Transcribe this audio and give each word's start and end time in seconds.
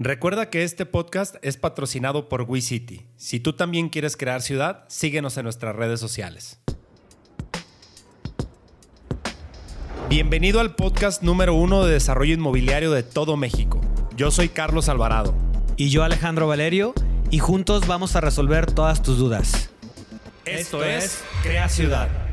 Recuerda 0.00 0.48
que 0.48 0.62
este 0.62 0.86
podcast 0.86 1.34
es 1.42 1.56
patrocinado 1.56 2.28
por 2.28 2.42
WeCity. 2.42 3.08
Si 3.16 3.40
tú 3.40 3.54
también 3.54 3.88
quieres 3.88 4.16
crear 4.16 4.42
ciudad, 4.42 4.84
síguenos 4.86 5.36
en 5.38 5.42
nuestras 5.42 5.74
redes 5.74 5.98
sociales. 5.98 6.60
Bienvenido 10.08 10.60
al 10.60 10.76
podcast 10.76 11.24
número 11.24 11.54
uno 11.54 11.84
de 11.84 11.94
desarrollo 11.94 12.32
inmobiliario 12.32 12.92
de 12.92 13.02
todo 13.02 13.36
México. 13.36 13.80
Yo 14.14 14.30
soy 14.30 14.48
Carlos 14.48 14.88
Alvarado. 14.88 15.34
Y 15.76 15.90
yo 15.90 16.04
Alejandro 16.04 16.46
Valerio, 16.46 16.94
y 17.32 17.40
juntos 17.40 17.88
vamos 17.88 18.14
a 18.14 18.20
resolver 18.20 18.70
todas 18.70 19.02
tus 19.02 19.18
dudas. 19.18 19.70
Esto, 20.44 20.84
es 20.84 21.24
Crea 21.42 21.68
Ciudad. 21.68 22.27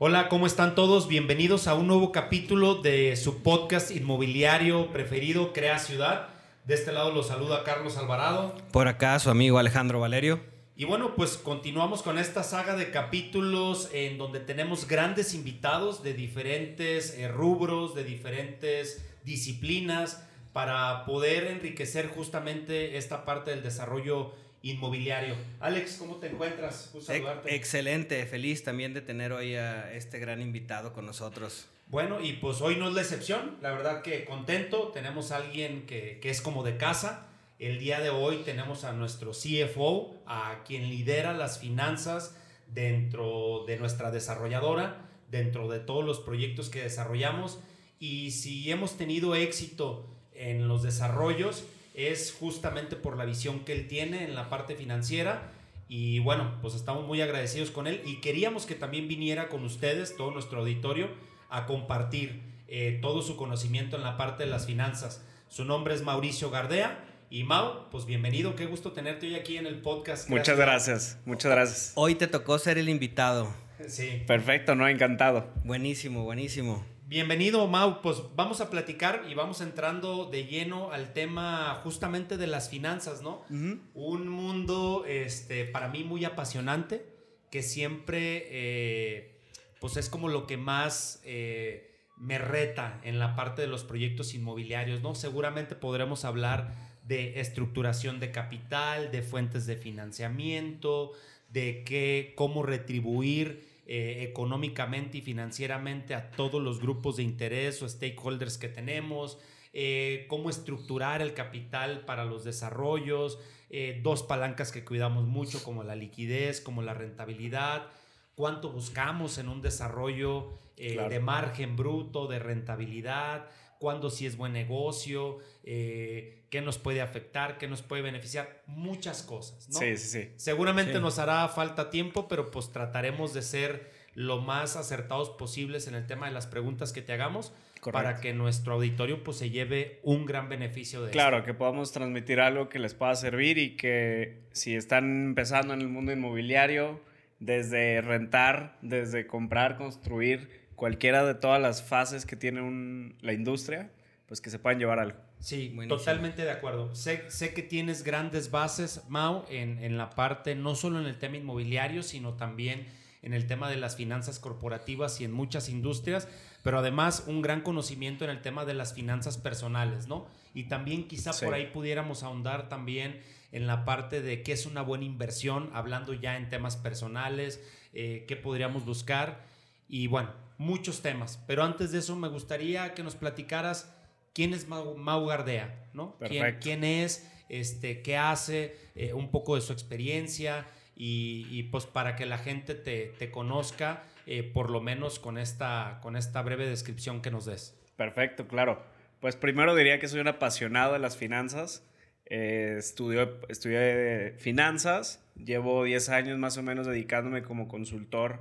Hola, 0.00 0.28
¿cómo 0.28 0.46
están 0.46 0.76
todos? 0.76 1.08
Bienvenidos 1.08 1.66
a 1.66 1.74
un 1.74 1.88
nuevo 1.88 2.12
capítulo 2.12 2.76
de 2.76 3.16
su 3.16 3.42
podcast 3.42 3.90
inmobiliario 3.90 4.92
preferido, 4.92 5.52
Crea 5.52 5.80
Ciudad. 5.80 6.28
De 6.66 6.74
este 6.74 6.92
lado 6.92 7.10
los 7.10 7.26
saluda 7.26 7.64
Carlos 7.64 7.96
Alvarado. 7.96 8.54
Por 8.70 8.86
acá 8.86 9.18
su 9.18 9.28
amigo 9.28 9.58
Alejandro 9.58 9.98
Valerio. 9.98 10.38
Y 10.76 10.84
bueno, 10.84 11.16
pues 11.16 11.36
continuamos 11.36 12.02
con 12.02 12.16
esta 12.16 12.44
saga 12.44 12.76
de 12.76 12.92
capítulos 12.92 13.90
en 13.92 14.18
donde 14.18 14.38
tenemos 14.38 14.86
grandes 14.86 15.34
invitados 15.34 16.04
de 16.04 16.14
diferentes 16.14 17.18
eh, 17.18 17.26
rubros, 17.26 17.96
de 17.96 18.04
diferentes 18.04 19.04
disciplinas, 19.24 20.24
para 20.52 21.06
poder 21.06 21.48
enriquecer 21.48 22.06
justamente 22.06 22.98
esta 22.98 23.24
parte 23.24 23.50
del 23.50 23.64
desarrollo 23.64 24.32
inmobiliario. 24.70 25.34
Alex, 25.60 25.96
¿cómo 25.98 26.16
te 26.16 26.28
encuentras? 26.28 26.92
saludarte. 27.00 27.54
Excelente, 27.54 28.24
feliz 28.26 28.64
también 28.64 28.94
de 28.94 29.00
tener 29.00 29.32
hoy 29.32 29.54
a 29.54 29.92
este 29.92 30.18
gran 30.18 30.40
invitado 30.40 30.92
con 30.92 31.06
nosotros. 31.06 31.68
Bueno, 31.86 32.20
y 32.20 32.34
pues 32.34 32.60
hoy 32.60 32.76
no 32.76 32.88
es 32.88 32.94
la 32.94 33.00
excepción, 33.00 33.56
la 33.62 33.70
verdad 33.70 34.02
que 34.02 34.24
contento, 34.24 34.88
tenemos 34.88 35.32
a 35.32 35.36
alguien 35.36 35.86
que, 35.86 36.18
que 36.20 36.30
es 36.30 36.42
como 36.42 36.62
de 36.62 36.76
casa. 36.76 37.26
El 37.58 37.78
día 37.78 38.00
de 38.00 38.10
hoy 38.10 38.42
tenemos 38.44 38.84
a 38.84 38.92
nuestro 38.92 39.32
CFO, 39.32 40.14
a 40.26 40.62
quien 40.66 40.90
lidera 40.90 41.32
las 41.32 41.58
finanzas 41.58 42.36
dentro 42.68 43.64
de 43.66 43.78
nuestra 43.78 44.10
desarrolladora, 44.10 45.08
dentro 45.30 45.68
de 45.68 45.80
todos 45.80 46.04
los 46.04 46.20
proyectos 46.20 46.68
que 46.68 46.82
desarrollamos. 46.82 47.58
Y 47.98 48.30
si 48.32 48.70
hemos 48.70 48.96
tenido 48.96 49.34
éxito 49.34 50.06
en 50.34 50.68
los 50.68 50.82
desarrollos, 50.82 51.64
es 51.98 52.32
justamente 52.32 52.94
por 52.94 53.16
la 53.16 53.24
visión 53.24 53.64
que 53.64 53.72
él 53.72 53.88
tiene 53.88 54.22
en 54.22 54.36
la 54.36 54.48
parte 54.48 54.76
financiera. 54.76 55.50
Y 55.88 56.20
bueno, 56.20 56.56
pues 56.62 56.74
estamos 56.74 57.06
muy 57.06 57.20
agradecidos 57.20 57.72
con 57.72 57.88
él 57.88 58.00
y 58.04 58.20
queríamos 58.20 58.66
que 58.66 58.76
también 58.76 59.08
viniera 59.08 59.48
con 59.48 59.64
ustedes, 59.64 60.16
todo 60.16 60.30
nuestro 60.30 60.60
auditorio, 60.60 61.08
a 61.50 61.66
compartir 61.66 62.42
eh, 62.68 63.00
todo 63.02 63.20
su 63.20 63.36
conocimiento 63.36 63.96
en 63.96 64.02
la 64.02 64.16
parte 64.16 64.44
de 64.44 64.50
las 64.50 64.66
finanzas. 64.66 65.24
Su 65.48 65.64
nombre 65.64 65.94
es 65.94 66.02
Mauricio 66.02 66.50
Gardea. 66.50 67.04
Y 67.30 67.44
Mau, 67.44 67.90
pues 67.90 68.06
bienvenido, 68.06 68.56
qué 68.56 68.64
gusto 68.64 68.92
tenerte 68.92 69.26
hoy 69.26 69.34
aquí 69.34 69.58
en 69.58 69.66
el 69.66 69.82
podcast. 69.82 70.30
Muchas 70.30 70.56
gracias, 70.56 71.18
muchas 71.26 71.52
gracias. 71.52 71.92
Hoy 71.94 72.14
te 72.14 72.26
tocó 72.26 72.58
ser 72.58 72.78
el 72.78 72.88
invitado. 72.88 73.52
Sí. 73.86 74.22
Perfecto, 74.26 74.74
¿no? 74.74 74.88
Encantado. 74.88 75.46
Buenísimo, 75.62 76.24
buenísimo. 76.24 76.86
Bienvenido, 77.08 77.66
Mau. 77.68 78.02
Pues 78.02 78.18
vamos 78.36 78.60
a 78.60 78.68
platicar 78.68 79.24
y 79.30 79.32
vamos 79.32 79.62
entrando 79.62 80.26
de 80.26 80.44
lleno 80.44 80.92
al 80.92 81.14
tema 81.14 81.80
justamente 81.82 82.36
de 82.36 82.46
las 82.46 82.68
finanzas, 82.68 83.22
¿no? 83.22 83.46
Un 83.94 84.28
mundo, 84.28 85.06
este, 85.08 85.64
para 85.64 85.88
mí 85.88 86.04
muy 86.04 86.26
apasionante, 86.26 87.06
que 87.50 87.62
siempre, 87.62 88.46
eh, 88.50 89.40
pues 89.80 89.96
es 89.96 90.10
como 90.10 90.28
lo 90.28 90.46
que 90.46 90.58
más 90.58 91.22
eh, 91.24 91.96
me 92.18 92.36
reta 92.36 93.00
en 93.02 93.18
la 93.18 93.34
parte 93.34 93.62
de 93.62 93.68
los 93.68 93.84
proyectos 93.84 94.34
inmobiliarios, 94.34 95.00
¿no? 95.00 95.14
Seguramente 95.14 95.76
podremos 95.76 96.26
hablar 96.26 96.74
de 97.04 97.40
estructuración 97.40 98.20
de 98.20 98.32
capital, 98.32 99.10
de 99.10 99.22
fuentes 99.22 99.64
de 99.64 99.76
financiamiento, 99.76 101.12
de 101.48 101.84
qué, 101.84 102.34
cómo 102.36 102.62
retribuir 102.62 103.66
eh, 103.90 104.22
económicamente 104.22 105.16
y 105.16 105.20
financieramente 105.22 106.14
a 106.14 106.30
todos 106.30 106.62
los 106.62 106.78
grupos 106.78 107.16
de 107.16 107.22
interés 107.22 107.80
o 107.80 107.88
stakeholders 107.88 108.58
que 108.58 108.68
tenemos, 108.68 109.38
eh, 109.72 110.26
cómo 110.28 110.50
estructurar 110.50 111.22
el 111.22 111.32
capital 111.32 112.04
para 112.04 112.26
los 112.26 112.44
desarrollos, 112.44 113.38
eh, 113.70 113.98
dos 114.02 114.22
palancas 114.22 114.72
que 114.72 114.84
cuidamos 114.84 115.26
mucho 115.26 115.64
como 115.64 115.84
la 115.84 115.96
liquidez, 115.96 116.60
como 116.60 116.82
la 116.82 116.92
rentabilidad, 116.92 117.86
cuánto 118.34 118.70
buscamos 118.70 119.38
en 119.38 119.48
un 119.48 119.62
desarrollo 119.62 120.58
de 120.76 121.20
margen 121.20 121.74
bruto, 121.74 122.26
de 122.26 122.40
rentabilidad, 122.40 123.48
cuándo 123.78 124.10
sí 124.10 124.26
es 124.26 124.36
buen 124.36 124.52
negocio, 124.52 125.38
qué 125.64 126.62
nos 126.64 126.78
puede 126.78 127.00
afectar, 127.00 127.58
qué 127.58 127.68
nos 127.68 127.82
puede 127.82 128.02
beneficiar, 128.02 128.62
muchas 128.66 129.22
cosas. 129.22 129.68
¿no? 129.68 129.78
Sí, 129.78 129.96
sí, 129.96 130.08
sí. 130.08 130.32
Seguramente 130.36 131.00
nos 131.00 131.18
hará 131.18 131.46
falta 131.48 131.90
tiempo, 131.90 132.28
pero 132.28 132.50
pues 132.50 132.70
trataremos 132.72 133.34
de 133.34 133.42
ser 133.42 133.90
lo 134.14 134.40
más 134.40 134.76
acertados 134.76 135.30
posibles 135.30 135.86
en 135.86 135.94
el 135.94 136.06
tema 136.06 136.26
de 136.26 136.32
las 136.32 136.46
preguntas 136.46 136.92
que 136.92 137.02
te 137.02 137.12
hagamos 137.12 137.52
para 137.92 138.20
que 138.20 138.34
nuestro 138.34 138.74
auditorio 138.74 139.22
pues 139.22 139.36
se 139.36 139.50
lleve 139.50 140.00
un 140.02 140.26
gran 140.26 140.48
beneficio 140.48 141.02
de 141.02 141.12
Claro, 141.12 141.44
que 141.44 141.54
podamos 141.54 141.92
transmitir 141.92 142.40
algo 142.40 142.68
que 142.68 142.78
les 142.78 142.94
pueda 142.94 143.14
servir 143.14 143.58
y 143.58 143.76
que 143.76 144.40
si 144.52 144.74
están 144.74 145.28
empezando 145.28 145.74
en 145.74 145.80
el 145.80 145.88
mundo 145.88 146.12
inmobiliario, 146.12 147.00
desde 147.38 148.00
rentar, 148.00 148.76
desde 148.82 149.26
comprar, 149.26 149.76
construir, 149.76 150.67
cualquiera 150.78 151.26
de 151.26 151.34
todas 151.34 151.60
las 151.60 151.82
fases 151.82 152.24
que 152.24 152.36
tiene 152.36 153.16
la 153.20 153.32
industria, 153.32 153.90
pues 154.26 154.40
que 154.40 154.48
se 154.48 154.60
puedan 154.60 154.78
llevar 154.78 155.00
algo. 155.00 155.18
Sí, 155.40 155.76
totalmente 155.88 156.44
de 156.44 156.52
acuerdo. 156.52 156.94
Sé, 156.94 157.28
sé, 157.30 157.52
que 157.52 157.62
tienes 157.62 158.04
grandes 158.04 158.52
bases, 158.52 159.02
Mau, 159.08 159.44
en, 159.50 159.82
en, 159.82 159.98
la 159.98 160.10
parte, 160.10 160.54
no 160.54 160.76
solo 160.76 161.00
en 161.00 161.06
el 161.06 161.18
tema 161.18 161.36
inmobiliario, 161.36 162.04
sino 162.04 162.34
también 162.34 162.86
en 163.22 163.34
el 163.34 163.48
tema 163.48 163.68
de 163.68 163.76
las 163.76 163.96
finanzas 163.96 164.38
corporativas 164.38 165.20
y 165.20 165.24
en 165.24 165.32
muchas 165.32 165.68
industrias, 165.68 166.28
pero 166.62 166.78
además 166.78 167.24
un 167.26 167.42
gran 167.42 167.62
conocimiento 167.62 168.24
en 168.24 168.30
el 168.30 168.40
tema 168.40 168.64
de 168.64 168.74
las 168.74 168.94
finanzas 168.94 169.36
personales, 169.36 170.06
¿no? 170.06 170.28
Y 170.54 170.64
también 170.64 171.08
quizá 171.08 171.32
por 171.32 171.54
ahí 171.54 171.66
pudiéramos 171.72 172.22
ahondar 172.22 172.68
también 172.68 173.20
en 173.50 173.66
la 173.66 173.84
parte 173.84 174.22
de 174.22 174.44
qué 174.44 174.52
es 174.52 174.64
una 174.64 174.82
buena 174.82 175.04
inversión, 175.04 175.70
hablando 175.72 176.14
ya 176.14 176.36
en 176.36 176.48
temas 176.48 176.76
personales, 176.76 177.60
eh, 177.94 178.24
qué 178.28 178.36
podríamos 178.36 178.84
buscar 178.84 179.44
y 179.88 180.06
bueno, 180.06 180.30
muchos 180.58 181.00
temas. 181.00 181.42
Pero 181.46 181.62
antes 181.62 181.92
de 181.92 182.00
eso 182.00 182.14
me 182.16 182.28
gustaría 182.28 182.92
que 182.92 183.02
nos 183.02 183.14
platicaras 183.14 183.94
quién 184.34 184.52
es 184.52 184.68
Mau, 184.68 185.26
Gardea, 185.26 185.88
¿no? 185.94 186.16
¿Quién, 186.60 186.84
es? 186.84 187.30
Este, 187.48 188.02
¿Qué 188.02 188.16
hace? 188.16 188.76
Eh, 188.94 189.14
un 189.14 189.30
poco 189.30 189.54
de 189.54 189.62
su 189.62 189.72
experiencia 189.72 190.66
y, 191.00 191.62
pues 191.64 191.86
para 191.86 192.16
que 192.16 192.26
la 192.26 192.38
gente 192.38 192.74
te, 192.74 193.30
conozca, 193.30 194.02
eh, 194.26 194.42
por 194.42 194.68
lo 194.68 194.80
menos 194.80 195.20
con 195.20 195.38
esta, 195.38 196.00
con 196.02 196.16
esta 196.16 196.42
breve 196.42 196.68
descripción 196.68 197.22
que 197.22 197.30
nos 197.30 197.46
des. 197.46 197.78
Perfecto, 197.96 198.48
claro. 198.48 198.84
Pues 199.20 199.36
primero 199.36 199.74
diría 199.74 199.98
que 199.98 200.08
soy 200.08 200.20
un 200.20 200.28
apasionado 200.28 200.92
de 200.92 200.98
las 200.98 201.16
finanzas. 201.16 201.84
Eh, 202.26 202.76
estudié 202.78 204.34
finanzas, 204.38 205.24
llevo 205.36 205.84
10 205.84 206.08
años 206.10 206.38
más 206.38 206.58
o 206.58 206.62
menos 206.62 206.86
dedicándome 206.86 207.42
como 207.42 207.68
consultor 207.68 208.40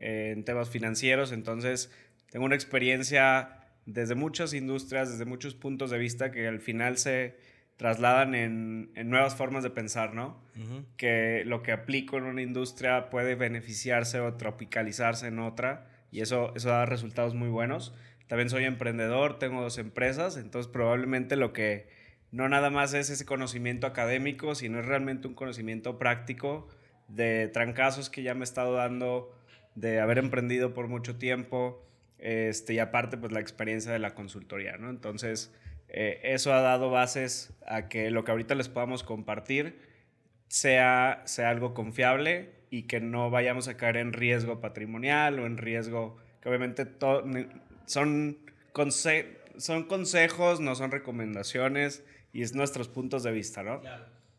en 0.00 0.44
temas 0.44 0.70
financieros, 0.70 1.32
entonces 1.32 1.90
tengo 2.30 2.44
una 2.44 2.54
experiencia 2.54 3.60
desde 3.86 4.14
muchas 4.14 4.52
industrias, 4.54 5.10
desde 5.10 5.24
muchos 5.24 5.54
puntos 5.54 5.90
de 5.90 5.98
vista 5.98 6.30
que 6.30 6.46
al 6.46 6.60
final 6.60 6.98
se 6.98 7.36
trasladan 7.76 8.34
en, 8.34 8.90
nuevas 9.08 9.36
formas 9.36 9.62
de 9.62 9.70
pensar, 9.70 10.12
¿no? 10.12 10.42
Que 10.96 11.44
lo 11.46 11.62
que 11.62 11.70
aplico 11.70 12.18
en 12.18 12.24
una 12.24 12.42
industria 12.42 13.08
puede 13.08 13.36
beneficiarse 13.36 14.18
o 14.20 14.34
tropicalizarse 14.34 15.28
en 15.28 15.38
otra 15.38 15.86
y 16.10 16.20
eso, 16.20 16.52
eso 16.56 16.70
da 16.70 16.86
resultados 16.86 17.34
muy 17.34 17.48
buenos. 17.48 17.94
También 18.26 18.50
soy 18.50 18.64
emprendedor, 18.64 19.38
tengo 19.38 19.62
dos 19.62 19.78
empresas, 19.78 20.36
entonces 20.36 20.70
probablemente 20.70 21.36
lo 21.36 21.52
que 21.52 21.88
no 22.30 22.48
nada 22.48 22.68
más 22.68 22.92
es 22.94 23.10
ese 23.10 23.24
conocimiento 23.24 23.86
académico, 23.86 24.54
sino 24.54 24.80
es 24.80 24.86
realmente 24.86 25.28
un 25.28 25.34
conocimiento 25.34 25.98
práctico 25.98 26.68
de 27.08 27.48
trancazos 27.48 28.10
que 28.10 28.22
ya 28.22 28.34
me 28.34 28.40
he 28.40 28.44
estado 28.44 28.74
dando, 28.74 29.34
de 29.80 30.00
haber 30.00 30.18
emprendido 30.18 30.74
por 30.74 30.88
mucho 30.88 31.16
tiempo, 31.16 31.84
este, 32.18 32.74
y 32.74 32.78
aparte, 32.78 33.16
pues 33.16 33.32
la 33.32 33.40
experiencia 33.40 33.92
de 33.92 33.98
la 33.98 34.14
consultoría, 34.14 34.76
¿no? 34.76 34.90
Entonces, 34.90 35.54
eh, 35.88 36.20
eso 36.24 36.52
ha 36.52 36.60
dado 36.60 36.90
bases 36.90 37.52
a 37.66 37.88
que 37.88 38.10
lo 38.10 38.24
que 38.24 38.32
ahorita 38.32 38.54
les 38.54 38.68
podamos 38.68 39.04
compartir 39.04 39.80
sea, 40.48 41.22
sea 41.26 41.50
algo 41.50 41.74
confiable 41.74 42.50
y 42.70 42.82
que 42.82 43.00
no 43.00 43.30
vayamos 43.30 43.68
a 43.68 43.76
caer 43.76 43.96
en 43.96 44.12
riesgo 44.12 44.60
patrimonial 44.60 45.38
o 45.38 45.46
en 45.46 45.56
riesgo, 45.56 46.16
que 46.42 46.48
obviamente 46.48 46.86
son, 47.86 48.38
son 49.56 49.84
consejos, 49.84 50.60
no 50.60 50.74
son 50.74 50.90
recomendaciones 50.90 52.04
y 52.32 52.42
es 52.42 52.54
nuestros 52.54 52.88
puntos 52.88 53.22
de 53.22 53.32
vista, 53.32 53.62
¿no? 53.62 53.80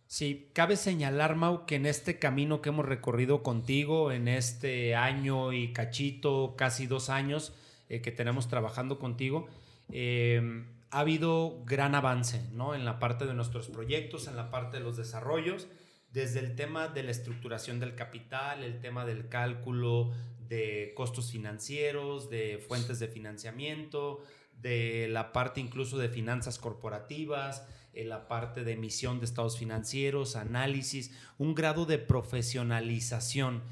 Sí, 0.10 0.50
cabe 0.54 0.76
señalar, 0.76 1.36
Mau, 1.36 1.68
que 1.68 1.76
en 1.76 1.86
este 1.86 2.18
camino 2.18 2.64
que 2.64 2.70
hemos 2.70 2.84
recorrido 2.84 3.44
contigo, 3.44 4.12
en 4.12 4.28
este 4.28 4.96
año 4.96 5.54
y 5.54 5.72
cachito, 5.72 6.56
casi 6.58 6.88
dos 6.88 7.12
años, 7.12 7.54
eh, 7.90 8.02
que 8.02 8.12
tenemos 8.12 8.48
trabajando 8.48 8.98
contigo, 8.98 9.48
em, 9.92 10.66
ha 10.90 11.02
habido 11.02 11.64
gran 11.64 11.94
avance 11.94 12.42
¿no? 12.54 12.74
en 12.74 12.86
la 12.86 12.98
parte 12.98 13.28
de 13.28 13.36
nuestros 13.36 13.68
proyectos, 13.68 14.28
en 14.28 14.36
la 14.36 14.50
parte 14.50 14.78
de 14.78 14.84
los 14.84 14.98
desarrollos, 14.98 15.68
desde 16.12 16.40
el 16.40 16.56
tema 16.56 16.88
de 16.88 17.04
la 17.04 17.12
estructuración 17.12 17.80
del 17.80 17.94
capital, 17.94 18.64
el 18.64 18.82
tema 18.82 19.06
del 19.06 19.30
cálculo 19.30 20.12
de 20.40 20.92
costos 20.96 21.32
financieros, 21.32 22.32
de 22.32 22.58
fuentes 22.68 22.98
de 22.98 23.10
financiamiento, 23.10 24.24
de 24.60 25.08
la 25.08 25.32
parte 25.34 25.62
incluso 25.62 26.00
de 26.00 26.10
finanzas 26.10 26.58
corporativas, 26.58 27.64
en 27.94 28.10
la 28.10 28.28
parte 28.28 28.64
de 28.64 28.74
emisión 28.74 29.20
de 29.20 29.26
estados 29.26 29.58
financieros, 29.58 30.36
análisis, 30.36 31.12
un 31.38 31.56
grado 31.56 31.86
de 31.86 31.98
profesionalización. 31.98 33.64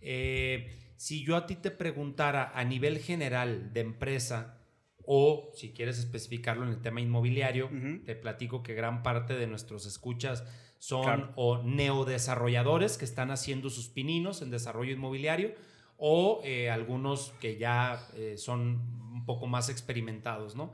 Eh, 0.00 0.70
si 0.96 1.24
yo 1.24 1.36
a 1.36 1.46
ti 1.46 1.56
te 1.56 1.70
preguntara 1.70 2.52
a 2.54 2.64
nivel 2.64 2.98
general 2.98 3.72
de 3.72 3.80
empresa, 3.80 4.60
o 5.06 5.50
si 5.54 5.72
quieres 5.72 5.98
especificarlo 5.98 6.64
en 6.64 6.70
el 6.70 6.80
tema 6.80 7.00
inmobiliario, 7.00 7.70
te 8.06 8.14
platico 8.14 8.62
que 8.62 8.74
gran 8.74 9.02
parte 9.02 9.34
de 9.34 9.46
nuestros 9.46 9.84
escuchas 9.86 10.44
son 10.78 11.32
o 11.36 11.62
neodesarrolladores 11.62 12.98
que 12.98 13.04
están 13.04 13.30
haciendo 13.30 13.70
sus 13.70 13.88
pininos 13.88 14.42
en 14.42 14.50
desarrollo 14.50 14.92
inmobiliario 14.92 15.54
o 15.96 16.40
eh, 16.44 16.70
algunos 16.70 17.32
que 17.40 17.56
ya 17.56 18.06
eh, 18.14 18.36
son 18.36 18.82
un 19.12 19.24
poco 19.24 19.46
más 19.46 19.68
experimentados, 19.68 20.56
¿no? 20.56 20.72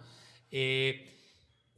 Eh, 0.51 1.20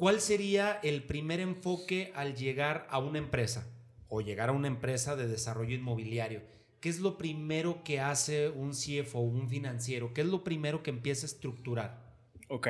¿Cuál 0.03 0.21
sería 0.21 0.81
el 0.83 1.05
primer 1.05 1.39
enfoque 1.39 2.11
al 2.17 2.35
llegar 2.35 2.89
a 2.91 2.99
una 2.99 3.19
empresa 3.19 3.69
o 4.09 4.21
llegar 4.21 4.49
a 4.49 4.53
una 4.53 4.67
empresa 4.67 5.15
de 5.15 5.29
desarrollo 5.29 5.77
inmobiliario? 5.77 6.43
¿Qué 6.81 6.89
es 6.89 6.99
lo 6.99 7.17
primero 7.17 7.85
que 7.85 8.01
hace 8.01 8.49
un 8.49 8.73
CFO, 8.73 9.21
un 9.21 9.49
financiero? 9.49 10.13
¿Qué 10.13 10.23
es 10.23 10.27
lo 10.27 10.43
primero 10.43 10.83
que 10.83 10.91
empieza 10.91 11.25
a 11.25 11.29
estructurar? 11.29 12.01
Ok. 12.49 12.67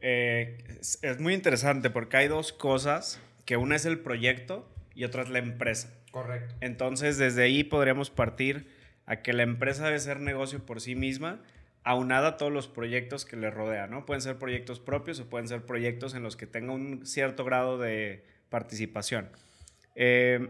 es, 0.00 0.98
es 1.02 1.20
muy 1.20 1.34
interesante 1.34 1.90
porque 1.90 2.16
hay 2.16 2.28
dos 2.28 2.54
cosas, 2.54 3.20
que 3.44 3.58
una 3.58 3.76
es 3.76 3.84
el 3.84 3.98
proyecto 3.98 4.66
y 4.94 5.04
otra 5.04 5.24
es 5.24 5.28
la 5.28 5.40
empresa. 5.40 5.92
Correcto. 6.10 6.54
Entonces, 6.62 7.18
desde 7.18 7.42
ahí 7.42 7.64
podríamos 7.64 8.08
partir 8.08 8.66
a 9.04 9.20
que 9.20 9.34
la 9.34 9.42
empresa 9.42 9.84
debe 9.84 10.00
ser 10.00 10.20
negocio 10.20 10.64
por 10.64 10.80
sí 10.80 10.94
misma, 10.94 11.42
aunada 11.86 12.28
a 12.30 12.36
todos 12.36 12.52
los 12.52 12.66
proyectos 12.66 13.24
que 13.24 13.36
le 13.36 13.48
rodean, 13.48 13.92
¿no? 13.92 14.04
Pueden 14.06 14.20
ser 14.20 14.38
proyectos 14.38 14.80
propios 14.80 15.20
o 15.20 15.30
pueden 15.30 15.46
ser 15.46 15.64
proyectos 15.64 16.14
en 16.14 16.24
los 16.24 16.36
que 16.36 16.48
tenga 16.48 16.72
un 16.72 17.06
cierto 17.06 17.44
grado 17.44 17.78
de 17.78 18.26
participación. 18.48 19.30
Eh, 19.94 20.48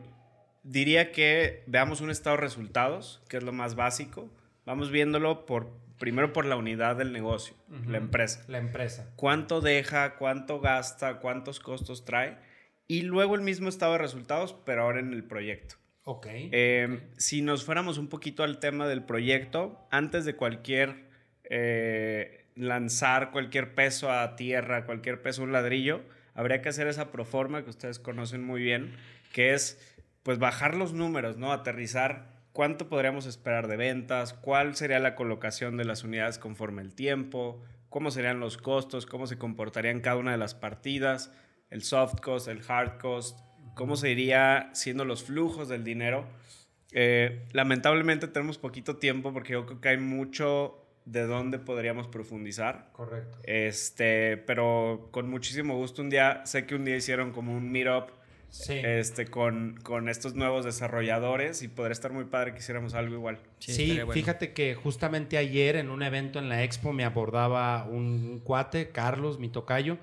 diría 0.62 1.12
que 1.12 1.62
veamos 1.66 2.00
un 2.00 2.10
estado 2.10 2.36
de 2.36 2.42
resultados, 2.42 3.22
que 3.28 3.36
es 3.36 3.42
lo 3.42 3.52
más 3.52 3.74
básico. 3.74 4.30
Vamos 4.64 4.90
viéndolo 4.90 5.44
por, 5.44 5.76
primero 5.98 6.32
por 6.32 6.46
la 6.46 6.56
unidad 6.56 6.96
del 6.96 7.12
negocio, 7.12 7.54
la 7.86 7.98
empresa. 7.98 8.42
La 8.48 8.56
empresa. 8.56 9.12
¿Cuánto 9.16 9.60
deja, 9.60 10.16
cuánto 10.16 10.60
gasta, 10.60 11.18
cuántos 11.18 11.60
costos 11.60 12.06
trae? 12.06 12.38
Y 12.88 13.02
luego 13.02 13.34
el 13.34 13.42
mismo 13.42 13.68
estado 13.68 13.92
de 13.92 13.98
resultados, 13.98 14.54
pero 14.64 14.84
ahora 14.84 15.00
en 15.00 15.12
el 15.12 15.24
proyecto. 15.24 15.74
Ok. 16.04 16.28
Eh, 16.30 17.10
si 17.18 17.42
nos 17.42 17.62
fuéramos 17.62 17.98
un 17.98 18.08
poquito 18.08 18.42
al 18.42 18.58
tema 18.58 18.88
del 18.88 19.04
proyecto, 19.04 19.86
antes 19.90 20.24
de 20.24 20.34
cualquier 20.34 21.05
eh, 21.50 22.46
lanzar 22.54 23.30
cualquier 23.30 23.74
peso 23.74 24.10
a 24.10 24.36
tierra, 24.36 24.84
cualquier 24.84 25.22
peso 25.22 25.42
a 25.42 25.44
un 25.44 25.52
ladrillo, 25.52 26.02
habría 26.34 26.62
que 26.62 26.68
hacer 26.68 26.86
esa 26.86 27.10
proforma 27.10 27.64
que 27.64 27.70
ustedes 27.70 27.98
conocen 27.98 28.44
muy 28.44 28.62
bien, 28.62 28.94
que 29.32 29.54
es 29.54 29.80
pues 30.22 30.38
bajar 30.38 30.74
los 30.74 30.92
números, 30.92 31.36
¿no? 31.36 31.52
Aterrizar 31.52 32.36
cuánto 32.52 32.88
podríamos 32.88 33.26
esperar 33.26 33.68
de 33.68 33.76
ventas, 33.76 34.32
cuál 34.32 34.74
sería 34.76 34.98
la 34.98 35.14
colocación 35.14 35.76
de 35.76 35.84
las 35.84 36.04
unidades 36.04 36.38
conforme 36.38 36.82
el 36.82 36.94
tiempo, 36.94 37.62
cómo 37.90 38.10
serían 38.10 38.40
los 38.40 38.56
costos, 38.56 39.06
cómo 39.06 39.26
se 39.26 39.38
comportarían 39.38 40.00
cada 40.00 40.16
una 40.16 40.32
de 40.32 40.38
las 40.38 40.54
partidas, 40.54 41.32
el 41.70 41.82
soft 41.82 42.20
cost, 42.20 42.48
el 42.48 42.62
hard 42.66 42.98
cost, 42.98 43.38
cómo 43.74 43.96
se 43.96 44.10
iría 44.10 44.70
siendo 44.72 45.04
los 45.04 45.22
flujos 45.22 45.68
del 45.68 45.84
dinero. 45.84 46.26
Eh, 46.92 47.46
lamentablemente 47.52 48.26
tenemos 48.26 48.58
poquito 48.58 48.96
tiempo 48.96 49.32
porque 49.32 49.52
yo 49.52 49.66
creo 49.66 49.80
que 49.80 49.88
hay 49.90 49.98
mucho 49.98 50.85
de 51.06 51.24
dónde 51.24 51.58
podríamos 51.58 52.08
profundizar. 52.08 52.90
Correcto. 52.92 53.38
Este, 53.44 54.36
pero 54.36 55.08
con 55.12 55.30
muchísimo 55.30 55.76
gusto 55.76 56.02
un 56.02 56.10
día, 56.10 56.42
sé 56.44 56.66
que 56.66 56.74
un 56.74 56.84
día 56.84 56.96
hicieron 56.96 57.32
como 57.32 57.52
un 57.52 57.72
meetup 57.72 58.10
este, 58.68 59.26
con, 59.26 59.78
con, 59.82 60.08
estos 60.08 60.34
nuevos 60.34 60.64
desarrolladores 60.64 61.62
y 61.62 61.68
podría 61.68 61.92
estar 61.92 62.12
muy 62.12 62.24
padre 62.24 62.52
que 62.52 62.58
hiciéramos 62.58 62.94
algo 62.94 63.14
igual. 63.14 63.38
Sí, 63.58 63.98
fíjate 64.12 64.52
que 64.52 64.74
justamente 64.74 65.36
ayer 65.36 65.76
en 65.76 65.90
un 65.90 66.02
evento 66.02 66.38
en 66.38 66.48
la 66.48 66.62
expo 66.62 66.92
me 66.92 67.04
abordaba 67.04 67.84
un 67.84 68.40
cuate, 68.42 68.90
Carlos, 68.90 69.38
mi 69.38 69.48
tocayo, 69.48 69.98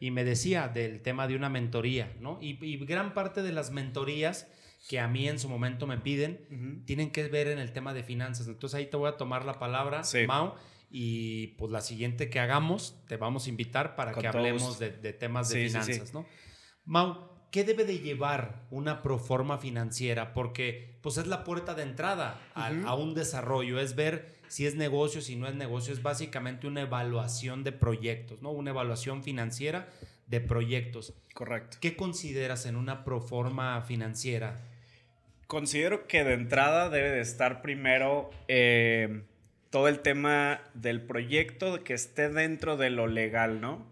y 0.00 0.10
me 0.10 0.24
decía 0.24 0.68
del 0.68 1.00
tema 1.00 1.26
de 1.28 1.36
una 1.36 1.48
mentoría, 1.48 2.12
¿no? 2.20 2.38
Y, 2.40 2.78
gran 2.86 3.14
parte 3.14 3.42
de 3.42 3.52
las 3.52 3.72
mentorías 3.72 4.48
que 4.86 5.00
a 5.00 5.08
mí 5.08 5.28
en 5.28 5.38
su 5.38 5.48
momento 5.48 5.86
me 5.86 5.98
piden 5.98 6.84
tienen 6.86 7.10
que 7.10 7.26
ver 7.28 7.48
en 7.48 7.58
el 7.58 7.72
tema 7.72 7.94
de 7.94 8.02
finanzas. 8.02 8.46
Entonces 8.46 8.76
ahí 8.78 8.86
te 8.86 8.96
voy 8.96 9.08
a 9.08 9.16
tomar 9.16 9.44
la 9.44 9.58
palabra, 9.58 10.02
Mau, 10.26 10.54
y 10.90 11.48
pues 11.58 11.70
la 11.72 11.80
siguiente 11.80 12.30
que 12.30 12.40
hagamos 12.40 13.02
te 13.08 13.16
vamos 13.16 13.46
a 13.46 13.48
invitar 13.50 13.96
para 13.96 14.12
que 14.12 14.26
hablemos 14.26 14.78
de, 14.78 14.90
temas 15.12 15.48
de 15.48 15.66
finanzas, 15.66 16.14
¿no? 16.14 16.26
Mau, 16.84 17.28
¿qué 17.50 17.64
debe 17.64 17.84
de 17.84 17.98
llevar 17.98 18.66
una 18.70 19.02
proforma 19.02 19.58
financiera? 19.58 20.32
Porque 20.32 20.98
pues 21.02 21.18
es 21.18 21.26
la 21.26 21.44
puerta 21.44 21.74
de 21.74 21.82
entrada 21.82 22.40
a 22.54 22.94
un 22.94 23.14
desarrollo, 23.14 23.80
es 23.80 23.94
ver 23.94 24.38
si 24.48 24.66
es 24.66 24.74
negocio, 24.74 25.20
si 25.20 25.36
no 25.36 25.46
es 25.46 25.54
negocio, 25.54 25.92
es 25.92 26.02
básicamente 26.02 26.66
una 26.66 26.80
evaluación 26.80 27.64
de 27.64 27.72
proyectos, 27.72 28.40
¿no? 28.40 28.50
Una 28.50 28.70
evaluación 28.70 29.22
financiera 29.22 29.88
de 30.26 30.40
proyectos. 30.40 31.14
Correcto. 31.34 31.78
¿Qué 31.80 31.96
consideras 31.96 32.66
en 32.66 32.76
una 32.76 33.04
proforma 33.04 33.80
financiera? 33.82 34.67
Considero 35.48 36.06
que 36.06 36.24
de 36.24 36.34
entrada 36.34 36.90
debe 36.90 37.10
de 37.10 37.20
estar 37.20 37.62
primero 37.62 38.30
eh, 38.48 39.22
todo 39.70 39.88
el 39.88 40.00
tema 40.00 40.60
del 40.74 41.00
proyecto 41.00 41.82
que 41.82 41.94
esté 41.94 42.28
dentro 42.28 42.76
de 42.76 42.90
lo 42.90 43.06
legal, 43.06 43.62
¿no? 43.62 43.86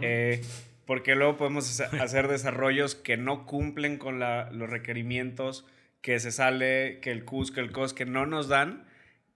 Eh, 0.00 0.42
porque 0.86 1.14
luego 1.14 1.36
podemos 1.36 1.78
hacer 1.80 2.28
desarrollos 2.28 2.94
que 2.94 3.18
no 3.18 3.44
cumplen 3.44 3.98
con 3.98 4.18
los 4.18 4.70
requerimientos, 4.70 5.66
que 6.00 6.18
se 6.20 6.32
sale, 6.32 7.00
que 7.00 7.10
el 7.10 7.26
CUS, 7.26 7.50
que 7.50 7.60
el 7.60 7.70
COS, 7.70 7.92
que 7.92 8.06
no 8.06 8.24
nos 8.24 8.48
dan 8.48 8.86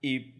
y 0.01 0.33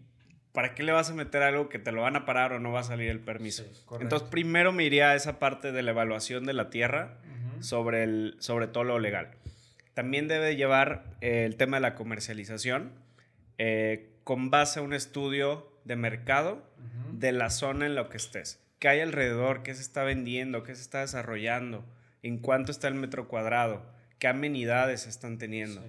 ¿para 0.52 0.74
qué 0.74 0.82
le 0.82 0.94
vas 0.94 1.12
a 1.12 1.14
meter 1.14 1.44
algo 1.44 1.70
que 1.70 1.78
te 1.78 1.92
lo 1.92 2.02
van 2.02 2.16
a 2.16 2.26
parar 2.26 2.54
o 2.54 2.60
no 2.60 2.72
va 2.72 2.80
a 2.80 2.84
salir 2.84 3.08
el 3.12 3.20
permiso? 3.20 3.64
Entonces, 4.00 4.28
primero 4.30 4.72
me 4.72 4.84
iría 4.84 5.12
a 5.12 5.16
esa 5.16 5.38
parte 5.38 5.72
de 5.72 5.84
la 5.84 5.92
evaluación 5.92 6.46
de 6.46 6.54
la 6.54 6.72
tierra 6.72 7.20
sobre, 7.60 8.02
el, 8.02 8.36
sobre 8.40 8.66
todo 8.66 8.84
lo 8.84 8.98
legal. 8.98 9.30
También 10.00 10.30
debe 10.30 10.56
llevar 10.56 11.04
eh, 11.20 11.44
el 11.44 11.58
tema 11.58 11.76
de 11.76 11.82
la 11.82 11.96
comercialización 11.96 12.94
eh, 13.58 14.08
con 14.24 14.50
base 14.50 14.80
a 14.80 14.82
un 14.82 14.94
estudio 14.94 15.78
de 15.84 15.98
mercado 15.98 16.64
de 17.12 17.34
la 17.34 17.50
zona 17.50 17.86
en 17.86 17.96
la 17.96 18.08
que 18.08 18.16
estés. 18.16 18.64
¿Qué 18.80 18.88
hay 18.88 19.02
alrededor? 19.02 19.62
¿Qué 19.62 19.76
se 19.76 19.82
está 19.82 20.06
vendiendo? 20.06 20.64
¿Qué 20.64 20.74
se 20.74 20.84
está 20.84 21.02
desarrollando? 21.02 21.84
¿En 22.24 22.38
cuánto 22.38 22.72
está 22.72 22.88
el 22.88 22.94
metro 22.94 23.28
cuadrado? 23.28 23.86
¿Qué 24.20 24.30
amenidades 24.30 25.06
están 25.06 25.38
teniendo? 25.38 25.84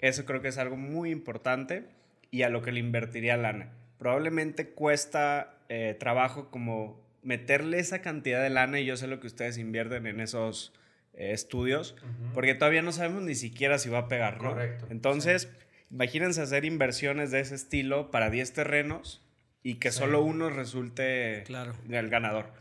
Eso 0.00 0.24
creo 0.24 0.42
que 0.42 0.48
es 0.48 0.58
algo 0.58 0.76
muy 0.76 1.12
importante 1.12 1.84
y 2.32 2.42
a 2.42 2.48
lo 2.48 2.62
que 2.62 2.72
le 2.72 2.80
invertiría 2.80 3.36
lana 3.36 3.70
probablemente 3.96 4.70
cuesta 4.70 5.54
eh, 5.68 5.96
trabajo 6.00 6.50
como 6.50 7.00
meterle 7.22 7.78
esa 7.78 8.02
cantidad 8.02 8.42
de 8.42 8.50
lana 8.50 8.80
y 8.80 8.86
yo 8.86 8.96
sé 8.96 9.06
lo 9.06 9.20
que 9.20 9.28
ustedes 9.28 9.56
invierten 9.56 10.08
en 10.08 10.18
esos 10.18 10.72
eh, 11.14 11.32
estudios, 11.32 11.96
porque 12.34 12.54
todavía 12.54 12.82
no 12.82 12.92
sabemos 12.92 13.22
ni 13.22 13.34
siquiera 13.34 13.78
si 13.78 13.88
va 13.88 13.98
a 13.98 14.08
pegar, 14.08 14.38
Correcto. 14.38 14.86
Entonces, 14.90 15.50
imagínense 15.90 16.40
hacer 16.42 16.64
inversiones 16.64 17.30
de 17.30 17.40
ese 17.40 17.54
estilo 17.54 18.10
para 18.10 18.30
10 18.30 18.52
terrenos 18.52 19.22
y 19.62 19.76
que 19.76 19.92
solo 19.92 20.22
uno 20.22 20.50
resulte 20.50 21.44
el 21.44 22.08
ganador. 22.08 22.52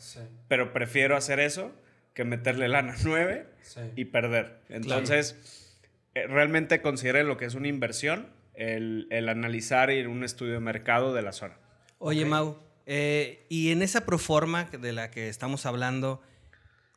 Pero 0.47 0.73
prefiero 0.73 1.15
hacer 1.15 1.39
eso 1.39 1.71
que 2.13 2.23
meterle 2.23 2.67
lana 2.67 2.95
9 3.03 3.47
y 3.95 4.05
perder. 4.05 4.59
Entonces, 4.69 5.77
eh, 6.13 6.27
realmente 6.27 6.81
consideren 6.81 7.27
lo 7.27 7.37
que 7.37 7.45
es 7.45 7.55
una 7.55 7.67
inversión 7.67 8.27
el, 8.53 9.07
el 9.09 9.29
analizar 9.29 9.91
y 9.91 10.05
un 10.05 10.23
estudio 10.23 10.53
de 10.53 10.59
mercado 10.59 11.13
de 11.13 11.21
la 11.21 11.31
zona. 11.31 11.57
Oye, 11.97 12.25
Mau, 12.25 12.57
eh, 12.85 13.45
y 13.49 13.71
en 13.71 13.81
esa 13.81 14.05
proforma 14.05 14.65
de 14.65 14.91
la 14.91 15.11
que 15.11 15.29
estamos 15.29 15.65
hablando, 15.65 16.21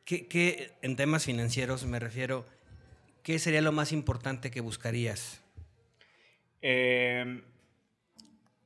¿qué, 0.05 0.71
en 0.81 0.95
temas 0.95 1.25
financieros 1.25 1.85
me 1.85 1.99
refiero, 1.99 2.45
qué 3.23 3.39
sería 3.39 3.61
lo 3.61 3.71
más 3.71 3.91
importante 3.91 4.51
que 4.51 4.61
buscarías? 4.61 5.41
Em, 6.61 7.43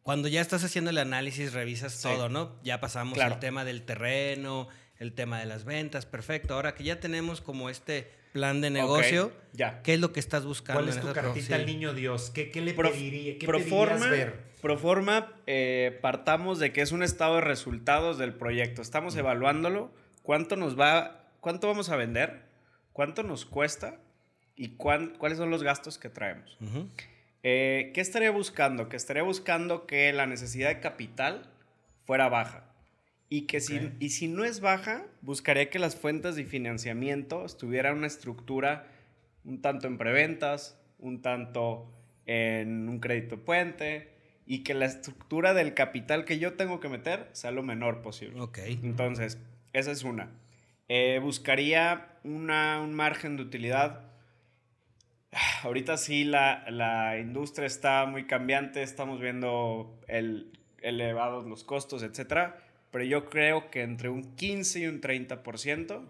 Cuando 0.03 0.27
ya 0.27 0.41
estás 0.41 0.63
haciendo 0.63 0.89
el 0.91 0.97
análisis, 0.97 1.53
revisas 1.53 2.01
todo, 2.01 2.29
¿no? 2.29 2.59
Ya 2.63 2.79
pasamos 2.79 3.17
el 3.17 3.39
tema 3.39 3.65
del 3.65 3.83
terreno, 3.83 4.67
el 4.97 5.13
tema 5.13 5.39
de 5.39 5.45
las 5.45 5.65
ventas, 5.65 6.05
perfecto. 6.05 6.53
Ahora 6.53 6.75
que 6.75 6.83
ya 6.83 6.99
tenemos 6.99 7.41
como 7.41 7.69
este 7.69 8.11
plan 8.33 8.61
de 8.61 8.69
negocio, 8.69 9.31
ya. 9.53 9.81
¿qué 9.81 9.95
es 9.95 9.99
lo 9.99 10.13
que 10.13 10.19
estás 10.19 10.45
buscando? 10.45 10.81
¿Cuál 10.83 10.95
es 10.95 11.01
tu 11.01 11.11
cartita 11.13 11.55
al 11.55 11.65
niño 11.65 11.93
Dios? 11.93 12.31
¿Qué, 12.31 12.51
qué 12.51 12.61
le 12.61 12.73
pediría, 12.73 13.37
qué 13.37 13.45
proforma, 13.45 14.07
ver? 14.07 14.49
Proforma, 14.61 15.33
eh, 15.47 15.97
partamos 16.01 16.59
de 16.59 16.73
que 16.73 16.81
es 16.81 16.91
un 16.91 17.01
estado 17.01 17.35
de 17.35 17.41
resultados 17.41 18.17
del 18.17 18.33
proyecto. 18.33 18.81
Estamos 18.81 19.15
evaluándolo, 19.15 19.91
cuánto 20.21 20.55
nos 20.57 20.77
va, 20.79 21.18
cuánto 21.39 21.67
vamos 21.67 21.89
a 21.89 21.95
vender, 21.95 22.43
cuánto 22.93 23.23
nos 23.23 23.45
cuesta 23.45 23.99
y 24.55 24.69
cuáles 24.75 25.37
son 25.37 25.49
los 25.49 25.63
gastos 25.63 25.97
que 25.97 26.09
traemos. 26.09 26.57
Eh, 27.43 27.91
¿Qué 27.93 28.01
estaría 28.01 28.31
buscando? 28.31 28.89
Que 28.89 28.97
estaría 28.97 29.23
buscando 29.23 29.87
que 29.87 30.11
la 30.11 30.25
necesidad 30.25 30.69
de 30.69 30.79
capital 30.79 31.49
fuera 32.05 32.27
baja. 32.27 32.65
Y 33.29 33.43
que 33.43 33.61
si, 33.61 33.91
y 33.99 34.09
si 34.09 34.27
no 34.27 34.43
es 34.43 34.59
baja, 34.59 35.05
buscaría 35.21 35.69
que 35.69 35.77
las 35.77 35.95
fuentes 35.95 36.35
de 36.35 36.45
financiamiento 36.45 37.45
estuvieran 37.45 37.97
una 37.97 38.07
estructura 38.07 38.87
un 39.45 39.61
tanto 39.61 39.87
en 39.87 39.97
preventas, 39.97 40.77
un 40.97 41.21
tanto 41.21 41.91
en 42.25 42.89
un 42.89 42.99
crédito 42.99 43.39
puente 43.39 44.09
y 44.45 44.63
que 44.63 44.73
la 44.73 44.85
estructura 44.85 45.53
del 45.53 45.73
capital 45.73 46.25
que 46.25 46.39
yo 46.39 46.53
tengo 46.53 46.79
que 46.79 46.89
meter 46.89 47.27
sea 47.33 47.51
lo 47.51 47.63
menor 47.63 48.01
posible. 48.01 48.39
Ok. 48.41 48.59
Entonces, 48.65 49.37
esa 49.73 49.91
es 49.91 50.03
una. 50.03 50.31
Eh, 50.89 51.19
buscaría 51.23 52.17
una, 52.23 52.81
un 52.81 52.93
margen 52.93 53.37
de 53.37 53.43
utilidad. 53.43 54.01
Ahorita 55.63 55.95
sí 55.95 56.25
la, 56.25 56.65
la, 56.69 57.17
industria 57.17 57.67
está 57.67 58.05
muy 58.05 58.27
cambiante, 58.27 58.83
estamos 58.83 59.21
viendo 59.21 59.97
el, 60.07 60.51
elevados 60.81 61.45
los 61.45 61.63
costos, 61.63 62.03
etcétera 62.03 62.65
pero 62.91 63.03
yo 63.03 63.29
creo 63.29 63.69
que 63.69 63.83
entre 63.83 64.09
un 64.09 64.35
15 64.35 64.79
y 64.79 64.87
un 64.87 65.01
30% 65.01 66.01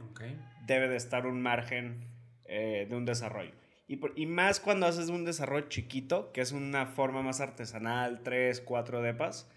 debe 0.65 0.87
de 0.87 0.95
estar 0.95 1.25
un 1.25 1.41
margen 1.41 2.05
eh, 2.45 2.87
de 2.89 2.95
un 2.95 3.05
desarrollo. 3.05 3.51
Y, 3.87 3.99
y, 4.15 4.25
más 4.27 4.59
cuando 4.59 4.85
haces 4.85 5.09
un 5.09 5.25
desarrollo 5.25 5.67
chiquito, 5.67 6.31
que 6.31 6.41
es 6.41 6.51
una 6.51 6.85
forma 6.85 7.21
más 7.21 7.41
artesanal, 7.41 8.21
3, 8.23 8.61
4 8.61 9.01
depas, 9.01 9.49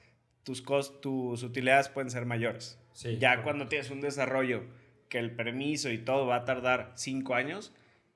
tus, 0.42 0.64
tus 1.00 1.42
utilidades 1.42 1.88
pueden 1.88 2.10
ser 2.10 2.24
mayores. 2.24 2.78
ya 3.20 3.42
cuando 3.42 3.68
tienes 3.68 3.90
un 3.90 4.00
desarrollo 4.00 4.64
que 5.12 5.18
el 5.18 5.30
permiso 5.30 5.90
y 5.90 5.98
todo 5.98 6.26
va 6.26 6.36
a 6.36 6.44
tardar 6.46 6.92
5 6.94 7.34
años, 7.34 7.70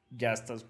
ya 0.08 0.32
estás 0.32 0.64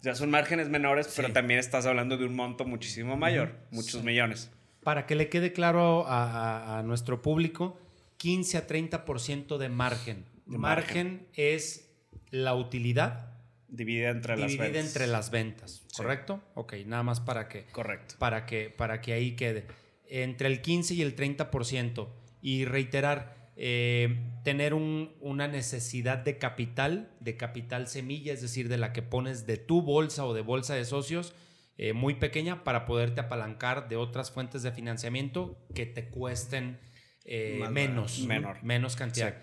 ya 0.00 0.14
son 0.14 0.30
márgenes 0.30 0.68
menores, 0.68 1.12
pero 1.16 1.32
también 1.32 1.58
estás 1.58 1.84
hablando 1.84 2.16
de 2.16 2.24
un 2.24 2.36
monto 2.36 2.64
muchísimo 2.64 3.16
mayor, 3.16 3.58
muchos 3.72 4.04
millones. 4.04 4.52
Para 4.84 5.04
que 5.04 5.16
le 5.16 5.28
quede 5.28 5.52
claro 5.52 6.04
a, 6.06 6.82
nuestro 6.84 7.22
público, 7.22 7.76
15 8.18 8.56
a 8.56 8.66
30% 8.68 9.58
de 9.58 9.68
margen. 9.68 10.24
De 10.46 10.58
margen. 10.58 11.26
es 11.34 11.90
la 12.30 12.54
utilidad 12.54 13.34
dividida 13.66 14.10
entre 14.10 14.36
las 14.36 14.56
ventas. 14.56 14.86
entre 14.86 15.06
las 15.08 15.30
ventas, 15.32 15.82
¿correcto? 15.96 16.40
Ok, 16.54 16.74
nada 16.86 17.02
más 17.02 17.20
para 17.20 17.48
que 17.48 17.64
Correcto. 17.64 18.14
Para 18.18 18.46
que 18.46 18.70
para 18.70 19.00
que 19.00 19.12
ahí 19.12 19.34
quede 19.34 19.66
entre 20.06 20.46
el 20.46 20.62
15 20.62 20.94
y 20.94 21.02
el 21.02 21.16
30% 21.16 22.08
y 22.42 22.64
reiterar 22.64 23.41
eh, 23.56 24.18
tener 24.44 24.74
una 24.74 25.46
necesidad 25.46 26.18
de 26.18 26.38
capital, 26.38 27.10
de 27.20 27.36
capital 27.36 27.86
semilla, 27.86 28.32
es 28.32 28.40
decir, 28.40 28.68
de 28.68 28.78
la 28.78 28.92
que 28.92 29.02
pones 29.02 29.46
de 29.46 29.58
tu 29.58 29.82
bolsa 29.82 30.24
o 30.24 30.34
de 30.34 30.40
bolsa 30.40 30.74
de 30.74 30.84
socios 30.84 31.34
eh, 31.78 31.92
muy 31.92 32.14
pequeña 32.14 32.64
para 32.64 32.86
poderte 32.86 33.20
apalancar 33.20 33.88
de 33.88 33.96
otras 33.96 34.30
fuentes 34.30 34.62
de 34.62 34.72
financiamiento 34.72 35.58
que 35.74 35.86
te 35.86 36.08
cuesten 36.08 36.78
eh, 37.24 37.64
menos, 37.70 38.20
menor. 38.20 38.62
menos 38.62 38.96
cantidad. 38.96 39.36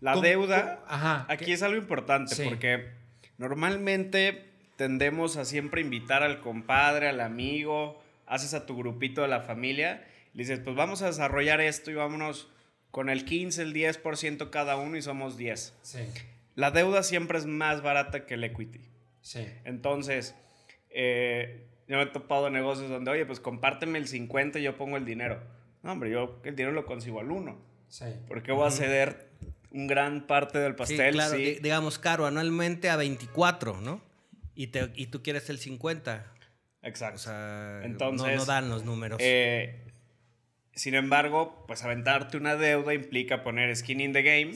La 0.00 0.20
deuda, 0.20 0.84
aquí 1.28 1.52
es 1.52 1.62
algo 1.62 1.78
importante 1.78 2.34
porque 2.44 2.90
normalmente 3.38 4.50
tendemos 4.76 5.36
a 5.36 5.44
siempre 5.44 5.80
invitar 5.80 6.22
al 6.22 6.40
compadre, 6.40 7.08
al 7.08 7.20
amigo, 7.20 8.02
haces 8.26 8.52
a 8.54 8.66
tu 8.66 8.76
grupito 8.76 9.22
de 9.22 9.28
la 9.28 9.42
familia, 9.42 10.04
le 10.34 10.42
dices, 10.42 10.58
pues 10.58 10.74
vamos 10.74 11.02
a 11.02 11.06
desarrollar 11.06 11.60
esto 11.60 11.90
y 11.90 11.94
vámonos 11.94 12.51
con 12.92 13.08
el 13.08 13.24
15, 13.24 13.62
el 13.62 13.74
10% 13.74 14.50
cada 14.50 14.76
uno 14.76 14.96
y 14.96 15.02
somos 15.02 15.36
10. 15.36 15.74
La 16.54 16.70
deuda 16.70 17.02
siempre 17.02 17.38
es 17.38 17.46
más 17.46 17.82
barata 17.82 18.26
que 18.26 18.34
el 18.34 18.44
equity. 18.44 18.80
Entonces, 19.64 20.36
eh, 20.90 21.66
yo 21.88 21.96
me 21.96 22.04
he 22.04 22.06
topado 22.06 22.50
negocios 22.50 22.90
donde, 22.90 23.10
oye, 23.10 23.24
pues 23.24 23.40
compárteme 23.40 23.98
el 23.98 24.06
50 24.06 24.58
y 24.58 24.62
yo 24.62 24.76
pongo 24.76 24.98
el 24.98 25.06
dinero. 25.06 25.40
No, 25.82 25.92
hombre, 25.92 26.10
yo 26.10 26.40
el 26.44 26.54
dinero 26.54 26.72
lo 26.72 26.84
consigo 26.84 27.18
al 27.18 27.30
1. 27.30 27.58
Sí. 27.88 28.04
¿Por 28.28 28.46
voy 28.52 28.66
a 28.66 28.70
ceder 28.70 29.30
un 29.70 29.86
gran 29.86 30.26
parte 30.26 30.58
del 30.58 30.74
pastel? 30.74 31.12
Sí, 31.12 31.12
claro, 31.12 31.36
digamos, 31.36 31.98
caro, 31.98 32.26
anualmente 32.26 32.90
a 32.90 32.96
24, 32.96 33.80
¿no? 33.80 34.02
Y, 34.54 34.66
te, 34.66 34.92
y 34.94 35.06
tú 35.06 35.22
quieres 35.22 35.48
el 35.48 35.58
50. 35.58 36.26
Exacto. 36.82 37.16
O 37.16 37.18
sea, 37.18 37.80
Entonces, 37.84 38.36
no, 38.36 38.44
dan 38.44 38.68
los 38.68 38.84
números. 38.84 39.18
Eh, 39.22 39.91
sin 40.74 40.94
embargo, 40.94 41.64
pues 41.66 41.84
aventarte 41.84 42.36
una 42.36 42.56
deuda 42.56 42.94
implica 42.94 43.42
poner 43.42 43.74
skin 43.76 44.00
in 44.00 44.12
the 44.12 44.22
game, 44.22 44.54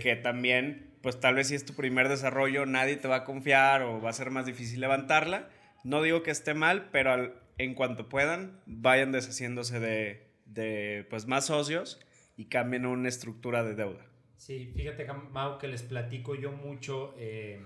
que 0.00 0.16
también, 0.16 0.94
pues 1.02 1.18
tal 1.18 1.34
vez 1.34 1.48
si 1.48 1.54
es 1.54 1.64
tu 1.64 1.74
primer 1.74 2.08
desarrollo, 2.08 2.66
nadie 2.66 2.96
te 2.96 3.08
va 3.08 3.16
a 3.16 3.24
confiar 3.24 3.82
o 3.82 4.00
va 4.00 4.10
a 4.10 4.12
ser 4.12 4.30
más 4.30 4.46
difícil 4.46 4.80
levantarla. 4.80 5.48
No 5.82 6.02
digo 6.02 6.22
que 6.22 6.30
esté 6.30 6.54
mal, 6.54 6.88
pero 6.92 7.34
en 7.58 7.74
cuanto 7.74 8.08
puedan, 8.08 8.60
vayan 8.66 9.12
deshaciéndose 9.12 9.80
de, 9.80 11.06
pues, 11.10 11.26
más 11.26 11.46
socios 11.46 12.00
y 12.36 12.46
cambien 12.46 12.86
una 12.86 13.08
estructura 13.08 13.64
de 13.64 13.74
deuda. 13.74 14.06
Sí, 14.36 14.72
fíjate, 14.76 15.06
Mau, 15.32 15.58
que 15.58 15.66
les 15.66 15.82
platico 15.82 16.34
yo 16.34 16.52
mucho 16.52 17.14
eh, 17.18 17.60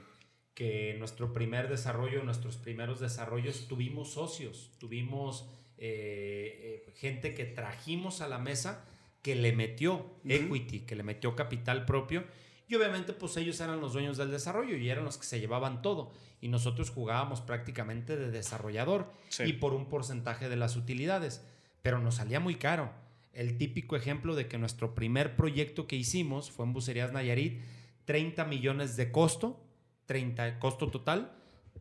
que 0.54 0.94
nuestro 0.98 1.32
primer 1.32 1.68
desarrollo, 1.68 2.22
nuestros 2.22 2.56
primeros 2.56 3.00
desarrollos, 3.00 3.66
tuvimos 3.68 4.12
socios, 4.12 4.76
tuvimos 4.78 5.50
eh, 5.80 6.84
eh, 6.86 6.92
gente 6.96 7.34
que 7.34 7.44
trajimos 7.44 8.20
a 8.20 8.28
la 8.28 8.38
mesa 8.38 8.84
que 9.22 9.34
le 9.34 9.52
metió 9.52 10.14
equity, 10.24 10.80
que 10.80 10.94
le 10.94 11.02
metió 11.02 11.34
capital 11.34 11.86
propio. 11.86 12.24
Y 12.68 12.76
obviamente, 12.76 13.12
pues 13.12 13.36
ellos 13.36 13.58
eran 13.60 13.80
los 13.80 13.94
dueños 13.94 14.16
del 14.16 14.30
desarrollo 14.30 14.76
y 14.76 14.88
eran 14.88 15.04
los 15.04 15.18
que 15.18 15.26
se 15.26 15.40
llevaban 15.40 15.82
todo 15.82 16.12
y 16.40 16.48
nosotros 16.48 16.90
jugábamos 16.90 17.40
prácticamente 17.40 18.16
de 18.16 18.30
desarrollador 18.30 19.12
y 19.44 19.54
por 19.54 19.74
un 19.74 19.88
porcentaje 19.88 20.48
de 20.48 20.56
las 20.56 20.76
utilidades, 20.76 21.44
pero 21.82 21.98
nos 21.98 22.16
salía 22.16 22.40
muy 22.40 22.56
caro. 22.56 22.92
El 23.32 23.58
típico 23.58 23.96
ejemplo 23.96 24.34
de 24.34 24.48
que 24.48 24.58
nuestro 24.58 24.94
primer 24.94 25.36
proyecto 25.36 25.86
que 25.86 25.96
hicimos 25.96 26.50
fue 26.50 26.64
en 26.64 26.72
Bucerías 26.72 27.12
Nayarit, 27.12 27.60
30 28.06 28.44
millones 28.44 28.96
de 28.96 29.12
costo, 29.12 29.60
30 30.06 30.58
costo 30.58 30.90
total, 30.90 31.32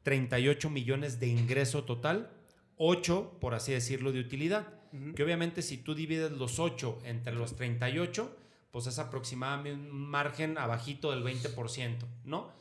38 0.04 0.70
millones 0.70 1.20
de 1.20 1.28
ingreso 1.28 1.86
total, 1.86 2.32
8, 2.82 3.38
por 3.40 3.54
así 3.54 3.74
decirlo, 3.74 4.12
de 4.12 4.20
utilidad. 4.22 4.68
Que 5.16 5.24
obviamente 5.24 5.62
si 5.62 5.78
tú 5.78 5.94
divides 5.94 6.32
los 6.32 6.58
8 6.58 7.00
entre 7.04 7.36
los 7.36 7.56
38, 7.56 8.36
pues 8.72 8.88
es 8.88 8.98
aproximadamente 8.98 9.80
un 9.80 10.10
margen 10.10 10.58
abajito 10.58 11.12
del 11.12 11.24
20%, 11.24 11.98
¿no? 12.24 12.52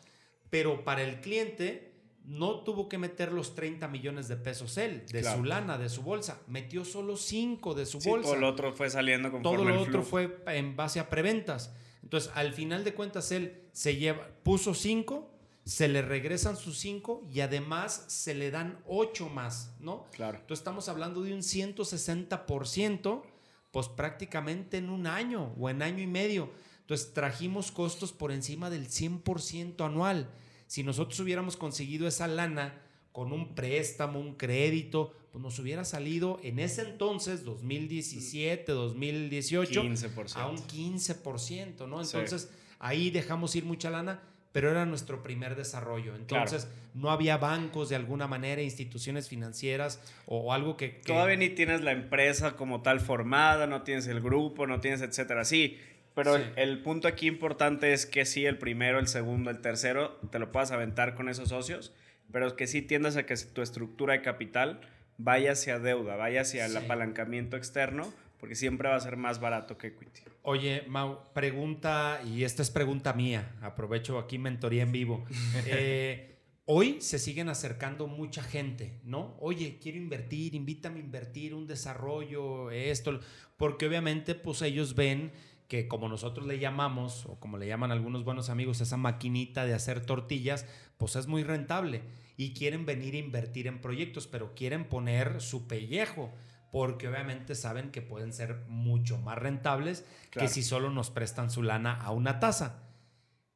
Pero 0.50 0.84
para 0.84 1.02
el 1.02 1.22
cliente 1.22 1.94
no 2.24 2.60
tuvo 2.60 2.88
que 2.88 2.98
meter 2.98 3.32
los 3.32 3.54
30 3.54 3.88
millones 3.88 4.28
de 4.28 4.36
pesos 4.36 4.76
él, 4.76 5.06
de 5.06 5.24
su 5.24 5.44
lana, 5.44 5.78
de 5.78 5.88
su 5.88 6.02
bolsa. 6.02 6.42
Metió 6.48 6.84
solo 6.84 7.16
5 7.16 7.74
de 7.74 7.86
su 7.86 7.98
bolsa. 8.00 8.28
Todo 8.28 8.40
lo 8.40 8.48
otro 8.48 8.72
fue 8.74 8.90
saliendo 8.90 9.30
conforme 9.30 9.56
Todo 9.56 9.68
lo 9.70 9.80
otro 9.80 10.02
fue 10.02 10.42
en 10.48 10.76
base 10.76 11.00
a 11.00 11.08
preventas. 11.08 11.74
Entonces, 12.02 12.30
al 12.34 12.52
final 12.52 12.84
de 12.84 12.92
cuentas, 12.92 13.32
él 13.32 13.62
se 13.72 13.96
lleva, 13.96 14.28
puso 14.42 14.74
5, 14.74 15.30
se 15.68 15.86
le 15.86 16.00
regresan 16.00 16.56
sus 16.56 16.78
5 16.78 17.28
y 17.30 17.40
además 17.40 18.06
se 18.08 18.34
le 18.34 18.50
dan 18.50 18.78
8 18.86 19.28
más, 19.28 19.74
¿no? 19.80 20.06
Claro. 20.12 20.38
Entonces, 20.38 20.60
estamos 20.60 20.88
hablando 20.88 21.22
de 21.22 21.34
un 21.34 21.40
160%, 21.40 23.22
pues 23.70 23.88
prácticamente 23.88 24.78
en 24.78 24.88
un 24.88 25.06
año 25.06 25.54
o 25.58 25.68
en 25.68 25.82
año 25.82 26.02
y 26.02 26.06
medio. 26.06 26.50
Entonces, 26.80 27.12
trajimos 27.12 27.70
costos 27.70 28.12
por 28.12 28.32
encima 28.32 28.70
del 28.70 28.88
100% 28.88 29.84
anual. 29.84 30.30
Si 30.66 30.82
nosotros 30.82 31.20
hubiéramos 31.20 31.58
conseguido 31.58 32.08
esa 32.08 32.26
lana 32.28 32.80
con 33.12 33.30
un 33.30 33.54
préstamo, 33.54 34.18
un 34.18 34.36
crédito, 34.36 35.12
pues 35.32 35.42
nos 35.42 35.58
hubiera 35.58 35.84
salido 35.84 36.40
en 36.42 36.60
ese 36.60 36.80
entonces, 36.80 37.44
2017, 37.44 38.72
2018, 38.72 39.80
a 39.82 40.46
un 40.48 40.56
15%, 40.56 41.86
¿no? 41.86 42.00
Entonces 42.00 42.48
ahí 42.78 43.10
dejamos 43.10 43.54
ir 43.54 43.66
mucha 43.66 43.90
lana, 43.90 44.22
pero 44.52 44.70
era 44.70 44.86
nuestro 44.86 45.22
primer 45.22 45.56
desarrollo. 45.56 46.14
Entonces 46.16 46.68
no 46.94 47.10
había 47.10 47.36
bancos 47.36 47.88
de 47.88 47.96
alguna 47.96 48.26
manera, 48.26 48.62
instituciones 48.62 49.28
financieras 49.28 50.00
o, 50.26 50.52
algo 50.52 50.76
que, 50.76 50.88
Todavía 50.88 51.36
ni 51.36 51.50
tienes 51.50 51.82
la 51.82 51.92
empresa 51.92 52.56
como 52.56 52.82
tal 52.82 53.00
formada, 53.00 53.66
no 53.66 53.82
tienes 53.82 54.06
el 54.06 54.20
grupo, 54.20 54.66
no 54.66 54.80
tienes 54.80 55.00
etcétera. 55.02 55.44
Sí, 55.44 55.78
pero 56.14 56.36
el, 56.56 56.82
punto 56.82 57.06
aquí 57.06 57.28
importante 57.28 57.92
es 57.92 58.04
que 58.04 58.24
sí, 58.24 58.44
el 58.44 58.58
primero, 58.58 58.98
el 58.98 59.06
segundo, 59.06 59.50
el 59.50 59.60
tercero, 59.60 60.18
te 60.32 60.40
lo 60.40 60.50
puedas 60.50 60.72
aventar 60.72 61.14
con 61.14 61.28
esos 61.28 61.50
socios, 61.50 61.92
pero 62.32 62.56
que 62.56 62.66
sí 62.66 62.82
tiendas 62.82 63.16
a 63.16 63.24
que 63.24 63.36
tu 63.36 63.62
estructura 63.62 64.14
de 64.14 64.22
capital 64.22 64.80
vaya 65.16 65.52
hacia 65.52 65.78
deuda, 65.78 66.16
vaya 66.16 66.40
hacia 66.40 66.66
el 66.66 66.76
apalancamiento 66.76 67.56
externo, 67.56 68.12
porque 68.38 68.54
siempre 68.54 68.88
va 68.88 68.96
a 68.96 69.00
ser 69.00 69.16
más 69.16 69.40
barato 69.40 69.76
que 69.76 69.88
equity. 69.88 70.22
Oye, 70.42 70.84
Mau, 70.88 71.32
pregunta, 71.32 72.20
y 72.24 72.44
esta 72.44 72.62
es 72.62 72.70
pregunta 72.70 73.12
mía, 73.12 73.56
aprovecho 73.60 74.18
aquí 74.18 74.38
mentoría 74.38 74.82
en 74.82 74.92
vivo. 74.92 75.24
Eh, 75.66 76.38
hoy 76.64 77.00
se 77.00 77.18
siguen 77.18 77.48
acercando 77.48 78.06
mucha 78.06 78.42
gente, 78.42 79.00
¿no? 79.04 79.36
Oye, 79.40 79.78
quiero 79.82 79.98
invertir, 79.98 80.54
invítame 80.54 81.00
a 81.00 81.02
invertir, 81.02 81.54
un 81.54 81.66
desarrollo, 81.66 82.70
esto, 82.70 83.20
porque 83.56 83.86
obviamente 83.86 84.34
pues 84.34 84.62
ellos 84.62 84.94
ven 84.94 85.32
que 85.68 85.86
como 85.86 86.08
nosotros 86.08 86.46
le 86.46 86.58
llamamos, 86.58 87.26
o 87.26 87.38
como 87.38 87.58
le 87.58 87.66
llaman 87.66 87.92
algunos 87.92 88.24
buenos 88.24 88.48
amigos, 88.48 88.80
esa 88.80 88.96
maquinita 88.96 89.66
de 89.66 89.74
hacer 89.74 90.04
tortillas, 90.04 90.66
pues 90.96 91.14
es 91.14 91.26
muy 91.26 91.44
rentable. 91.44 92.02
Y 92.38 92.54
quieren 92.54 92.86
venir 92.86 93.14
a 93.14 93.18
invertir 93.18 93.66
en 93.66 93.80
proyectos, 93.80 94.26
pero 94.26 94.54
quieren 94.54 94.88
poner 94.88 95.42
su 95.42 95.66
pellejo, 95.66 96.32
porque 96.70 97.08
obviamente 97.08 97.54
saben 97.54 97.90
que 97.90 98.02
pueden 98.02 98.32
ser 98.32 98.64
mucho 98.68 99.18
más 99.18 99.38
rentables 99.38 100.04
que 100.30 100.48
si 100.48 100.62
solo 100.62 100.90
nos 100.90 101.10
prestan 101.10 101.50
su 101.50 101.62
lana 101.62 101.94
a 101.94 102.10
una 102.10 102.40
tasa. 102.40 102.82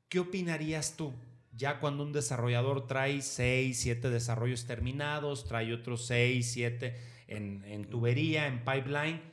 ¿Qué 0.09 0.21
opinarías 0.21 0.97
tú? 0.97 1.12
Ya 1.54 1.81
cuando 1.81 2.02
un 2.02 2.12
desarrollador 2.12 2.87
trae 2.87 3.21
6, 3.21 3.78
7 3.78 4.11
desarrollos 4.11 4.66
terminados, 4.66 5.47
trae 5.47 5.73
otros 5.73 6.07
6, 6.07 6.50
7 6.52 6.97
en, 7.28 7.64
en 7.66 7.85
tubería, 7.85 8.47
en 8.47 8.64
pipeline, 8.64 9.33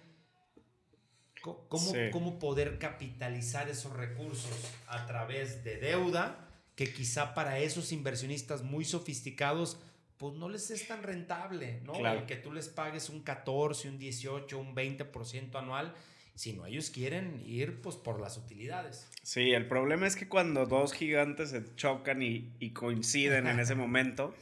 ¿Cómo, 1.42 1.94
¿Cómo, 2.12 2.40
poder 2.40 2.80
capitalizar 2.80 3.70
esos 3.70 3.94
recursos 3.94 4.52
a 4.88 5.06
través 5.06 5.64
de 5.64 5.78
deuda 5.78 6.50
que 6.76 6.92
quizá 6.92 7.34
para 7.34 7.60
esos 7.60 7.92
inversionistas 7.92 8.62
muy 8.62 8.84
sofisticados 8.84 9.78
pues 10.20 10.36
no 10.36 10.50
les 10.50 10.70
es 10.70 10.86
tan 10.86 11.02
rentable, 11.02 11.80
¿no? 11.86 11.96
El 12.06 12.26
que 12.26 12.36
tú 12.36 12.52
les 12.52 12.68
pagues 12.68 13.10
un 13.10 13.22
14, 13.22 13.88
un 13.88 13.98
18, 13.98 14.60
un 14.60 14.76
20% 14.76 15.56
anual, 15.56 15.96
sino 16.36 16.66
ellos 16.66 16.90
quieren 16.90 17.42
ir 17.46 17.82
pues 17.82 17.96
por 17.96 18.20
las 18.20 18.38
utilidades. 18.38 19.10
Sí, 19.24 19.54
el 19.54 19.66
problema 19.66 20.06
es 20.08 20.18
que 20.18 20.28
cuando 20.28 20.66
dos 20.66 20.92
gigantes 20.92 21.52
se 21.52 21.64
chocan 21.76 22.22
y, 22.22 22.52
y 22.60 22.72
coinciden 22.72 23.48
en 23.48 23.62
ese 23.62 23.76
momento, 23.76 24.36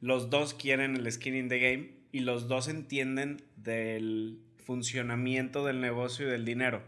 los 0.00 0.30
dos 0.30 0.54
quieren 0.54 0.96
el 0.96 1.12
skin 1.12 1.36
in 1.36 1.48
the 1.50 1.58
game 1.58 1.90
y 2.10 2.20
los 2.20 2.48
dos 2.48 2.68
entienden 2.68 3.42
del 3.56 4.40
funcionamiento 4.64 5.66
del 5.66 5.82
negocio 5.82 6.26
y 6.26 6.30
del 6.30 6.46
dinero. 6.46 6.82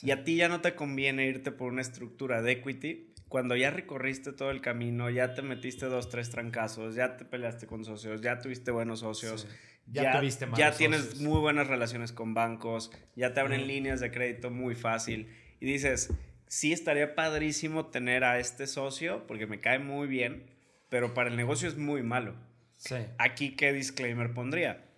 Y 0.00 0.12
a 0.12 0.22
ti 0.22 0.36
ya 0.36 0.48
no 0.48 0.60
te 0.60 0.76
conviene 0.76 1.26
irte 1.26 1.50
por 1.50 1.72
una 1.72 1.82
estructura 1.82 2.40
de 2.40 2.52
equity 2.52 3.07
cuando 3.28 3.56
ya 3.56 3.70
recorriste 3.70 4.32
todo 4.32 4.50
el 4.50 4.60
camino, 4.60 5.10
ya 5.10 5.34
te 5.34 5.42
metiste 5.42 5.86
dos, 5.86 6.08
tres 6.08 6.30
trancazos, 6.30 6.94
ya 6.94 7.16
te 7.16 7.24
peleaste 7.24 7.66
con 7.66 7.84
socios, 7.84 8.20
ya 8.20 8.38
tuviste 8.38 8.70
buenos 8.70 9.00
socios, 9.00 9.46
ya, 9.86 10.18
tuviste 10.18 10.46
ya 10.56 10.72
tienes 10.72 11.20
muy 11.20 11.40
buenas 11.40 11.66
relaciones 11.66 12.12
con 12.12 12.34
bancos, 12.34 12.90
ya 13.16 13.34
te 13.34 13.40
abren 13.40 13.66
líneas 13.66 14.00
de 14.00 14.10
crédito 14.10 14.50
muy 14.50 14.74
fácil 14.74 15.28
y 15.60 15.66
dices, 15.66 16.12
sí 16.46 16.72
estaría 16.72 17.14
padrísimo 17.14 17.86
tener 17.86 18.24
a 18.24 18.38
este 18.38 18.66
socio 18.66 19.26
porque 19.26 19.46
me 19.46 19.60
cae 19.60 19.78
muy 19.78 20.06
bien, 20.06 20.44
pero 20.88 21.14
para 21.14 21.30
el 21.30 21.36
negocio 21.36 21.68
es 21.68 21.76
muy 21.76 22.02
malo. 22.02 22.34
Aquí, 23.18 23.56
¿qué 23.56 23.72
disclaimer 23.72 24.32
pondría? 24.32 24.88